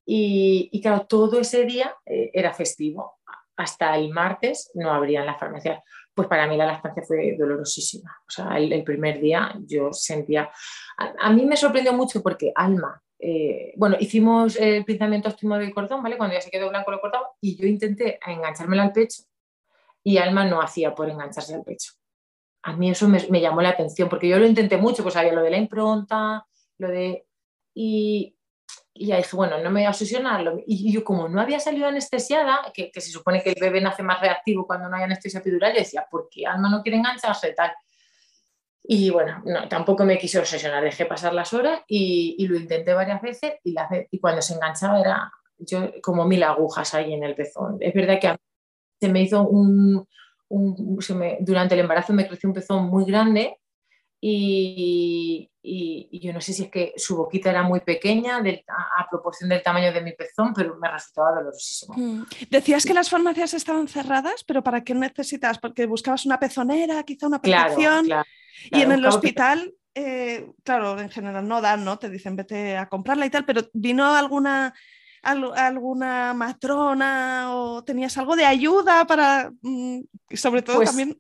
y, 0.06 0.80
claro, 0.82 1.06
todo 1.06 1.40
ese 1.40 1.64
día 1.64 1.96
eh, 2.04 2.30
era 2.34 2.52
festivo. 2.52 3.20
Hasta 3.56 3.96
el 3.96 4.10
martes 4.10 4.70
no 4.74 4.92
abrían 4.92 5.24
las 5.24 5.38
farmacias 5.38 5.80
pues 6.14 6.28
para 6.28 6.46
mí 6.46 6.56
la 6.56 6.66
lactancia 6.66 7.02
fue 7.02 7.36
dolorosísima. 7.36 8.16
O 8.26 8.30
sea, 8.30 8.56
el, 8.56 8.84
primer 8.84 9.20
día 9.20 9.54
yo 9.66 9.92
sentía... 9.92 10.50
A, 10.96 11.32
mí 11.32 11.44
me 11.44 11.56
sorprendió 11.56 11.92
mucho 11.92 12.22
porque 12.22 12.52
Alma, 12.54 13.02
eh, 13.18 13.72
bueno, 13.76 13.96
hicimos 13.98 14.56
el 14.56 14.84
pinzamiento 14.84 15.28
óptimo 15.28 15.58
del 15.58 15.74
cordón, 15.74 16.02
¿vale? 16.02 16.16
Cuando 16.16 16.34
ya 16.34 16.40
se 16.40 16.50
quedó 16.50 16.68
blanco 16.68 16.90
lo 16.90 17.00
cortaba 17.00 17.30
y 17.40 17.56
yo 17.56 17.66
intenté 17.66 18.20
enganchármelo 18.24 18.82
al 18.82 18.92
pecho 18.92 19.24
y 20.04 20.18
Alma 20.18 20.44
no 20.44 20.60
hacía 20.62 20.94
por 20.94 21.10
engancharse 21.10 21.54
al 21.54 21.64
pecho. 21.64 21.92
A 22.62 22.74
mí 22.76 22.90
eso 22.90 23.08
me, 23.08 23.40
llamó 23.40 23.60
la 23.60 23.70
atención 23.70 24.08
porque 24.08 24.28
yo 24.28 24.38
lo 24.38 24.46
intenté 24.46 24.76
mucho, 24.76 25.02
pues 25.02 25.16
había 25.16 25.32
lo 25.32 25.42
de 25.42 25.50
la 25.50 25.58
impronta, 25.58 26.46
lo 26.78 26.88
de... 26.88 27.26
Y, 27.74 28.33
y 28.96 29.06
ya 29.06 29.16
dije, 29.16 29.34
bueno, 29.34 29.58
no 29.58 29.70
me 29.70 29.80
voy 29.80 29.86
a 29.86 29.90
obsesionar. 29.90 30.44
Y 30.66 30.92
yo, 30.92 31.02
como 31.02 31.28
no 31.28 31.40
había 31.40 31.58
salido 31.58 31.88
anestesiada, 31.88 32.60
que, 32.72 32.92
se 32.94 33.10
supone 33.10 33.42
que 33.42 33.50
el 33.50 33.60
bebé 33.60 33.80
nace 33.80 34.04
más 34.04 34.20
reactivo 34.20 34.66
cuando 34.66 34.88
no 34.88 34.96
hay 34.96 35.02
anestesia 35.02 35.40
epidural, 35.40 35.72
yo 35.72 35.80
decía, 35.80 36.06
¿por 36.08 36.28
qué 36.30 36.46
Alma 36.46 36.70
no 36.70 36.80
quiere 36.80 36.98
engancharse 36.98 37.52
tal? 37.52 37.72
Y 38.84 39.10
bueno, 39.10 39.42
no, 39.44 39.68
tampoco 39.68 40.04
me 40.04 40.16
quise 40.16 40.38
obsesionar, 40.38 40.84
dejé 40.84 41.06
pasar 41.06 41.34
las 41.34 41.52
horas 41.52 41.80
y, 41.88 42.46
lo 42.46 42.56
intenté 42.56 42.94
varias 42.94 43.20
veces 43.20 43.54
y, 43.64 43.74
y, 44.10 44.20
cuando 44.20 44.42
se 44.42 44.54
enganchaba 44.54 45.00
era 45.00 45.32
yo 45.58 45.90
como 46.02 46.24
mil 46.24 46.42
agujas 46.42 46.94
ahí 46.94 47.14
en 47.14 47.24
el 47.24 47.34
pezón. 47.34 47.78
Es 47.80 47.94
verdad 47.94 48.20
que 48.20 48.36
se 49.00 49.08
me 49.08 49.22
hizo 49.22 49.48
un, 49.48 50.06
durante 51.40 51.74
el 51.74 51.80
embarazo 51.80 52.12
me 52.12 52.28
creció 52.28 52.48
un 52.48 52.54
pezón 52.54 52.84
muy 52.86 53.04
grande 53.06 53.58
y, 54.26 55.50
yo 56.12 56.32
no 56.32 56.40
sé 56.40 56.54
si 56.54 56.64
es 56.64 56.70
que 56.70 56.94
su 56.96 57.16
boquita 57.16 57.50
era 57.50 57.62
muy 57.62 57.80
pequeña 57.80 58.38
a, 58.38 59.06
proporción 59.10 59.50
del 59.50 59.62
tamaño 59.62 59.92
de 59.92 60.00
mi 60.00 60.12
pezón, 60.12 60.54
pero 60.54 60.76
me 60.76 60.90
resultaba 60.90 61.32
dolorosísimo. 61.32 61.94
Mm. 61.94 62.26
Decías 62.48 62.86
que 62.86 62.94
las 62.94 63.10
farmacias 63.10 63.52
estaban 63.52 63.86
cerradas, 63.86 64.42
pero 64.44 64.62
¿para 64.62 64.82
qué 64.82 64.94
necesitas? 64.94 65.58
Porque 65.58 65.84
buscabas 65.84 66.24
una 66.24 66.40
pezonera, 66.40 67.02
quizá 67.02 67.26
una 67.26 67.40
protección. 67.40 68.08
y 68.70 68.80
en 68.80 68.92
el 68.92 69.04
hospital, 69.04 69.74
eh, 69.94 70.50
claro, 70.62 70.98
en 70.98 71.10
general 71.10 71.46
no 71.46 71.60
dan, 71.60 71.84
¿no? 71.84 71.98
Te 71.98 72.08
dicen 72.08 72.36
vete 72.36 72.78
a 72.78 72.88
comprarla 72.88 73.26
y 73.26 73.30
tal, 73.30 73.44
pero 73.44 73.68
¿vino 73.74 74.14
alguna 74.14 74.72
alguna 75.22 76.34
matrona 76.34 77.46
o 77.54 77.82
tenías 77.82 78.18
algo 78.18 78.36
de 78.36 78.44
ayuda 78.44 79.06
para, 79.06 79.50
mm, 79.62 80.00
sobre 80.34 80.60
todo 80.60 80.76
pues 80.76 80.90
también 80.90 81.18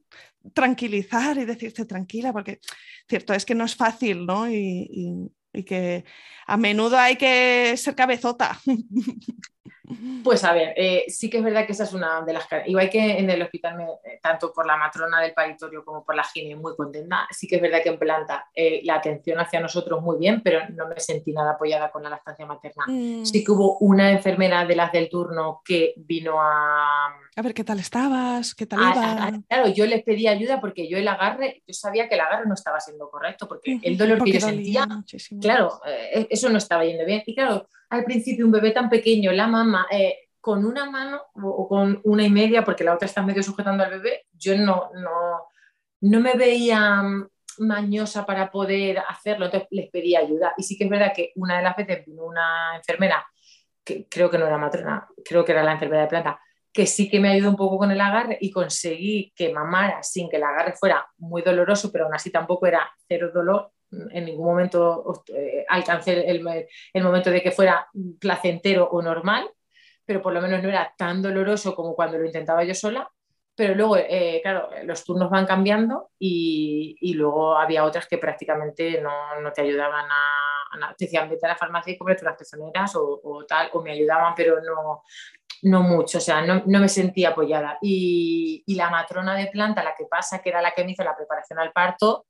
tranquilizar 0.52 1.38
y 1.38 1.44
decirte 1.44 1.84
tranquila, 1.84 2.32
porque 2.32 2.60
cierto 3.08 3.32
es 3.34 3.44
que 3.44 3.54
no 3.54 3.64
es 3.64 3.76
fácil, 3.76 4.26
¿no? 4.26 4.48
y 4.48 5.30
que 5.64 6.04
a 6.46 6.56
menudo 6.56 6.98
hay 6.98 7.16
que 7.16 7.76
ser 7.76 7.94
cabezota. 7.94 8.58
Pues 10.22 10.42
a 10.44 10.52
ver, 10.54 10.72
eh, 10.76 11.04
sí 11.08 11.28
que 11.28 11.38
es 11.38 11.44
verdad 11.44 11.66
que 11.66 11.72
esa 11.72 11.84
es 11.84 11.92
una 11.92 12.22
de 12.22 12.32
las... 12.32 12.46
Igual 12.66 12.88
que 12.88 13.18
en 13.18 13.28
el 13.28 13.42
hospital, 13.42 13.80
eh, 14.04 14.18
tanto 14.22 14.50
por 14.52 14.66
la 14.66 14.78
matrona 14.78 15.20
del 15.20 15.34
paritorio 15.34 15.84
como 15.84 16.04
por 16.04 16.14
la 16.14 16.24
gine, 16.24 16.56
muy 16.56 16.74
contenta, 16.74 17.28
sí 17.30 17.46
que 17.46 17.56
es 17.56 17.62
verdad 17.62 17.82
que 17.82 17.90
en 17.90 17.98
planta 17.98 18.48
eh, 18.54 18.80
la 18.84 18.94
atención 18.94 19.38
hacia 19.38 19.60
nosotros 19.60 20.00
muy 20.00 20.18
bien, 20.18 20.42
pero 20.42 20.60
no 20.70 20.88
me 20.88 20.98
sentí 20.98 21.32
nada 21.32 21.52
apoyada 21.52 21.90
con 21.90 22.02
la 22.02 22.10
lactancia 22.10 22.46
materna. 22.46 22.84
Mm. 22.86 23.24
Sí 23.26 23.44
que 23.44 23.52
hubo 23.52 23.78
una 23.78 24.10
enfermera 24.10 24.64
de 24.64 24.76
las 24.76 24.90
del 24.90 25.10
turno 25.10 25.60
que 25.64 25.92
vino 25.96 26.40
a... 26.40 27.14
A 27.36 27.42
ver, 27.42 27.52
¿qué 27.52 27.64
tal 27.64 27.80
estabas? 27.80 28.54
¿Qué 28.54 28.66
tal 28.66 28.80
iba? 28.80 29.32
claro, 29.48 29.68
yo 29.68 29.86
les 29.86 30.02
pedí 30.04 30.28
ayuda 30.28 30.60
porque 30.60 30.88
yo 30.88 30.98
el 30.98 31.08
agarre, 31.08 31.62
yo 31.66 31.74
sabía 31.74 32.08
que 32.08 32.14
el 32.14 32.20
agarre 32.20 32.46
no 32.46 32.54
estaba 32.54 32.78
siendo 32.78 33.10
correcto, 33.10 33.48
porque 33.48 33.80
el 33.82 33.96
dolor 33.96 34.22
que 34.22 34.32
yo 34.32 34.40
sentía, 34.40 34.86
claro, 35.40 35.80
eso 36.30 36.48
no 36.48 36.58
estaba 36.58 36.84
yendo 36.84 37.04
bien. 37.04 37.22
Y 37.26 37.34
claro, 37.34 37.68
al 37.90 38.04
principio 38.04 38.46
un 38.46 38.52
bebé 38.52 38.70
tan 38.70 38.88
pequeño, 38.88 39.32
la 39.32 39.48
mamá, 39.48 39.86
eh, 39.90 40.28
con 40.40 40.64
una 40.64 40.88
mano 40.90 41.22
o 41.34 41.66
con 41.66 42.00
una 42.04 42.22
y 42.22 42.30
media, 42.30 42.64
porque 42.64 42.84
la 42.84 42.94
otra 42.94 43.06
está 43.06 43.22
medio 43.22 43.42
sujetando 43.42 43.82
al 43.82 43.90
bebé, 43.90 44.26
yo 44.32 44.56
no, 44.56 44.90
no, 44.94 45.48
no 46.02 46.20
me 46.20 46.34
veía 46.34 47.02
mañosa 47.58 48.26
para 48.26 48.50
poder 48.50 48.98
hacerlo, 49.08 49.46
entonces 49.46 49.68
les 49.70 49.90
pedí 49.90 50.14
ayuda. 50.14 50.54
Y 50.56 50.62
sí 50.62 50.76
que 50.76 50.84
es 50.84 50.90
verdad 50.90 51.12
que 51.14 51.32
una 51.36 51.56
de 51.56 51.62
las 51.62 51.76
veces 51.76 52.04
vino 52.06 52.24
una 52.24 52.76
enfermera, 52.76 53.26
que 53.82 54.06
creo 54.08 54.30
que 54.30 54.38
no 54.38 54.46
era 54.46 54.58
matrona, 54.58 55.08
creo 55.24 55.44
que 55.44 55.52
era 55.52 55.62
la 55.62 55.72
enfermera 55.72 56.02
de 56.02 56.08
planta, 56.08 56.40
que 56.74 56.86
sí 56.86 57.08
que 57.08 57.20
me 57.20 57.30
ayudó 57.30 57.50
un 57.50 57.56
poco 57.56 57.78
con 57.78 57.90
el 57.90 58.00
agarre 58.00 58.36
y 58.40 58.50
conseguí 58.50 59.32
que 59.34 59.52
mamara 59.52 60.02
sin 60.02 60.28
que 60.28 60.36
el 60.36 60.42
agarre 60.42 60.74
fuera 60.74 61.06
muy 61.16 61.40
doloroso, 61.40 61.90
pero 61.90 62.04
aún 62.04 62.14
así 62.14 62.30
tampoco 62.30 62.66
era 62.66 62.90
cero 63.08 63.30
dolor 63.32 63.70
en 64.10 64.24
ningún 64.24 64.46
momento 64.46 65.24
eh, 65.28 65.64
alcancé 65.68 66.28
el, 66.28 66.42
momento 67.02 67.30
de 67.30 67.42
que 67.42 67.50
fuera 67.50 67.86
placentero 68.20 68.88
o 68.90 69.02
normal, 69.02 69.50
pero 70.04 70.20
por 70.22 70.32
lo 70.32 70.40
menos 70.40 70.62
no 70.62 70.68
era 70.68 70.92
tan 70.96 71.22
doloroso 71.22 71.74
como 71.74 71.94
cuando 71.94 72.18
lo 72.18 72.26
intentaba 72.26 72.64
yo 72.64 72.74
sola. 72.74 73.08
Pero 73.56 73.76
luego, 73.76 73.96
eh, 73.96 74.40
claro, 74.42 74.68
los 74.82 75.04
turnos 75.04 75.30
van 75.30 75.46
cambiando 75.46 76.10
y, 76.18 77.14
luego 77.14 77.56
había 77.56 77.84
otras 77.84 78.08
que 78.08 78.18
prácticamente 78.18 79.00
no, 79.00 79.52
te 79.52 79.62
ayudaban 79.62 80.06
a, 80.10 80.94
Te 80.96 81.04
decían, 81.04 81.30
vete 81.30 81.46
a 81.46 81.50
la 81.50 81.56
farmacia 81.56 81.92
y 81.92 81.96
cómprate 81.96 82.24
unas 82.24 82.36
pezoneras 82.36 82.96
o, 82.96 83.44
tal, 83.46 83.70
o 83.72 83.80
me 83.80 83.92
ayudaban, 83.92 84.34
pero 84.34 84.60
no, 84.60 85.04
no 85.64 85.82
mucho, 85.82 86.18
o 86.18 86.20
sea, 86.20 86.42
no, 86.42 86.62
me 86.66 86.88
sentía 86.88 87.30
apoyada. 87.30 87.78
Y, 87.82 88.62
y, 88.66 88.74
la 88.74 88.90
matrona 88.90 89.34
de 89.36 89.48
planta, 89.48 89.82
la 89.82 89.94
que 89.96 90.04
pasa, 90.06 90.40
que 90.40 90.50
era 90.50 90.62
la 90.62 90.72
que 90.72 90.84
me 90.84 90.92
hizo 90.92 91.04
la 91.04 91.16
preparación 91.16 91.58
al 91.58 91.72
parto, 91.72 92.26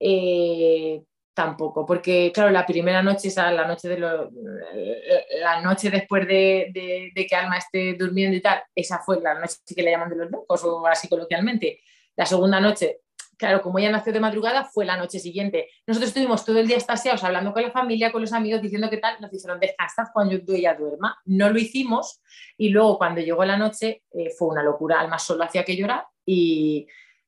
eh, 0.00 1.02
tampoco, 1.34 1.86
porque 1.86 2.32
claro, 2.34 2.50
la 2.50 2.66
primera 2.66 3.02
noche, 3.02 3.28
esa, 3.28 3.50
la 3.52 3.66
noche, 3.66 3.88
de 3.88 3.98
la 3.98 5.60
noche 5.62 5.90
después 5.90 6.26
de, 6.26 7.12
que 7.14 7.36
Alma 7.36 7.58
esté 7.58 7.94
durmiendo 7.94 8.36
y 8.36 8.40
tal, 8.40 8.62
esa 8.74 8.98
fue 8.98 9.20
la 9.20 9.34
noche 9.34 9.56
que 9.74 9.82
le 9.82 9.92
llaman 9.92 10.10
de 10.10 10.16
los 10.16 10.30
locos 10.30 10.64
o 10.64 10.86
así 10.86 11.08
coloquialmente. 11.08 11.80
La 12.16 12.26
segunda 12.26 12.60
noche, 12.60 13.02
claro, 13.38 13.62
como 13.62 13.78
ella 13.78 13.90
nació 13.90 14.12
de 14.12 14.20
madrugada, 14.20 14.64
fue 14.64 14.84
la 14.84 14.96
noche 14.96 15.18
siguiente. 15.18 15.70
Nosotros 15.86 16.08
estuvimos 16.08 16.44
todo 16.44 16.58
el 16.58 16.66
día 16.66 16.76
estasiados 16.76 17.24
hablando 17.24 17.52
con 17.52 17.62
la 17.62 17.70
familia, 17.70 18.12
con 18.12 18.20
los 18.20 18.32
amigos, 18.32 18.60
diciendo 18.60 18.90
que 18.90 18.98
tal, 18.98 19.16
nos 19.20 19.30
dijeron 19.30 19.60
descansad 19.60 20.08
cuando 20.12 20.34
ella 20.48 20.74
duerma. 20.74 21.18
No 21.24 21.48
lo 21.48 21.58
hicimos 21.58 22.20
y 22.56 22.70
luego 22.70 22.98
cuando 22.98 23.20
llegó 23.20 23.44
la 23.44 23.56
noche 23.56 24.02
eh, 24.12 24.30
fue 24.36 24.48
una 24.48 24.62
locura. 24.62 25.00
Alma 25.00 25.18
solo 25.18 25.44
hacía 25.44 25.64
que 25.64 25.76
llorar 25.76 26.06
y 26.26 26.86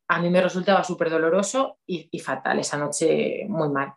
a 0.08 0.20
mí 0.20 0.28
me 0.28 0.42
resultaba 0.42 0.82
súper 0.82 1.08
doloroso 1.08 1.78
y, 1.86 2.18
fatal, 2.18 2.58
esa 2.58 2.76
noche 2.76 3.46
muy 3.48 3.68
mal. 3.68 3.94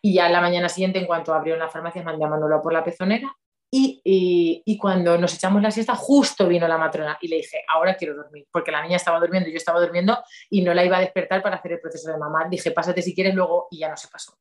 Y 0.00 0.14
ya 0.14 0.28
la 0.28 0.40
mañana 0.40 0.68
siguiente, 0.68 0.98
en 0.98 1.06
cuanto 1.06 1.34
abrió 1.34 1.56
la 1.56 1.68
farmacia, 1.68 2.02
mandé 2.02 2.24
a 2.24 2.28
Manolo 2.28 2.62
por 2.62 2.72
la 2.72 2.82
pezonera 2.82 3.36
y, 3.76 4.62
y, 4.64 4.78
cuando 4.78 5.18
nos 5.18 5.34
echamos 5.34 5.60
la 5.60 5.72
siesta, 5.72 5.96
justo 5.96 6.46
vino 6.46 6.68
la 6.68 6.78
matrona 6.78 7.18
y 7.20 7.26
le 7.26 7.36
dije, 7.36 7.64
ahora 7.68 7.96
quiero 7.96 8.14
dormir, 8.14 8.46
porque 8.52 8.70
la 8.70 8.80
niña 8.80 8.96
estaba 8.96 9.18
durmiendo, 9.18 9.50
yo 9.50 9.56
estaba 9.56 9.80
durmiendo 9.80 10.16
y 10.48 10.62
no 10.62 10.72
la 10.72 10.84
iba 10.84 10.98
a 10.98 11.00
despertar 11.00 11.42
para 11.42 11.56
hacer 11.56 11.72
el 11.72 11.80
proceso 11.80 12.08
de 12.12 12.16
mamá. 12.16 12.46
Dije, 12.48 12.70
pásate 12.70 13.02
si 13.02 13.16
quieres 13.16 13.34
luego 13.34 13.66
y 13.72 13.78
ya 13.78 13.88
no 13.88 13.96
se 13.96 14.06
pasó. 14.06 14.38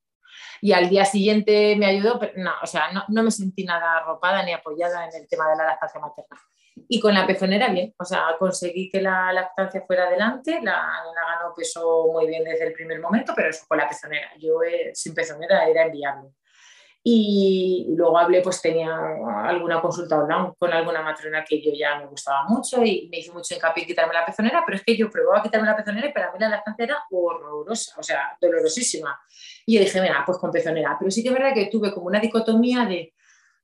Y 0.62 0.72
al 0.74 0.88
día 0.88 1.04
siguiente 1.04 1.76
me 1.78 1.88
ayudó, 1.88 2.20
pero 2.20 2.34
no, 2.36 2.52
o 2.62 2.68
sea, 2.68 2.92
no, 2.92 3.06
no 3.08 3.24
me 3.24 3.32
sentí 3.32 3.64
nada 3.64 3.98
arropada 3.98 4.44
ni 4.44 4.54
apoyada 4.54 5.06
en 5.06 5.16
el 5.22 5.28
tema 5.28 5.50
de 5.50 5.58
la 5.58 5.66
lactancia 5.66 6.00
materna. 6.00 6.40
Y 6.88 7.00
con 7.00 7.16
la 7.16 7.26
pezonera 7.26 7.70
bien, 7.70 7.92
o 7.98 8.06
sea, 8.06 8.36
conseguí 8.38 8.88
que 8.92 9.02
la 9.02 9.34
lactancia 9.34 9.82
fuera 9.88 10.04
adelante, 10.04 10.60
la 10.62 10.76
ganó 10.76 11.56
peso 11.56 12.08
muy 12.14 12.28
bien 12.28 12.44
desde 12.44 12.68
el 12.68 12.74
primer 12.74 13.00
momento, 13.00 13.34
pero 13.36 13.50
eso 13.50 13.66
con 13.68 13.80
la 13.80 13.88
pezonera. 13.88 14.30
Yo 14.38 14.62
eh, 14.62 14.92
sin 14.94 15.16
pezonera 15.16 15.68
era 15.68 15.86
enviable. 15.86 16.30
Y 17.06 17.86
luego 17.98 18.18
hablé, 18.18 18.42
pues 18.42 18.62
tenía 18.62 18.96
alguna 19.46 19.82
consulta 19.82 20.26
con 20.58 20.72
alguna 20.72 21.02
matrona 21.02 21.44
que 21.44 21.62
yo 21.62 21.72
ya 21.78 22.00
me 22.00 22.06
gustaba 22.06 22.46
mucho 22.48 22.82
y 22.82 23.10
me 23.12 23.20
hizo 23.20 23.34
mucho 23.34 23.54
hincapié 23.54 23.84
en 23.84 23.88
quitarme 23.88 24.14
la 24.14 24.26
pezonera, 24.26 24.64
pero 24.66 24.78
es 24.78 24.84
que 24.86 24.96
yo 24.96 25.10
probaba 25.10 25.44
quitarme 25.44 25.68
la 25.68 25.76
pezonera 25.76 26.08
y 26.08 26.14
para 26.14 26.32
mí 26.32 26.38
la 26.40 26.48
lactancia 26.48 26.86
era 26.86 27.04
horrorosa, 27.12 28.00
o 28.00 28.04
sea, 28.04 28.38
dolorosísima. 28.40 29.20
Y 29.66 29.76
yo 29.76 29.82
dije, 29.82 30.00
mira, 30.02 30.24
pues 30.26 30.38
con 30.38 30.52
pezonera. 30.52 30.96
Pero 30.98 31.12
sí 31.12 31.22
que 31.22 31.30
es 31.30 31.36
verdad 31.36 31.54
que 31.54 31.66
tuve 31.66 31.94
como 31.94 32.08
una 32.08 32.22
dicotomía 32.22 32.86
de, 32.86 33.14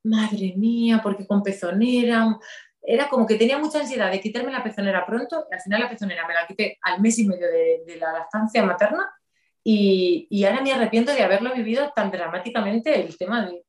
madre 0.03 0.53
mía, 0.55 0.99
porque 1.03 1.27
con 1.27 1.43
pezonera, 1.43 2.37
era 2.81 3.09
como 3.09 3.25
que 3.25 3.35
tenía 3.35 3.57
mucha 3.57 3.79
ansiedad 3.79 4.11
de 4.11 4.19
quitarme 4.19 4.51
la 4.51 4.63
pezonera 4.63 5.05
pronto 5.05 5.45
y 5.49 5.53
al 5.53 5.61
final 5.61 5.81
la 5.81 5.89
pezonera 5.89 6.27
me 6.27 6.33
la 6.33 6.47
quité 6.47 6.77
al 6.81 7.01
mes 7.01 7.19
y 7.19 7.27
medio 7.27 7.47
de, 7.47 7.97
la 7.97 8.13
lactancia 8.13 8.63
materna 8.63 9.09
y, 9.63 10.27
y, 10.29 10.45
ahora 10.45 10.61
me 10.61 10.71
arrepiento 10.71 11.13
de 11.13 11.21
haberlo 11.21 11.53
vivido 11.53 11.91
tan 11.95 12.11
dramáticamente 12.11 13.01
el 13.01 13.17
tema 13.17 13.45
de, 13.45 13.63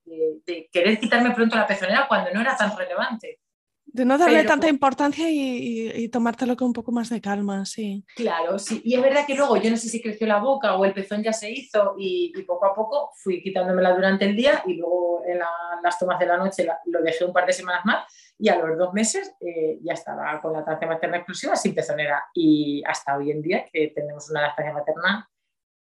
de, 0.47 0.69
querer 0.73 0.99
quitarme 0.99 1.33
pronto 1.33 1.57
la 1.57 1.67
pezonera 1.67 2.07
cuando 2.09 2.31
no 2.33 2.41
era 2.41 2.57
tan 2.57 2.77
relevante. 2.77 3.41
De 3.93 4.05
no 4.05 4.17
darle 4.17 4.45
tanta 4.45 4.69
importancia 4.69 5.29
y, 5.29 5.91
y, 5.91 6.09
tomártelo 6.09 6.57
con 6.57 6.69
un 6.69 6.73
poco 6.73 6.93
más 6.93 7.09
de 7.09 7.21
calma, 7.21 7.65
sí. 7.65 8.05
Claro, 8.15 8.57
sí. 8.59 8.81
Y 8.85 8.95
es 8.95 9.03
verdad 9.03 9.27
que 9.27 9.35
luego 9.35 9.57
yo 9.57 9.69
no 9.69 9.77
sé 9.77 9.89
si 9.89 10.01
creció 10.01 10.29
la 10.29 10.39
boca 10.39 10.77
o 10.77 10.85
el 10.85 10.95
pezón 10.95 11.25
ya 11.25 11.33
se 11.33 11.51
hizo 11.51 11.97
y, 11.99 12.33
poco 12.47 12.67
a 12.67 12.75
poco 12.75 13.11
fui 13.17 13.43
quitándomela 13.43 13.93
durante 13.93 14.27
el 14.27 14.37
día 14.37 14.63
y 14.67 14.75
luego 14.75 15.23
en 15.27 15.41
las 15.83 15.99
tomas 15.99 16.21
de 16.21 16.27
la 16.27 16.37
noche 16.37 16.67
lo 16.87 17.03
dejé 17.03 17.25
un 17.25 17.33
par 17.33 17.47
de 17.47 17.53
semanas 17.53 17.85
más 17.85 18.05
y 18.39 18.49
a 18.49 18.57
los 18.57 18.79
dos 18.79 18.93
meses 18.93 19.35
eh, 19.41 19.79
ya 19.83 19.93
estaba 19.93 20.41
con 20.41 20.53
la 20.53 20.61
lactancia 20.61 20.89
materna 20.89 21.17
exclusiva 21.19 21.57
sin 21.57 21.75
pezonera 21.75 22.25
y 22.33 22.83
hasta 22.87 23.17
hoy 23.17 23.31
en 23.31 23.43
día 23.43 23.67
que 23.71 23.89
tenemos 23.95 24.31
una 24.31 24.43
lactancia 24.43 24.73
materna 24.73 25.29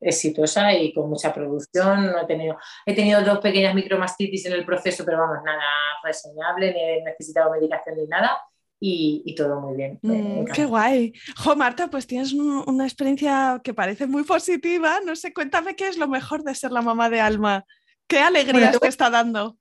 exitosa 0.00 0.72
y 0.74 0.92
con 0.92 1.08
mucha 1.08 1.32
producción. 1.32 2.12
No 2.12 2.22
he, 2.22 2.26
tenido, 2.26 2.56
he 2.86 2.94
tenido 2.94 3.22
dos 3.22 3.38
pequeñas 3.38 3.74
micromastitis 3.74 4.46
en 4.46 4.52
el 4.52 4.64
proceso, 4.64 5.04
pero 5.04 5.18
vamos, 5.18 5.38
nada 5.44 5.62
reseñable, 6.04 6.72
ni 6.72 6.80
he 6.80 7.02
necesitado 7.04 7.50
medicación 7.50 7.96
ni 7.96 8.06
nada. 8.06 8.38
Y, 8.80 9.34
todo 9.36 9.60
muy 9.60 9.76
bien. 9.76 9.98
Mm, 10.02 10.44
qué 10.54 10.64
guay. 10.64 11.12
Jo, 11.36 11.56
Marta, 11.56 11.88
pues 11.88 12.06
tienes 12.06 12.32
una 12.32 12.84
experiencia 12.84 13.60
que 13.64 13.74
parece 13.74 14.06
muy 14.06 14.22
positiva. 14.22 15.00
No 15.04 15.16
sé, 15.16 15.32
cuéntame 15.32 15.74
qué 15.74 15.88
es 15.88 15.96
lo 15.96 16.06
mejor 16.06 16.44
de 16.44 16.54
ser 16.54 16.70
la 16.70 16.80
mamá 16.80 17.10
de 17.10 17.20
Alma. 17.20 17.64
¿Qué 18.06 18.20
alegría 18.20 18.70
te 18.70 18.86
está 18.86 19.10
dando? 19.10 19.56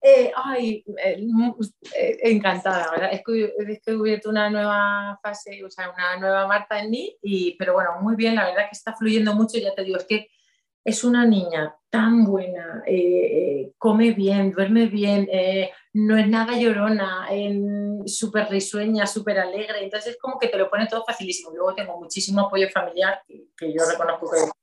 Eh, 0.00 0.30
ay, 0.36 0.84
eh, 1.04 1.26
eh, 1.96 2.18
encantada, 2.22 2.90
¿verdad? 2.92 3.10
He 3.12 3.64
descubierto 3.64 4.30
una 4.30 4.48
nueva 4.48 5.18
fase, 5.20 5.64
o 5.64 5.70
sea, 5.70 5.90
una 5.90 6.16
nueva 6.18 6.46
Marta 6.46 6.80
en 6.80 6.90
mí, 6.90 7.16
y, 7.20 7.56
pero 7.56 7.72
bueno, 7.72 7.90
muy 8.00 8.14
bien, 8.14 8.36
la 8.36 8.46
verdad 8.46 8.68
que 8.70 8.76
está 8.76 8.94
fluyendo 8.94 9.34
mucho, 9.34 9.58
ya 9.58 9.74
te 9.74 9.82
digo, 9.82 9.96
es 9.96 10.04
que 10.04 10.28
es 10.84 11.02
una 11.02 11.26
niña 11.26 11.74
tan 11.90 12.24
buena, 12.24 12.84
eh, 12.86 12.94
eh, 12.94 13.72
come 13.76 14.12
bien, 14.12 14.52
duerme 14.52 14.86
bien, 14.86 15.28
no 15.92 16.16
es 16.16 16.28
nada 16.28 16.56
llorona, 16.56 17.28
súper 18.06 18.48
risueña, 18.48 19.04
súper 19.04 19.40
alegre, 19.40 19.82
entonces 19.82 20.12
es 20.12 20.18
como 20.18 20.38
que 20.38 20.46
te 20.46 20.58
lo 20.58 20.70
pone 20.70 20.86
todo 20.86 21.04
facilísimo. 21.04 21.50
Luego 21.50 21.74
tengo 21.74 21.98
muchísimo 21.98 22.42
apoyo 22.42 22.68
familiar, 22.70 23.20
que, 23.26 23.72
yo 23.72 23.82
reconozco 23.90 24.30
que 24.30 24.57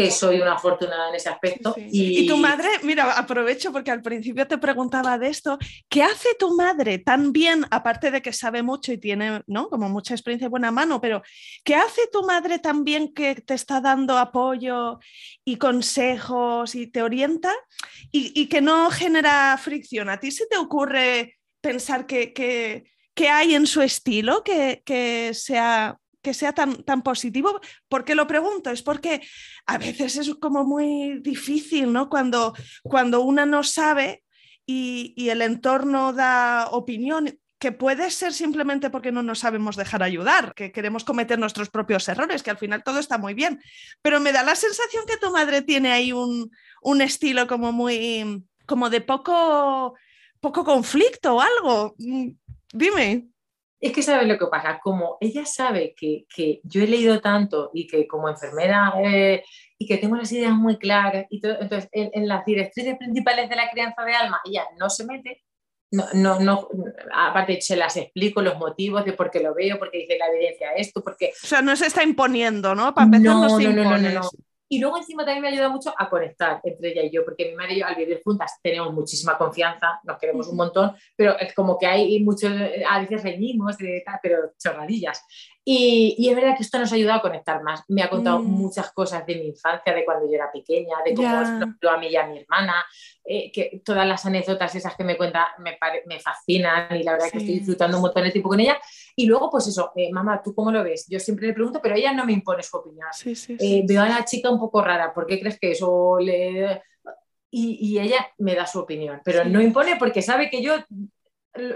que 0.00 0.10
soy 0.10 0.40
una 0.40 0.54
afortunada 0.54 1.08
en 1.10 1.14
ese 1.14 1.28
aspecto. 1.28 1.74
Y... 1.76 2.26
tu 2.26 2.36
madre, 2.36 2.68
mira, 2.82 3.12
aprovecho 3.18 3.72
porque 3.72 3.90
al 3.90 4.02
principio 4.02 4.46
te 4.46 4.58
preguntaba 4.58 5.18
de 5.18 5.28
esto, 5.28 5.58
¿qué 5.88 6.02
hace 6.02 6.30
tu 6.38 6.56
madre 6.56 6.98
tan 6.98 7.32
bien, 7.32 7.66
aparte 7.70 8.10
de 8.10 8.22
que 8.22 8.32
sabe 8.32 8.62
mucho 8.62 8.92
y 8.92 8.98
tiene, 8.98 9.42
¿no? 9.46 9.68
Como 9.68 9.88
mucha 9.88 10.14
experiencia 10.14 10.46
de 10.46 10.50
buena 10.50 10.70
mano, 10.70 11.00
pero 11.00 11.22
¿qué 11.64 11.74
hace 11.74 12.02
tu 12.10 12.24
madre 12.24 12.58
tan 12.58 12.84
bien 12.84 13.12
que 13.12 13.34
te 13.34 13.54
está 13.54 13.80
dando 13.80 14.16
apoyo 14.16 14.98
y 15.44 15.56
consejos 15.56 16.74
y 16.74 16.86
te 16.86 17.02
orienta 17.02 17.52
y, 18.10 18.46
que 18.46 18.60
no 18.60 18.90
genera 18.90 19.56
fricción? 19.58 20.08
¿A 20.08 20.18
ti 20.18 20.30
se 20.30 20.46
te 20.46 20.56
ocurre 20.56 21.38
pensar 21.60 22.06
que, 22.06 22.32
que, 22.32 22.84
hay 23.28 23.54
en 23.54 23.66
su 23.66 23.82
estilo 23.82 24.42
que, 24.42 24.80
que 24.82 25.32
sea 25.34 25.99
que 26.22 26.34
sea 26.34 26.52
tan, 26.52 26.82
tan 26.84 27.02
positivo. 27.02 27.60
¿Por 27.88 28.04
qué 28.04 28.14
lo 28.14 28.26
pregunto? 28.26 28.70
Es 28.70 28.82
porque 28.82 29.20
a 29.66 29.78
veces 29.78 30.16
es 30.16 30.34
como 30.34 30.64
muy 30.64 31.20
difícil, 31.20 31.92
¿no? 31.92 32.08
Cuando, 32.08 32.54
cuando 32.82 33.20
una 33.22 33.46
no 33.46 33.62
sabe 33.62 34.22
y, 34.66 35.14
y 35.16 35.30
el 35.30 35.42
entorno 35.42 36.12
da 36.12 36.68
opinión, 36.70 37.38
que 37.60 37.72
puede 37.72 38.10
ser 38.10 38.32
simplemente 38.32 38.88
porque 38.88 39.12
no 39.12 39.22
nos 39.22 39.40
sabemos 39.40 39.76
dejar 39.76 40.02
ayudar, 40.02 40.54
que 40.54 40.72
queremos 40.72 41.04
cometer 41.04 41.38
nuestros 41.38 41.68
propios 41.68 42.08
errores, 42.08 42.42
que 42.42 42.50
al 42.50 42.56
final 42.56 42.82
todo 42.82 42.98
está 42.98 43.18
muy 43.18 43.34
bien. 43.34 43.60
Pero 44.00 44.18
me 44.18 44.32
da 44.32 44.42
la 44.42 44.56
sensación 44.56 45.04
que 45.06 45.18
tu 45.18 45.30
madre 45.30 45.60
tiene 45.60 45.92
ahí 45.92 46.10
un, 46.10 46.50
un 46.80 47.00
estilo 47.02 47.46
como 47.46 47.70
muy, 47.70 48.42
como 48.64 48.88
de 48.88 49.02
poco, 49.02 49.94
poco 50.40 50.64
conflicto 50.64 51.36
o 51.36 51.40
algo. 51.42 51.94
Mm, 51.98 52.30
dime. 52.72 53.28
Es 53.80 53.92
que 53.92 54.02
sabes 54.02 54.28
lo 54.28 54.38
que 54.38 54.46
pasa, 54.46 54.78
como 54.82 55.16
ella 55.20 55.46
sabe 55.46 55.94
que, 55.96 56.26
que 56.34 56.60
yo 56.64 56.82
he 56.82 56.86
leído 56.86 57.20
tanto 57.20 57.70
y 57.72 57.86
que 57.86 58.06
como 58.06 58.28
enfermera 58.28 58.92
eh, 59.02 59.42
y 59.78 59.86
que 59.86 59.96
tengo 59.96 60.16
las 60.16 60.30
ideas 60.32 60.52
muy 60.52 60.76
claras, 60.76 61.24
y 61.30 61.40
todo, 61.40 61.56
entonces 61.60 61.88
en, 61.92 62.28
las 62.28 62.44
directrices 62.44 62.98
principales 62.98 63.48
de 63.48 63.56
la 63.56 63.70
crianza 63.70 64.04
de 64.04 64.14
alma 64.14 64.40
ella 64.44 64.64
no 64.78 64.90
se 64.90 65.06
mete, 65.06 65.42
no, 65.92 66.04
no, 66.12 66.38
no, 66.38 66.68
aparte 67.12 67.60
se 67.62 67.76
las 67.76 67.96
explico 67.96 68.42
los 68.42 68.58
motivos 68.58 69.04
de 69.04 69.14
por 69.14 69.30
qué 69.30 69.40
lo 69.40 69.54
veo, 69.54 69.78
porque 69.78 69.98
dice 69.98 70.18
la 70.18 70.28
evidencia 70.28 70.72
esto, 70.74 71.02
porque... 71.02 71.32
O 71.42 71.46
sea, 71.46 71.62
no 71.62 71.74
se 71.74 71.86
está 71.86 72.04
imponiendo, 72.04 72.74
¿no? 72.74 72.94
Para 72.94 73.06
empezar, 73.06 73.24
no, 73.24 73.48
no, 73.48 73.58
no, 73.58 73.98
no, 73.98 74.10
no, 74.10 74.30
y 74.72 74.78
luego 74.78 74.98
encima 74.98 75.24
también 75.24 75.42
me 75.42 75.48
ayuda 75.48 75.68
mucho 75.68 75.92
a 75.98 76.08
conectar 76.08 76.60
entre 76.62 76.92
ella 76.92 77.02
y 77.02 77.10
yo, 77.10 77.24
porque 77.24 77.46
mi 77.46 77.56
madre 77.56 77.74
y 77.74 77.80
yo 77.80 77.86
al 77.86 77.96
vivir 77.96 78.22
juntas 78.22 78.56
tenemos 78.62 78.94
muchísima 78.94 79.36
confianza, 79.36 79.98
nos 80.04 80.16
queremos 80.16 80.46
un 80.46 80.56
montón, 80.56 80.94
pero 81.16 81.36
es 81.40 81.52
como 81.54 81.76
que 81.76 81.86
hay 81.86 82.20
muchos, 82.20 82.52
a 82.88 83.00
veces 83.00 83.24
reñimos, 83.24 83.76
pero 84.22 84.52
chorradillas. 84.56 85.24
Y, 85.64 86.14
y, 86.18 86.28
es 86.28 86.36
verdad 86.36 86.56
que 86.56 86.62
esto 86.62 86.78
nos 86.78 86.90
ha 86.90 86.94
ayudado 86.94 87.18
a 87.18 87.22
conectar 87.22 87.62
más. 87.62 87.82
Me 87.88 88.02
ha 88.02 88.08
contado 88.08 88.38
mm. 88.38 88.46
muchas 88.46 88.92
cosas 88.92 89.26
de 89.26 89.34
mi 89.36 89.48
infancia, 89.48 89.92
de 89.92 90.04
cuando 90.04 90.26
yo 90.26 90.34
era 90.34 90.50
pequeña, 90.50 90.96
de 91.04 91.14
cómo 91.14 91.28
yeah. 91.28 91.92
a 91.92 91.98
mí 91.98 92.06
y 92.06 92.16
a 92.16 92.26
mi 92.26 92.38
hermana, 92.38 92.84
eh, 93.24 93.52
que 93.52 93.82
todas 93.84 94.06
las 94.06 94.24
anécdotas 94.24 94.74
esas 94.74 94.96
que 94.96 95.04
me 95.04 95.16
cuenta 95.16 95.48
me, 95.58 95.76
me 96.06 96.18
fascinan 96.18 96.96
y 96.96 97.02
la 97.02 97.12
verdad 97.12 97.30
que 97.30 97.38
estoy 97.38 97.54
disfrutando 97.54 97.98
un 97.98 98.02
montón 98.02 98.24
de 98.24 98.30
tiempo 98.30 98.48
con 98.48 98.60
ella. 98.60 98.80
Y 99.16 99.26
luego, 99.26 99.50
pues 99.50 99.66
eso, 99.66 99.92
eh, 99.96 100.10
mamá, 100.12 100.42
¿tú 100.42 100.54
cómo 100.54 100.70
lo 100.70 100.82
ves? 100.82 101.06
Yo 101.08 101.20
siempre 101.20 101.46
le 101.46 101.52
pregunto, 101.52 101.80
pero 101.82 101.94
ella 101.94 102.12
no 102.12 102.24
me 102.24 102.32
impone 102.32 102.62
su 102.62 102.76
opinión. 102.76 103.08
Eh, 103.24 103.82
veo 103.86 104.02
a 104.02 104.08
la 104.08 104.24
chica 104.24 104.50
un 104.50 104.58
poco 104.58 104.82
rara, 104.82 105.12
¿por 105.12 105.26
qué 105.26 105.40
crees 105.40 105.58
que 105.58 105.72
eso 105.72 106.18
le...? 106.18 106.82
Y, 107.52 107.78
y 107.80 107.98
ella 107.98 108.28
me 108.38 108.54
da 108.54 108.66
su 108.66 108.78
opinión, 108.78 109.20
pero 109.24 109.44
no 109.44 109.60
impone 109.60 109.96
porque 109.96 110.22
sabe 110.22 110.48
que 110.48 110.62
yo... 110.62 110.74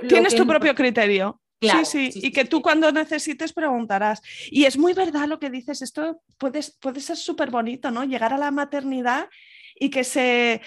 Tienes 0.09 0.37
tu 0.37 0.47
propio 0.47 0.75
criterio 0.75 1.41
sí, 1.85 2.11
sí, 2.13 2.21
y 2.23 2.31
que 2.33 2.45
tú 2.45 2.63
cuando 2.63 2.91
necesites 2.93 3.53
preguntarás. 3.53 4.21
Y 4.51 4.65
es 4.65 4.77
muy 4.77 4.93
verdad 4.93 5.29
lo 5.29 5.39
que 5.39 5.51
dices, 5.51 5.83
esto 5.83 6.21
puede, 6.39 6.61
puede 6.81 7.01
ser 7.01 7.17
súper 7.17 7.51
bonito, 7.51 7.91
¿no? 7.91 8.05
Llegar 8.05 8.33
a 8.33 8.39
la 8.39 8.51
maternidad 8.51 9.29
y 9.77 9.91
que 9.91 10.05
se 10.05 10.61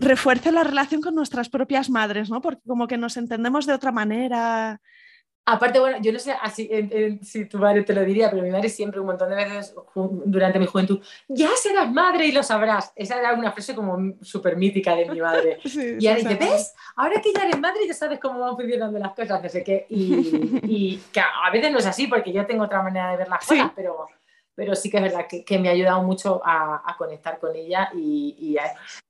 refuerce 0.00 0.50
la 0.50 0.64
relación 0.64 1.00
con 1.00 1.14
nuestras 1.14 1.48
propias 1.48 1.90
madres, 1.90 2.30
¿no? 2.30 2.40
Porque 2.40 2.62
como 2.66 2.86
que 2.86 2.96
nos 2.96 3.16
entendemos 3.16 3.66
de 3.66 3.74
otra 3.74 3.92
manera, 3.92 4.80
Aparte, 5.46 5.78
bueno, 5.78 5.98
yo 6.00 6.10
no 6.10 6.18
sé 6.18 6.32
así, 6.40 6.70
si 7.22 7.44
tu 7.44 7.58
madre 7.58 7.82
te 7.82 7.92
lo 7.92 8.02
diría, 8.02 8.30
pero 8.30 8.42
mi 8.42 8.50
madre 8.50 8.70
siempre 8.70 8.98
un 8.98 9.06
montón 9.06 9.28
de 9.28 9.36
veces 9.36 9.74
durante 10.24 10.58
mi 10.58 10.66
juventud, 10.66 11.00
ya 11.28 11.50
serás 11.56 11.92
madre 11.92 12.26
y 12.26 12.32
lo 12.32 12.42
sabrás. 12.42 12.92
Esa 12.96 13.18
era 13.18 13.34
una 13.34 13.52
frase 13.52 13.74
como 13.74 14.14
súper 14.22 14.56
mítica 14.56 14.96
de 14.96 15.06
mi 15.10 15.20
madre. 15.20 15.58
y 16.00 16.06
ahora 16.06 16.20
dice, 16.20 16.34
¿ves? 16.36 16.74
Ahora 16.96 17.20
que 17.20 17.32
ya 17.32 17.42
eres 17.42 17.60
madre 17.60 17.86
ya 17.86 17.92
sabes 17.92 18.18
cómo 18.20 18.40
van 18.40 18.56
funcionando 18.56 18.98
las 18.98 19.12
cosas, 19.12 19.42
no 19.42 19.48
sé 19.50 19.62
qué. 19.62 19.86
Y, 19.90 20.60
y 20.62 20.96
que 21.12 21.20
a 21.20 21.50
veces 21.52 21.70
no 21.70 21.78
es 21.78 21.86
así 21.86 22.06
porque 22.06 22.32
yo 22.32 22.46
tengo 22.46 22.64
otra 22.64 22.82
manera 22.82 23.10
de 23.10 23.18
ver 23.18 23.28
las 23.28 23.46
cosas, 23.46 23.70
pero 23.76 24.06
pero 24.54 24.74
sí 24.74 24.88
que 24.88 24.98
es 24.98 25.02
verdad 25.02 25.26
que, 25.28 25.44
que 25.44 25.58
me 25.58 25.68
ha 25.68 25.72
ayudado 25.72 26.02
mucho 26.02 26.40
a, 26.44 26.82
a 26.84 26.96
conectar 26.96 27.38
con 27.38 27.54
ella 27.56 27.90
y, 27.92 28.36
y 28.38 28.56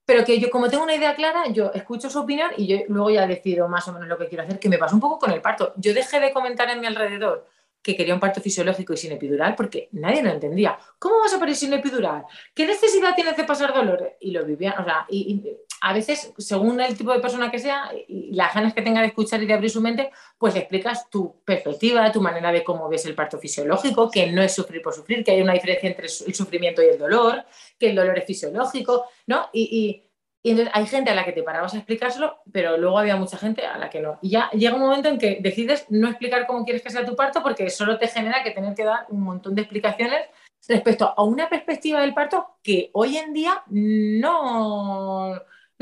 pero 0.04 0.24
que 0.24 0.38
yo 0.38 0.50
como 0.50 0.68
tengo 0.68 0.84
una 0.84 0.94
idea 0.94 1.14
clara, 1.14 1.48
yo 1.48 1.72
escucho 1.72 2.10
su 2.10 2.20
opinión 2.20 2.50
y 2.56 2.66
yo 2.66 2.78
luego 2.88 3.10
ya 3.10 3.26
decido 3.26 3.68
más 3.68 3.86
o 3.88 3.92
menos 3.92 4.08
lo 4.08 4.18
que 4.18 4.28
quiero 4.28 4.44
hacer, 4.44 4.58
que 4.58 4.68
me 4.68 4.78
pasa 4.78 4.94
un 4.94 5.00
poco 5.00 5.18
con 5.18 5.30
el 5.30 5.40
parto. 5.40 5.72
Yo 5.76 5.94
dejé 5.94 6.20
de 6.20 6.32
comentar 6.32 6.68
en 6.70 6.80
mi 6.80 6.86
alrededor 6.86 7.46
que 7.84 7.94
quería 7.94 8.14
un 8.14 8.20
parto 8.20 8.40
fisiológico 8.40 8.94
y 8.94 8.96
sin 8.96 9.12
epidural 9.12 9.54
porque 9.54 9.90
nadie 9.92 10.22
lo 10.22 10.30
entendía. 10.30 10.78
¿Cómo 10.98 11.20
vas 11.20 11.34
a 11.34 11.38
parir 11.38 11.54
sin 11.54 11.70
epidural? 11.74 12.24
¿Qué 12.54 12.66
necesidad 12.66 13.14
tienes 13.14 13.36
de 13.36 13.44
pasar 13.44 13.74
dolor? 13.74 14.16
Y 14.20 14.30
lo 14.30 14.42
vivían, 14.44 14.80
o 14.80 14.84
sea, 14.84 15.04
y, 15.10 15.44
a 15.86 15.92
veces, 15.92 16.32
según 16.38 16.80
el 16.80 16.96
tipo 16.96 17.12
de 17.12 17.20
persona 17.20 17.50
que 17.50 17.58
sea 17.58 17.90
y 18.08 18.32
las 18.32 18.54
ganas 18.54 18.72
que 18.72 18.80
tenga 18.80 19.02
de 19.02 19.08
escuchar 19.08 19.42
y 19.42 19.46
de 19.46 19.52
abrir 19.52 19.68
su 19.68 19.82
mente, 19.82 20.10
pues 20.38 20.54
le 20.54 20.60
explicas 20.60 21.10
tu 21.10 21.42
perspectiva, 21.44 22.10
tu 22.10 22.22
manera 22.22 22.50
de 22.50 22.64
cómo 22.64 22.88
ves 22.88 23.04
el 23.04 23.14
parto 23.14 23.38
fisiológico, 23.38 24.10
que 24.10 24.32
no 24.32 24.40
es 24.40 24.54
sufrir 24.54 24.80
por 24.80 24.94
sufrir, 24.94 25.22
que 25.22 25.32
hay 25.32 25.42
una 25.42 25.52
diferencia 25.52 25.90
entre 25.90 26.06
el 26.06 26.34
sufrimiento 26.34 26.82
y 26.82 26.86
el 26.86 26.98
dolor, 26.98 27.44
que 27.78 27.90
el 27.90 27.96
dolor 27.96 28.16
es 28.16 28.24
fisiológico, 28.24 29.04
¿no? 29.26 29.50
Y, 29.52 30.02
y 30.42 30.50
entonces 30.50 30.72
hay 30.74 30.86
gente 30.86 31.10
a 31.10 31.14
la 31.14 31.26
que 31.26 31.32
te 31.32 31.42
parabas 31.42 31.74
a 31.74 31.76
explicárselo, 31.76 32.38
pero 32.50 32.78
luego 32.78 32.98
había 32.98 33.16
mucha 33.16 33.36
gente 33.36 33.66
a 33.66 33.76
la 33.76 33.90
que 33.90 34.00
no. 34.00 34.18
Y 34.22 34.30
ya 34.30 34.50
llega 34.52 34.76
un 34.76 34.80
momento 34.80 35.10
en 35.10 35.18
que 35.18 35.38
decides 35.42 35.84
no 35.90 36.08
explicar 36.08 36.46
cómo 36.46 36.64
quieres 36.64 36.82
que 36.82 36.88
sea 36.88 37.04
tu 37.04 37.14
parto 37.14 37.42
porque 37.42 37.68
solo 37.68 37.98
te 37.98 38.08
genera 38.08 38.42
que 38.42 38.52
tener 38.52 38.74
que 38.74 38.84
dar 38.84 39.04
un 39.10 39.20
montón 39.20 39.54
de 39.54 39.60
explicaciones 39.60 40.22
respecto 40.66 41.12
a 41.14 41.22
una 41.22 41.48
perspectiva 41.48 42.00
del 42.00 42.14
parto 42.14 42.56
que 42.62 42.90
hoy 42.94 43.18
en 43.18 43.32
día 43.34 43.62
no, 43.68 45.34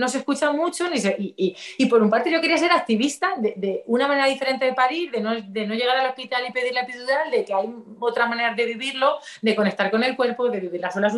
no 0.03 0.09
se 0.09 0.19
escucha 0.19 0.51
mucho. 0.51 0.91
Ni 0.91 0.99
y, 0.99 1.57
y, 1.79 1.87
por 1.87 2.03
un 2.03 2.11
parte 2.11 2.31
yo 2.31 2.41
quería 2.41 2.59
ser 2.59 2.73
activista 2.73 3.35
de, 3.39 3.85
una 3.87 4.09
manera 4.09 4.27
diferente 4.27 4.65
de 4.65 4.75
parir, 4.75 5.13
de 5.13 5.21
no, 5.21 5.35
llegar 5.75 5.97
al 5.97 6.11
hospital 6.11 6.43
y 6.49 6.53
pedir 6.53 6.75
la 6.75 6.83
epidural, 6.83 7.31
de 7.31 7.45
que 7.45 7.55
hay 7.55 7.73
otra 8.01 8.27
manera 8.27 8.53
de 8.55 8.67
vivirlo, 8.67 9.19
de 9.41 9.55
conectar 9.55 9.91
con 9.91 10.03
el 10.03 10.17
cuerpo, 10.17 10.51
de 10.51 10.61
vivir 10.61 10.81
las 10.81 10.97
olas 10.97 11.15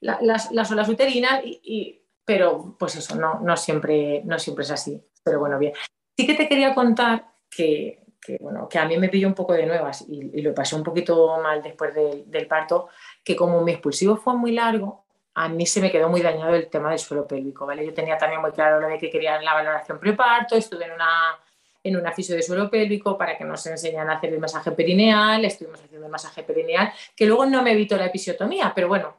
las, 0.00 0.52
las 0.52 0.70
olas 0.72 0.88
uterinas, 0.88 1.40
y, 1.44 2.02
pero 2.24 2.76
pues 2.76 2.96
eso, 2.96 3.14
no, 3.14 3.38
no, 3.40 3.56
siempre, 3.56 4.22
no 4.24 4.38
siempre 4.38 4.64
es 4.64 4.72
así. 4.72 5.00
Pero 5.22 5.38
bueno, 5.38 5.58
bien. 5.58 5.72
Sí 6.18 6.26
que 6.26 6.34
te 6.34 6.48
quería 6.48 6.74
contar 6.74 7.32
que 7.48 8.06
bueno, 8.40 8.68
que 8.68 8.78
a 8.78 8.86
mí 8.86 8.96
me 8.98 9.08
pilló 9.08 9.28
un 9.28 9.34
poco 9.34 9.52
de 9.52 9.66
nuevas 9.66 10.04
y, 10.08 10.42
lo 10.42 10.54
pasé 10.54 10.74
un 10.74 10.82
poquito 10.82 11.38
mal 11.40 11.62
después 11.62 11.94
del 11.94 12.46
parto, 12.46 12.88
que 13.22 13.36
como 13.36 13.60
mi 13.62 13.72
expulsivo 13.72 14.16
fue 14.16 14.34
muy 14.34 14.52
largo, 14.52 15.05
a 15.38 15.50
mí 15.50 15.66
se 15.66 15.82
me 15.82 15.90
quedó 15.90 16.08
muy 16.08 16.22
dañado 16.22 16.54
el 16.54 16.68
tema 16.68 16.88
del 16.88 16.98
suelo 16.98 17.26
pélvico, 17.26 17.66
¿vale? 17.66 17.84
Yo 17.84 17.92
tenía 17.92 18.16
también 18.16 18.40
muy 18.40 18.52
claro 18.52 18.80
lo 18.80 18.88
de 18.88 18.96
que 18.96 19.10
quería 19.10 19.40
la 19.42 19.52
valoración 19.52 20.00
preparto, 20.00 20.56
estuve 20.56 20.86
en 20.86 20.92
una, 20.92 21.38
en 21.84 21.94
una 21.94 22.10
fisio 22.10 22.34
de 22.34 22.40
suelo 22.40 22.70
pélvico 22.70 23.18
para 23.18 23.36
que 23.36 23.44
nos 23.44 23.66
enseñan 23.66 24.08
a 24.08 24.14
hacer 24.14 24.32
el 24.32 24.40
masaje 24.40 24.72
perineal, 24.72 25.44
estuvimos 25.44 25.78
haciendo 25.82 26.06
el 26.06 26.10
masaje 26.10 26.42
perineal, 26.42 26.90
que 27.14 27.26
luego 27.26 27.44
no 27.44 27.62
me 27.62 27.72
evitó 27.72 27.98
la 27.98 28.06
episiotomía, 28.06 28.72
pero 28.74 28.88
bueno, 28.88 29.14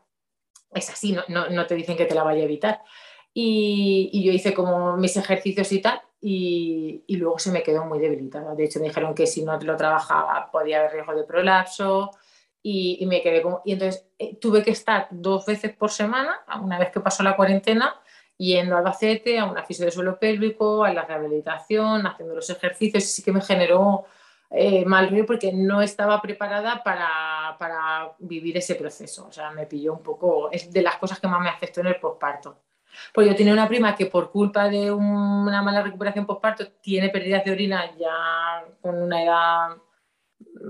es 0.73 0.89
así, 0.89 1.15
no, 1.27 1.49
no, 1.49 1.67
te 1.67 1.75
dicen 1.75 1.95
que 1.95 2.05
te 2.05 2.15
la 2.15 2.23
vaya 2.23 2.41
a 2.41 2.45
evitar. 2.45 2.81
Y, 3.31 4.23
yo 4.25 4.31
hice 4.31 4.55
como 4.55 4.97
mis 4.97 5.15
ejercicios 5.17 5.71
y 5.71 5.81
tal, 5.83 6.01
y, 6.19 7.03
y, 7.05 7.17
luego 7.17 7.37
se 7.37 7.51
me 7.51 7.61
quedó 7.61 7.85
muy 7.85 7.99
debilitada. 7.99 8.55
De 8.55 8.65
hecho, 8.65 8.79
me 8.79 8.87
dijeron 8.87 9.13
que 9.13 9.27
si 9.27 9.43
no 9.43 9.55
lo 9.59 9.77
trabajaba 9.77 10.49
podía 10.51 10.79
haber 10.79 10.93
riesgo 10.93 11.13
de 11.13 11.25
prolapso, 11.25 12.09
y, 12.61 13.05
me 13.05 13.21
quedé 13.21 13.41
como... 13.41 13.61
Y 13.65 13.73
entonces 13.73 14.07
eh, 14.17 14.35
tuve 14.35 14.63
que 14.63 14.71
estar 14.71 15.07
dos 15.11 15.45
veces 15.45 15.75
por 15.75 15.89
semana, 15.89 16.41
una 16.61 16.79
vez 16.79 16.91
que 16.91 16.99
pasó 16.99 17.23
la 17.23 17.35
cuarentena, 17.35 17.95
yendo 18.37 18.75
al 18.75 18.85
Albacete, 18.85 19.39
a 19.39 19.45
una 19.45 19.63
fisio 19.63 19.85
de 19.85 19.91
suelo 19.91 20.19
pélvico, 20.19 20.83
a 20.83 20.93
la 20.93 21.05
rehabilitación, 21.05 22.05
haciendo 22.05 22.35
los 22.35 22.49
ejercicios, 22.49 23.03
y 23.03 23.07
sí 23.07 23.23
que 23.23 23.31
me 23.31 23.41
generó 23.41 24.05
eh, 24.49 24.85
mal 24.85 25.09
río 25.09 25.25
porque 25.25 25.51
no 25.51 25.81
estaba 25.81 26.21
preparada 26.21 26.83
para, 26.83 27.55
para, 27.59 28.15
vivir 28.19 28.57
ese 28.57 28.75
proceso. 28.75 29.27
O 29.27 29.31
sea, 29.31 29.51
me 29.51 29.65
pilló 29.65 29.93
un 29.93 30.03
poco, 30.03 30.49
es 30.51 30.71
de 30.71 30.81
las 30.81 30.97
cosas 30.97 31.19
que 31.19 31.27
más 31.27 31.41
me 31.41 31.49
afectó 31.49 31.81
en 31.81 31.87
el 31.87 31.99
posparto. 31.99 32.61
Pues 33.13 33.27
yo 33.27 33.35
tenía 33.35 33.53
una 33.53 33.67
prima 33.67 33.95
que 33.95 34.07
por 34.07 34.31
culpa 34.31 34.69
de 34.69 34.91
una 34.91 35.61
mala 35.61 35.83
recuperación 35.83 36.25
posparto 36.25 36.67
tiene 36.81 37.09
pérdidas 37.09 37.43
de 37.45 37.51
orina 37.51 37.95
ya 37.97 38.65
con 38.81 39.01
una 39.01 39.23
edad 39.23 39.77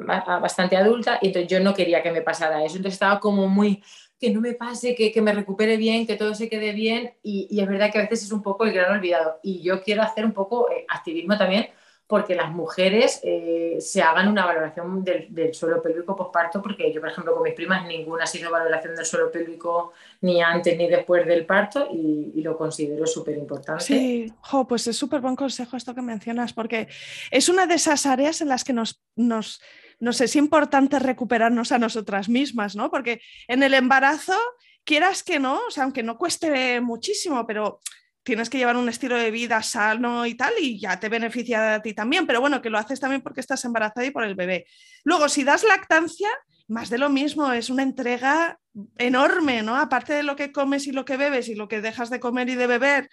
bastante 0.05 0.77
adulta 0.77 1.19
y 1.21 1.27
entonces 1.27 1.49
yo 1.49 1.59
no 1.59 1.73
quería 1.73 2.03
que 2.03 2.11
me 2.11 2.21
pasara 2.21 2.63
eso. 2.63 2.77
Entonces 2.77 2.93
estaba 2.93 3.19
como 3.19 3.47
muy 3.47 3.83
que 4.19 4.31
no 4.31 4.41
me 4.41 4.53
pase, 4.53 4.95
que, 4.95 5.11
que 5.11 5.21
me 5.21 5.33
recupere 5.33 5.77
bien, 5.77 6.07
que 6.07 6.15
todo 6.15 6.33
se 6.33 6.49
quede 6.49 6.73
bien. 6.73 7.13
Y, 7.21 7.47
y, 7.51 7.61
es 7.61 7.67
verdad 7.67 7.91
que 7.91 7.99
a 7.99 8.01
veces 8.01 8.23
es 8.23 8.31
un 8.31 8.41
poco 8.41 8.65
el 8.65 8.73
gran 8.73 8.91
olvidado. 8.91 9.39
Y 9.43 9.61
yo 9.61 9.81
quiero 9.83 10.01
hacer 10.01 10.25
un 10.25 10.33
poco 10.33 10.71
eh, 10.71 10.85
activismo 10.89 11.37
también 11.37 11.67
porque 12.07 12.35
las 12.35 12.51
mujeres 12.51 13.19
eh, 13.23 13.77
se 13.79 14.01
hagan 14.01 14.29
una 14.29 14.45
valoración 14.45 15.03
del, 15.03 15.53
suelo 15.53 15.81
pélvico 15.81 16.15
postparto, 16.15 16.61
porque 16.61 16.91
yo, 16.91 17.01
por 17.01 17.09
ejemplo, 17.09 17.33
con 17.33 17.43
mis 17.43 17.53
primas 17.53 17.85
ninguna 17.85 18.23
ha 18.23 18.27
sido 18.27 18.49
valoración 18.49 18.95
del 18.95 19.05
suelo 19.05 19.29
pélvico 19.29 19.91
ni 20.21 20.41
antes 20.41 20.77
ni 20.77 20.87
después 20.87 21.27
del 21.27 21.45
parto 21.45 21.89
y, 21.91 22.31
y 22.33 22.41
lo 22.41 22.57
considero 22.57 23.05
súper 23.05 23.37
importante. 23.37 23.83
Sí, 23.83 24.33
jo, 24.39 24.65
pues 24.65 24.87
es 24.87 24.95
súper 24.95 25.19
buen 25.19 25.35
consejo 25.35 25.75
esto 25.75 25.93
que 25.93 26.01
mencionas, 26.01 26.53
porque 26.53 26.87
es 27.29 27.49
una 27.49 27.67
de 27.67 27.75
esas 27.75 28.05
áreas 28.05 28.39
en 28.39 28.47
las 28.47 28.63
que 28.63 28.71
nos, 28.71 29.01
nos, 29.17 29.61
nos 29.99 30.21
es 30.21 30.35
importante 30.35 30.99
recuperarnos 30.99 31.71
a 31.71 31.79
nosotras 31.79 32.29
mismas, 32.29 32.75
¿no? 32.75 32.91
Porque 32.91 33.21
en 33.47 33.63
el 33.63 33.73
embarazo, 33.73 34.37
quieras 34.83 35.23
que 35.23 35.39
no, 35.39 35.59
o 35.67 35.71
sea, 35.71 35.83
aunque 35.83 36.03
no 36.03 36.17
cueste 36.17 36.81
muchísimo, 36.81 37.45
pero 37.45 37.79
tienes 38.23 38.49
que 38.49 38.57
llevar 38.57 38.75
un 38.75 38.89
estilo 38.89 39.15
de 39.17 39.31
vida 39.31 39.63
sano 39.63 40.25
y 40.25 40.35
tal, 40.35 40.53
y 40.59 40.79
ya 40.79 40.99
te 40.99 41.07
beneficia 41.07 41.75
a 41.75 41.81
ti 41.81 41.93
también, 41.93 42.27
pero 42.27 42.41
bueno, 42.41 42.61
que 42.61 42.69
lo 42.69 42.77
haces 42.77 42.99
también 42.99 43.21
porque 43.21 43.39
estás 43.39 43.63
embarazada 43.63 44.05
y 44.05 44.11
por 44.11 44.25
el 44.25 44.35
bebé. 44.35 44.65
Luego, 45.05 45.29
si 45.29 45.43
das 45.43 45.63
lactancia, 45.63 46.29
más 46.67 46.89
de 46.89 46.97
lo 46.97 47.09
mismo, 47.09 47.51
es 47.53 47.69
una 47.69 47.83
entrega 47.83 48.59
enorme, 48.97 49.63
¿no? 49.63 49.77
Aparte 49.77 50.13
de 50.13 50.23
lo 50.23 50.35
que 50.35 50.51
comes 50.51 50.87
y 50.87 50.91
lo 50.91 51.05
que 51.05 51.15
bebes 51.15 51.47
y 51.47 51.55
lo 51.55 51.67
que 51.67 51.81
dejas 51.81 52.09
de 52.09 52.19
comer 52.19 52.49
y 52.49 52.55
de 52.55 52.67
beber, 52.67 53.09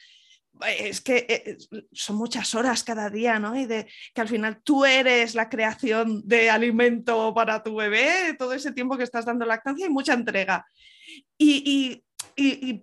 es 0.66 1.00
que 1.00 1.26
eh, 1.28 1.56
son 1.92 2.16
muchas 2.16 2.54
horas 2.54 2.84
cada 2.84 3.10
día, 3.10 3.38
¿no? 3.38 3.58
Y 3.58 3.66
de 3.66 3.86
que 4.14 4.20
al 4.20 4.28
final 4.28 4.62
tú 4.62 4.84
eres 4.84 5.34
la 5.34 5.48
creación 5.48 6.22
de 6.24 6.50
alimento 6.50 7.32
para 7.34 7.62
tu 7.62 7.76
bebé, 7.76 8.34
todo 8.38 8.52
ese 8.52 8.72
tiempo 8.72 8.96
que 8.96 9.04
estás 9.04 9.24
dando 9.24 9.44
lactancia 9.44 9.86
y 9.86 9.90
mucha 9.90 10.14
entrega. 10.14 10.66
Y, 11.36 11.62
y 11.66 12.04
y, 12.36 12.80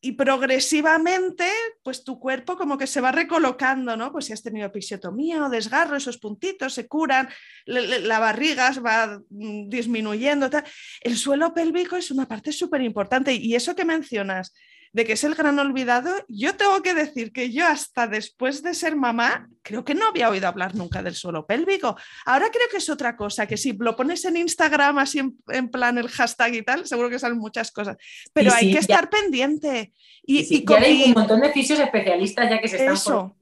y, 0.00 0.12
progresivamente, 0.12 1.46
pues 1.82 2.02
tu 2.02 2.18
cuerpo 2.18 2.56
como 2.56 2.78
que 2.78 2.86
se 2.86 3.00
va 3.00 3.12
recolocando, 3.12 3.96
¿no? 3.96 4.10
Pues 4.10 4.26
si 4.26 4.32
has 4.32 4.42
tenido 4.42 4.66
episiotomía 4.66 5.44
o 5.44 5.50
desgarro, 5.50 5.96
esos 5.96 6.16
puntitos 6.16 6.72
se 6.72 6.88
curan, 6.88 7.28
la 7.66 8.18
barriga 8.18 8.70
va 8.80 9.20
mm, 9.28 9.68
disminuyendo. 9.68 10.48
Tal. 10.48 10.64
El 11.02 11.16
suelo 11.16 11.52
pélvico 11.52 11.96
es 11.96 12.10
una 12.10 12.26
parte 12.26 12.52
súper 12.52 12.80
importante 12.80 13.34
y 13.34 13.54
eso 13.54 13.74
que 13.74 13.84
mencionas 13.84 14.54
de 14.94 15.04
que 15.04 15.14
es 15.14 15.24
el 15.24 15.34
gran 15.34 15.58
olvidado, 15.58 16.14
yo 16.28 16.54
tengo 16.54 16.80
que 16.80 16.94
decir 16.94 17.32
que 17.32 17.50
yo 17.50 17.66
hasta 17.66 18.06
después 18.06 18.62
de 18.62 18.74
ser 18.74 18.94
mamá, 18.94 19.48
creo 19.62 19.84
que 19.84 19.92
no 19.92 20.06
había 20.06 20.30
oído 20.30 20.46
hablar 20.46 20.76
nunca 20.76 21.02
del 21.02 21.16
suelo 21.16 21.46
pélvico. 21.46 21.96
Ahora 22.24 22.48
creo 22.52 22.68
que 22.70 22.76
es 22.76 22.88
otra 22.88 23.16
cosa, 23.16 23.48
que 23.48 23.56
si 23.56 23.72
lo 23.72 23.96
pones 23.96 24.24
en 24.24 24.36
Instagram 24.36 24.98
así 24.98 25.18
en, 25.18 25.36
en 25.48 25.68
plan 25.68 25.98
el 25.98 26.08
hashtag 26.08 26.54
y 26.54 26.62
tal, 26.62 26.86
seguro 26.86 27.10
que 27.10 27.18
salen 27.18 27.38
muchas 27.38 27.72
cosas. 27.72 27.96
Pero 28.32 28.52
sí, 28.52 28.56
hay 28.66 28.72
que 28.72 28.78
estar 28.78 29.04
ya, 29.04 29.10
pendiente. 29.10 29.92
Y, 30.24 30.44
sí, 30.44 30.58
y, 30.58 30.64
con, 30.64 30.80
hay 30.80 31.06
un 31.06 31.12
montón 31.14 31.40
de 31.40 31.50
fisios 31.50 31.80
especialistas 31.80 32.48
ya 32.48 32.60
que 32.60 32.68
se 32.68 32.76
están 32.76 32.94
eso, 32.94 33.36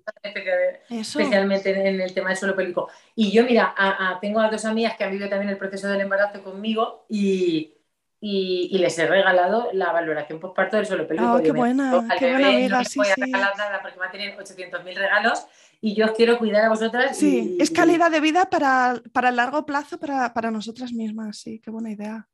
especialmente 0.89 1.71
en 1.71 2.01
el 2.01 2.15
tema 2.15 2.31
del 2.31 2.39
suelo 2.39 2.57
pélvico. 2.57 2.89
Y 3.15 3.31
yo, 3.31 3.45
mira, 3.45 3.75
a, 3.77 4.13
a, 4.13 4.21
tengo 4.21 4.41
a 4.41 4.49
dos 4.49 4.65
amigas 4.65 4.97
que 4.97 5.05
han 5.05 5.11
vivido 5.11 5.29
también 5.29 5.51
el 5.51 5.59
proceso 5.59 5.87
del 5.89 6.01
embarazo 6.01 6.43
conmigo 6.43 7.05
y 7.11 7.75
y, 8.25 8.69
y, 8.71 8.79
les 8.79 8.97
he 9.01 9.07
regalado 9.09 9.71
la 9.73 9.91
valoración 9.91 10.39
postparto 10.39 10.77
del 10.77 10.87
suelo 10.87 11.09
pélvico. 11.09 11.33
Oh, 11.33 11.43
qué 11.43 11.51
buena, 11.51 12.07
qué 12.21 12.31
buena 12.31 12.49
amiga, 12.51 12.79
no 12.79 12.85
sí, 12.85 13.01
voy 13.01 13.09
a 13.09 13.15
sí. 13.17 13.21
regalar 13.21 13.59
nada 13.59 13.83
porque 13.83 13.99
va 13.99 14.07
a 14.07 14.11
tener 14.13 14.39
800.000 14.39 14.95
regalos 14.95 15.45
y 15.81 15.97
yo 15.97 16.05
os 16.05 16.13
quiero 16.13 16.39
cuidar 16.39 16.67
a 16.67 16.69
vosotras. 16.69 17.19
Sí, 17.19 17.57
y, 17.59 17.63
es 17.63 17.73
calidad 17.73 18.13
de 18.13 18.21
vida 18.21 18.49
para, 18.49 19.03
para 19.13 19.31
el 19.31 19.37
largo 19.37 19.67
plazo, 19.67 19.99
para, 19.99 20.33
para 20.33 20.53
nosotras 20.53 20.93
mismas, 20.93 21.39
sí, 21.41 21.61
qué 21.61 21.73
buena 21.73 21.91
idea. 21.91 22.29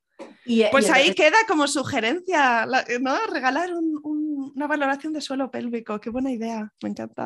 Y, 0.45 0.64
pues 0.70 0.91
ahí 0.91 1.14
queda 1.14 1.39
como 1.47 1.66
sugerencia, 1.66 2.66
¿no? 3.01 3.16
Regalar 3.32 3.72
un, 3.72 3.99
un, 4.03 4.53
una 4.55 4.66
valoración 4.66 5.14
de 5.14 5.22
suelo 5.22 5.51
pélvico, 5.51 5.99
qué 6.01 6.11
buena 6.11 6.30
idea, 6.30 6.70
me 6.82 6.91
encanta. 6.91 7.24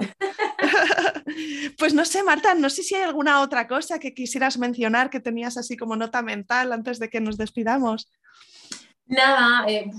pues 1.78 1.94
no 1.94 2.04
sé, 2.04 2.22
Marta, 2.22 2.54
no 2.54 2.70
sé 2.70 2.84
si 2.84 2.94
hay 2.94 3.02
alguna 3.02 3.40
otra 3.40 3.66
cosa 3.66 3.98
que 3.98 4.14
quisieras 4.14 4.56
mencionar 4.56 5.10
que 5.10 5.18
tenías 5.18 5.56
así 5.56 5.76
como 5.76 5.96
nota 5.96 6.22
mental 6.22 6.72
antes 6.72 7.00
de 7.00 7.08
que 7.08 7.20
nos 7.20 7.36
despidamos. 7.36 8.08
Nada, 9.12 9.66
eh, 9.68 9.90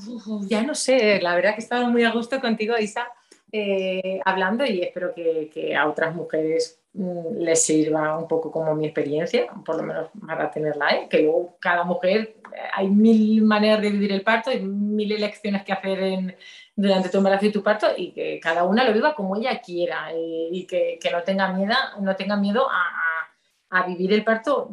ya 0.48 0.64
no 0.64 0.74
sé, 0.74 1.22
la 1.22 1.36
verdad 1.36 1.52
que 1.52 1.58
he 1.58 1.64
estado 1.64 1.88
muy 1.88 2.04
a 2.04 2.10
gusto 2.10 2.42
contigo, 2.42 2.76
Isa, 2.80 3.08
eh, 3.52 4.20
hablando 4.26 4.66
y 4.66 4.82
espero 4.82 5.14
que, 5.14 5.52
que, 5.54 5.76
a 5.76 5.88
otras 5.88 6.16
mujeres 6.16 6.80
mm, 6.94 7.38
les 7.38 7.64
sirva 7.64 8.18
un 8.18 8.28
poco 8.28 8.52
como 8.52 8.74
mi 8.74 8.88
experiencia, 8.88 9.52
por 9.64 9.78
lo 9.78 9.84
menos 9.84 10.10
para 10.26 10.50
tenerla 10.50 10.88
ahí, 10.88 11.08
que 11.10 11.22
luego 11.22 11.58
cada 11.60 11.84
mujer, 11.84 12.38
eh, 12.56 12.58
hay 12.74 12.90
mil 12.90 13.44
maneras 13.44 13.84
de 13.84 13.92
vivir 13.92 14.14
el 14.14 14.24
parto, 14.24 14.50
hay 14.50 14.62
mil 14.62 15.12
elecciones 15.12 15.64
que 15.64 15.74
hacer 15.74 16.00
en, 16.02 16.36
durante 16.76 17.10
tu 17.10 17.20
embarazo 17.20 17.46
y 17.46 17.52
tu 17.52 17.62
parto 17.62 17.90
y 17.96 18.14
que 18.14 18.40
cada 18.40 18.64
una 18.64 18.84
lo 18.84 18.94
viva 18.94 19.14
como 19.14 19.36
ella 19.36 19.62
quiera 19.62 20.12
y, 20.12 20.50
y 20.52 20.66
que, 20.66 20.98
que, 21.00 21.12
no 21.12 21.22
tenga 21.22 21.54
miedo, 21.54 21.76
no 22.02 22.16
tenga 22.16 22.36
miedo 22.36 22.68
a, 22.68 23.03
a 23.74 23.88
vivir 23.88 24.14
el 24.14 24.24
parto 24.24 24.70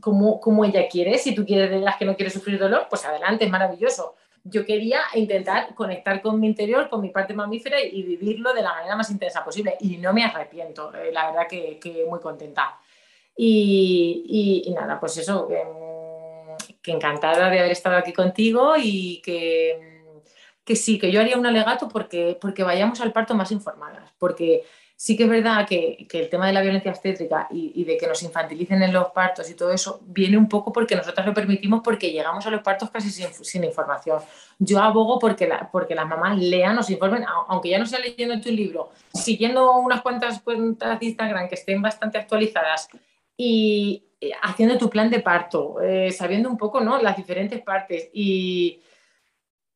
como, 0.00 0.40
como 0.40 0.64
ella 0.64 0.88
quiere. 0.88 1.16
Si 1.18 1.36
tú 1.36 1.46
quieres 1.46 1.70
de 1.70 1.78
las 1.78 1.96
que 1.96 2.04
no 2.04 2.16
quieres 2.16 2.32
sufrir 2.32 2.58
dolor, 2.58 2.88
pues 2.90 3.04
adelante, 3.04 3.44
es 3.44 3.50
maravilloso. 3.50 4.16
Yo 4.42 4.66
quería 4.66 5.02
intentar 5.14 5.72
conectar 5.76 6.20
con 6.20 6.40
mi 6.40 6.48
interior, 6.48 6.88
con 6.88 7.00
mi 7.00 7.10
parte 7.10 7.32
mamífera 7.32 7.80
y, 7.80 8.02
vivirlo 8.02 8.52
de 8.52 8.62
la 8.62 8.72
manera 8.72 8.96
más 8.96 9.08
intensa 9.08 9.44
posible. 9.44 9.76
Y 9.78 9.98
no 9.98 10.12
me 10.12 10.24
arrepiento, 10.24 10.92
eh, 10.94 11.12
la 11.12 11.30
verdad 11.30 11.46
que, 11.48 11.78
que, 11.78 12.04
muy 12.08 12.18
contenta. 12.18 12.76
Y, 13.36 14.64
y, 14.66 14.72
nada, 14.72 14.98
pues 14.98 15.16
eso, 15.18 15.46
que, 15.46 15.62
que, 16.82 16.90
encantada 16.90 17.50
de 17.50 17.60
haber 17.60 17.70
estado 17.70 17.98
aquí 17.98 18.12
contigo 18.12 18.72
y 18.76 19.22
que, 19.22 20.02
que 20.64 20.74
sí, 20.74 20.98
que 20.98 21.12
yo 21.12 21.20
haría 21.20 21.38
un 21.38 21.46
alegato 21.46 21.88
porque, 21.88 22.36
porque 22.40 22.64
vayamos 22.64 23.00
al 23.00 23.12
parto 23.12 23.34
más 23.34 23.52
informadas, 23.52 24.10
porque 24.18 24.64
sí 25.00 25.16
que 25.16 25.22
es 25.22 25.30
verdad 25.30 25.66
que, 25.66 26.06
que, 26.10 26.20
el 26.20 26.28
tema 26.28 26.46
de 26.46 26.52
la 26.52 26.60
violencia 26.60 26.90
obstétrica 26.90 27.48
y, 27.50 27.72
y, 27.74 27.84
de 27.84 27.96
que 27.96 28.06
nos 28.06 28.22
infantilicen 28.22 28.82
en 28.82 28.92
los 28.92 29.12
partos 29.12 29.48
y 29.48 29.54
todo 29.54 29.72
eso 29.72 30.02
viene 30.04 30.36
un 30.36 30.46
poco 30.46 30.74
porque 30.74 30.94
nosotras 30.94 31.26
lo 31.26 31.32
permitimos 31.32 31.80
porque 31.82 32.12
llegamos 32.12 32.46
a 32.46 32.50
los 32.50 32.60
partos 32.60 32.90
casi 32.90 33.08
sin, 33.08 33.32
sin 33.32 33.64
información. 33.64 34.20
Yo 34.58 34.78
abogo 34.78 35.18
porque, 35.18 35.48
la, 35.48 35.70
porque 35.72 35.94
las 35.94 36.06
mamás 36.06 36.36
lean, 36.36 36.76
nos 36.76 36.90
informen, 36.90 37.24
aunque 37.48 37.70
ya 37.70 37.78
no 37.78 37.86
sea 37.86 37.98
leyendo 37.98 38.38
tu 38.42 38.50
libro, 38.50 38.90
siguiendo 39.14 39.72
unas 39.78 40.02
cuantas 40.02 40.42
cuentas 40.42 41.00
de 41.00 41.06
Instagram 41.06 41.48
que 41.48 41.54
estén 41.54 41.80
bastante 41.80 42.18
actualizadas 42.18 42.90
y 43.38 44.04
haciendo 44.42 44.76
tu 44.76 44.90
plan 44.90 45.08
de 45.08 45.20
parto, 45.20 45.80
eh, 45.80 46.12
sabiendo 46.12 46.50
un 46.50 46.58
poco 46.58 46.82
¿no? 46.82 47.00
las 47.00 47.16
diferentes 47.16 47.62
partes 47.62 48.10
y 48.12 48.82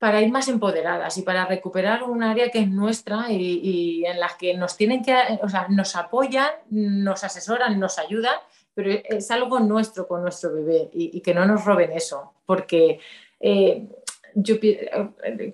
para 0.04 0.20
ir 0.20 0.30
más 0.30 0.48
empoderadas 0.48 1.16
y 1.16 1.22
para 1.22 1.46
recuperar 1.46 2.02
un 2.02 2.22
área 2.22 2.50
que 2.50 2.58
es 2.58 2.68
nuestra 2.68 3.32
y, 3.32 4.04
en 4.04 4.20
las 4.20 4.34
que 4.34 4.52
nos 4.52 4.76
tienen 4.76 5.02
que, 5.02 5.16
o 5.40 5.48
sea, 5.48 5.66
nos 5.70 5.96
apoyan, 5.96 6.50
nos 6.68 7.24
asesoran, 7.24 7.80
nos 7.80 7.98
ayudan, 7.98 8.34
pero 8.74 8.90
es 8.90 9.30
algo 9.30 9.60
nuestro 9.60 10.06
con 10.06 10.20
nuestro 10.20 10.52
bebé 10.52 10.90
y, 10.92 11.16
y 11.16 11.22
que 11.22 11.32
no 11.32 11.46
nos 11.46 11.64
roben 11.64 11.90
eso, 11.92 12.34
porque 12.44 13.00
eh, 13.40 13.86
yo, 14.34 14.56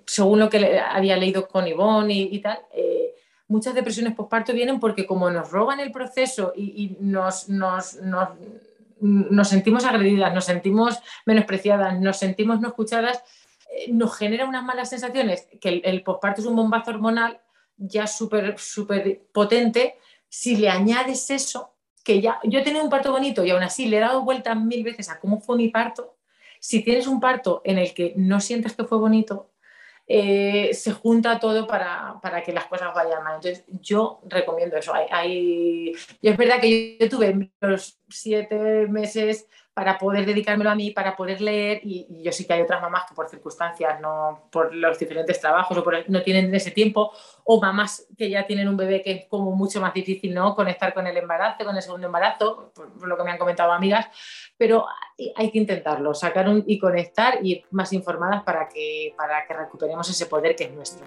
según 0.04 0.40
lo 0.40 0.50
que 0.50 0.80
había 0.80 1.16
leído 1.16 1.46
con 1.46 1.68
Ivonne 1.68 2.14
y, 2.14 2.40
tal, 2.40 2.58
eh, 2.72 3.14
muchas 3.46 3.72
depresiones 3.72 4.16
postparto 4.16 4.52
vienen 4.52 4.80
porque 4.80 5.06
como 5.06 5.30
nos 5.30 5.48
roban 5.52 5.78
el 5.78 5.92
proceso 5.92 6.52
y, 6.56 6.96
nos, 6.98 7.48
nos, 7.48 8.00
nos 9.00 9.48
sentimos 9.48 9.84
agredidas, 9.84 10.34
nos 10.34 10.46
sentimos 10.46 10.98
menospreciadas, 11.24 12.00
nos 12.00 12.16
sentimos 12.16 12.60
no 12.60 12.66
escuchadas, 12.66 13.22
nos 13.88 14.16
genera 14.16 14.46
unas 14.46 14.64
malas 14.64 14.90
sensaciones, 14.90 15.48
que 15.60 15.68
el, 15.68 15.82
el 15.84 16.02
posparto 16.02 16.40
es 16.40 16.46
un 16.46 16.56
bombazo 16.56 16.90
hormonal 16.90 17.40
ya 17.80 18.06
súper, 18.06 18.56
potente, 19.32 19.96
si 20.28 20.56
le 20.56 20.68
añades 20.68 21.30
eso, 21.30 21.74
que 22.04 22.20
ya, 22.20 22.38
yo 22.44 22.60
he 22.60 22.62
tenido 22.62 22.84
un 22.84 22.90
parto 22.90 23.10
bonito 23.10 23.44
y 23.44 23.50
aún 23.50 23.62
así 23.62 23.86
le 23.86 23.96
he 23.96 24.00
dado 24.00 24.22
vueltas 24.22 24.56
mil 24.56 24.84
veces 24.84 25.08
a 25.08 25.18
cómo 25.18 25.40
fue 25.40 25.56
mi 25.56 25.68
parto, 25.68 26.16
si 26.60 26.84
tienes 26.84 27.06
un 27.06 27.20
parto 27.20 27.62
en 27.64 27.78
el 27.78 27.94
que 27.94 28.12
no 28.16 28.38
sientes 28.40 28.76
que 28.76 28.84
fue 28.84 28.98
bonito, 28.98 29.50
eh, 30.06 30.74
se 30.74 30.92
junta 30.92 31.38
todo 31.38 31.66
para, 31.66 32.18
para, 32.20 32.42
que 32.42 32.52
las 32.52 32.66
cosas 32.66 32.92
vayan 32.92 33.22
mal. 33.22 33.36
Entonces, 33.36 33.64
yo 33.68 34.20
recomiendo 34.26 34.76
eso. 34.76 34.92
Hay. 34.92 35.94
Y 36.20 36.28
es 36.28 36.36
verdad 36.36 36.60
que 36.60 36.98
yo, 36.98 37.04
yo 37.04 37.08
tuve 37.08 37.50
los 37.60 38.00
siete 38.08 38.88
meses 38.88 39.46
para 39.74 39.98
poder 39.98 40.26
dedicármelo 40.26 40.70
a 40.70 40.74
mí, 40.74 40.90
para 40.90 41.16
poder 41.16 41.40
leer, 41.40 41.80
y, 41.84 42.22
yo 42.22 42.32
sí 42.32 42.46
que 42.46 42.52
hay 42.52 42.62
otras 42.62 42.82
mamás 42.82 43.04
que 43.08 43.14
por 43.14 43.28
circunstancias, 43.28 44.00
no 44.00 44.48
por 44.50 44.74
los 44.74 44.98
diferentes 44.98 45.40
trabajos 45.40 45.76
o 45.78 45.84
por 45.84 46.08
no 46.10 46.22
tienen 46.22 46.54
ese 46.54 46.70
tiempo, 46.70 47.12
o 47.44 47.60
mamás 47.60 48.06
que 48.18 48.28
ya 48.28 48.46
tienen 48.46 48.68
un 48.68 48.76
bebé 48.76 49.02
que 49.02 49.12
es 49.12 49.26
como 49.26 49.52
mucho 49.52 49.80
más 49.80 49.94
difícil, 49.94 50.34
¿no? 50.34 50.54
Conectar 50.54 50.92
con 50.92 51.06
el 51.06 51.16
embarazo, 51.16 51.64
con 51.64 51.76
el 51.76 51.82
segundo 51.82 52.06
embarazo, 52.06 52.72
por, 52.74 52.92
por 52.92 53.08
lo 53.08 53.16
que 53.16 53.24
me 53.24 53.30
han 53.30 53.38
comentado 53.38 53.72
amigas, 53.72 54.06
pero 54.56 54.86
hay 55.36 55.50
que 55.50 55.58
intentarlo, 55.58 56.14
sacar 56.14 56.48
un, 56.48 56.64
y 56.66 56.78
conectar 56.78 57.38
y 57.42 57.52
ir 57.52 57.64
más 57.70 57.92
informadas 57.92 58.42
para 58.42 58.68
que, 58.68 59.14
para 59.16 59.46
que 59.46 59.54
recuperemos 59.54 60.08
ese 60.10 60.26
poder 60.26 60.56
que 60.56 60.64
es 60.64 60.72
nuestro. 60.72 61.06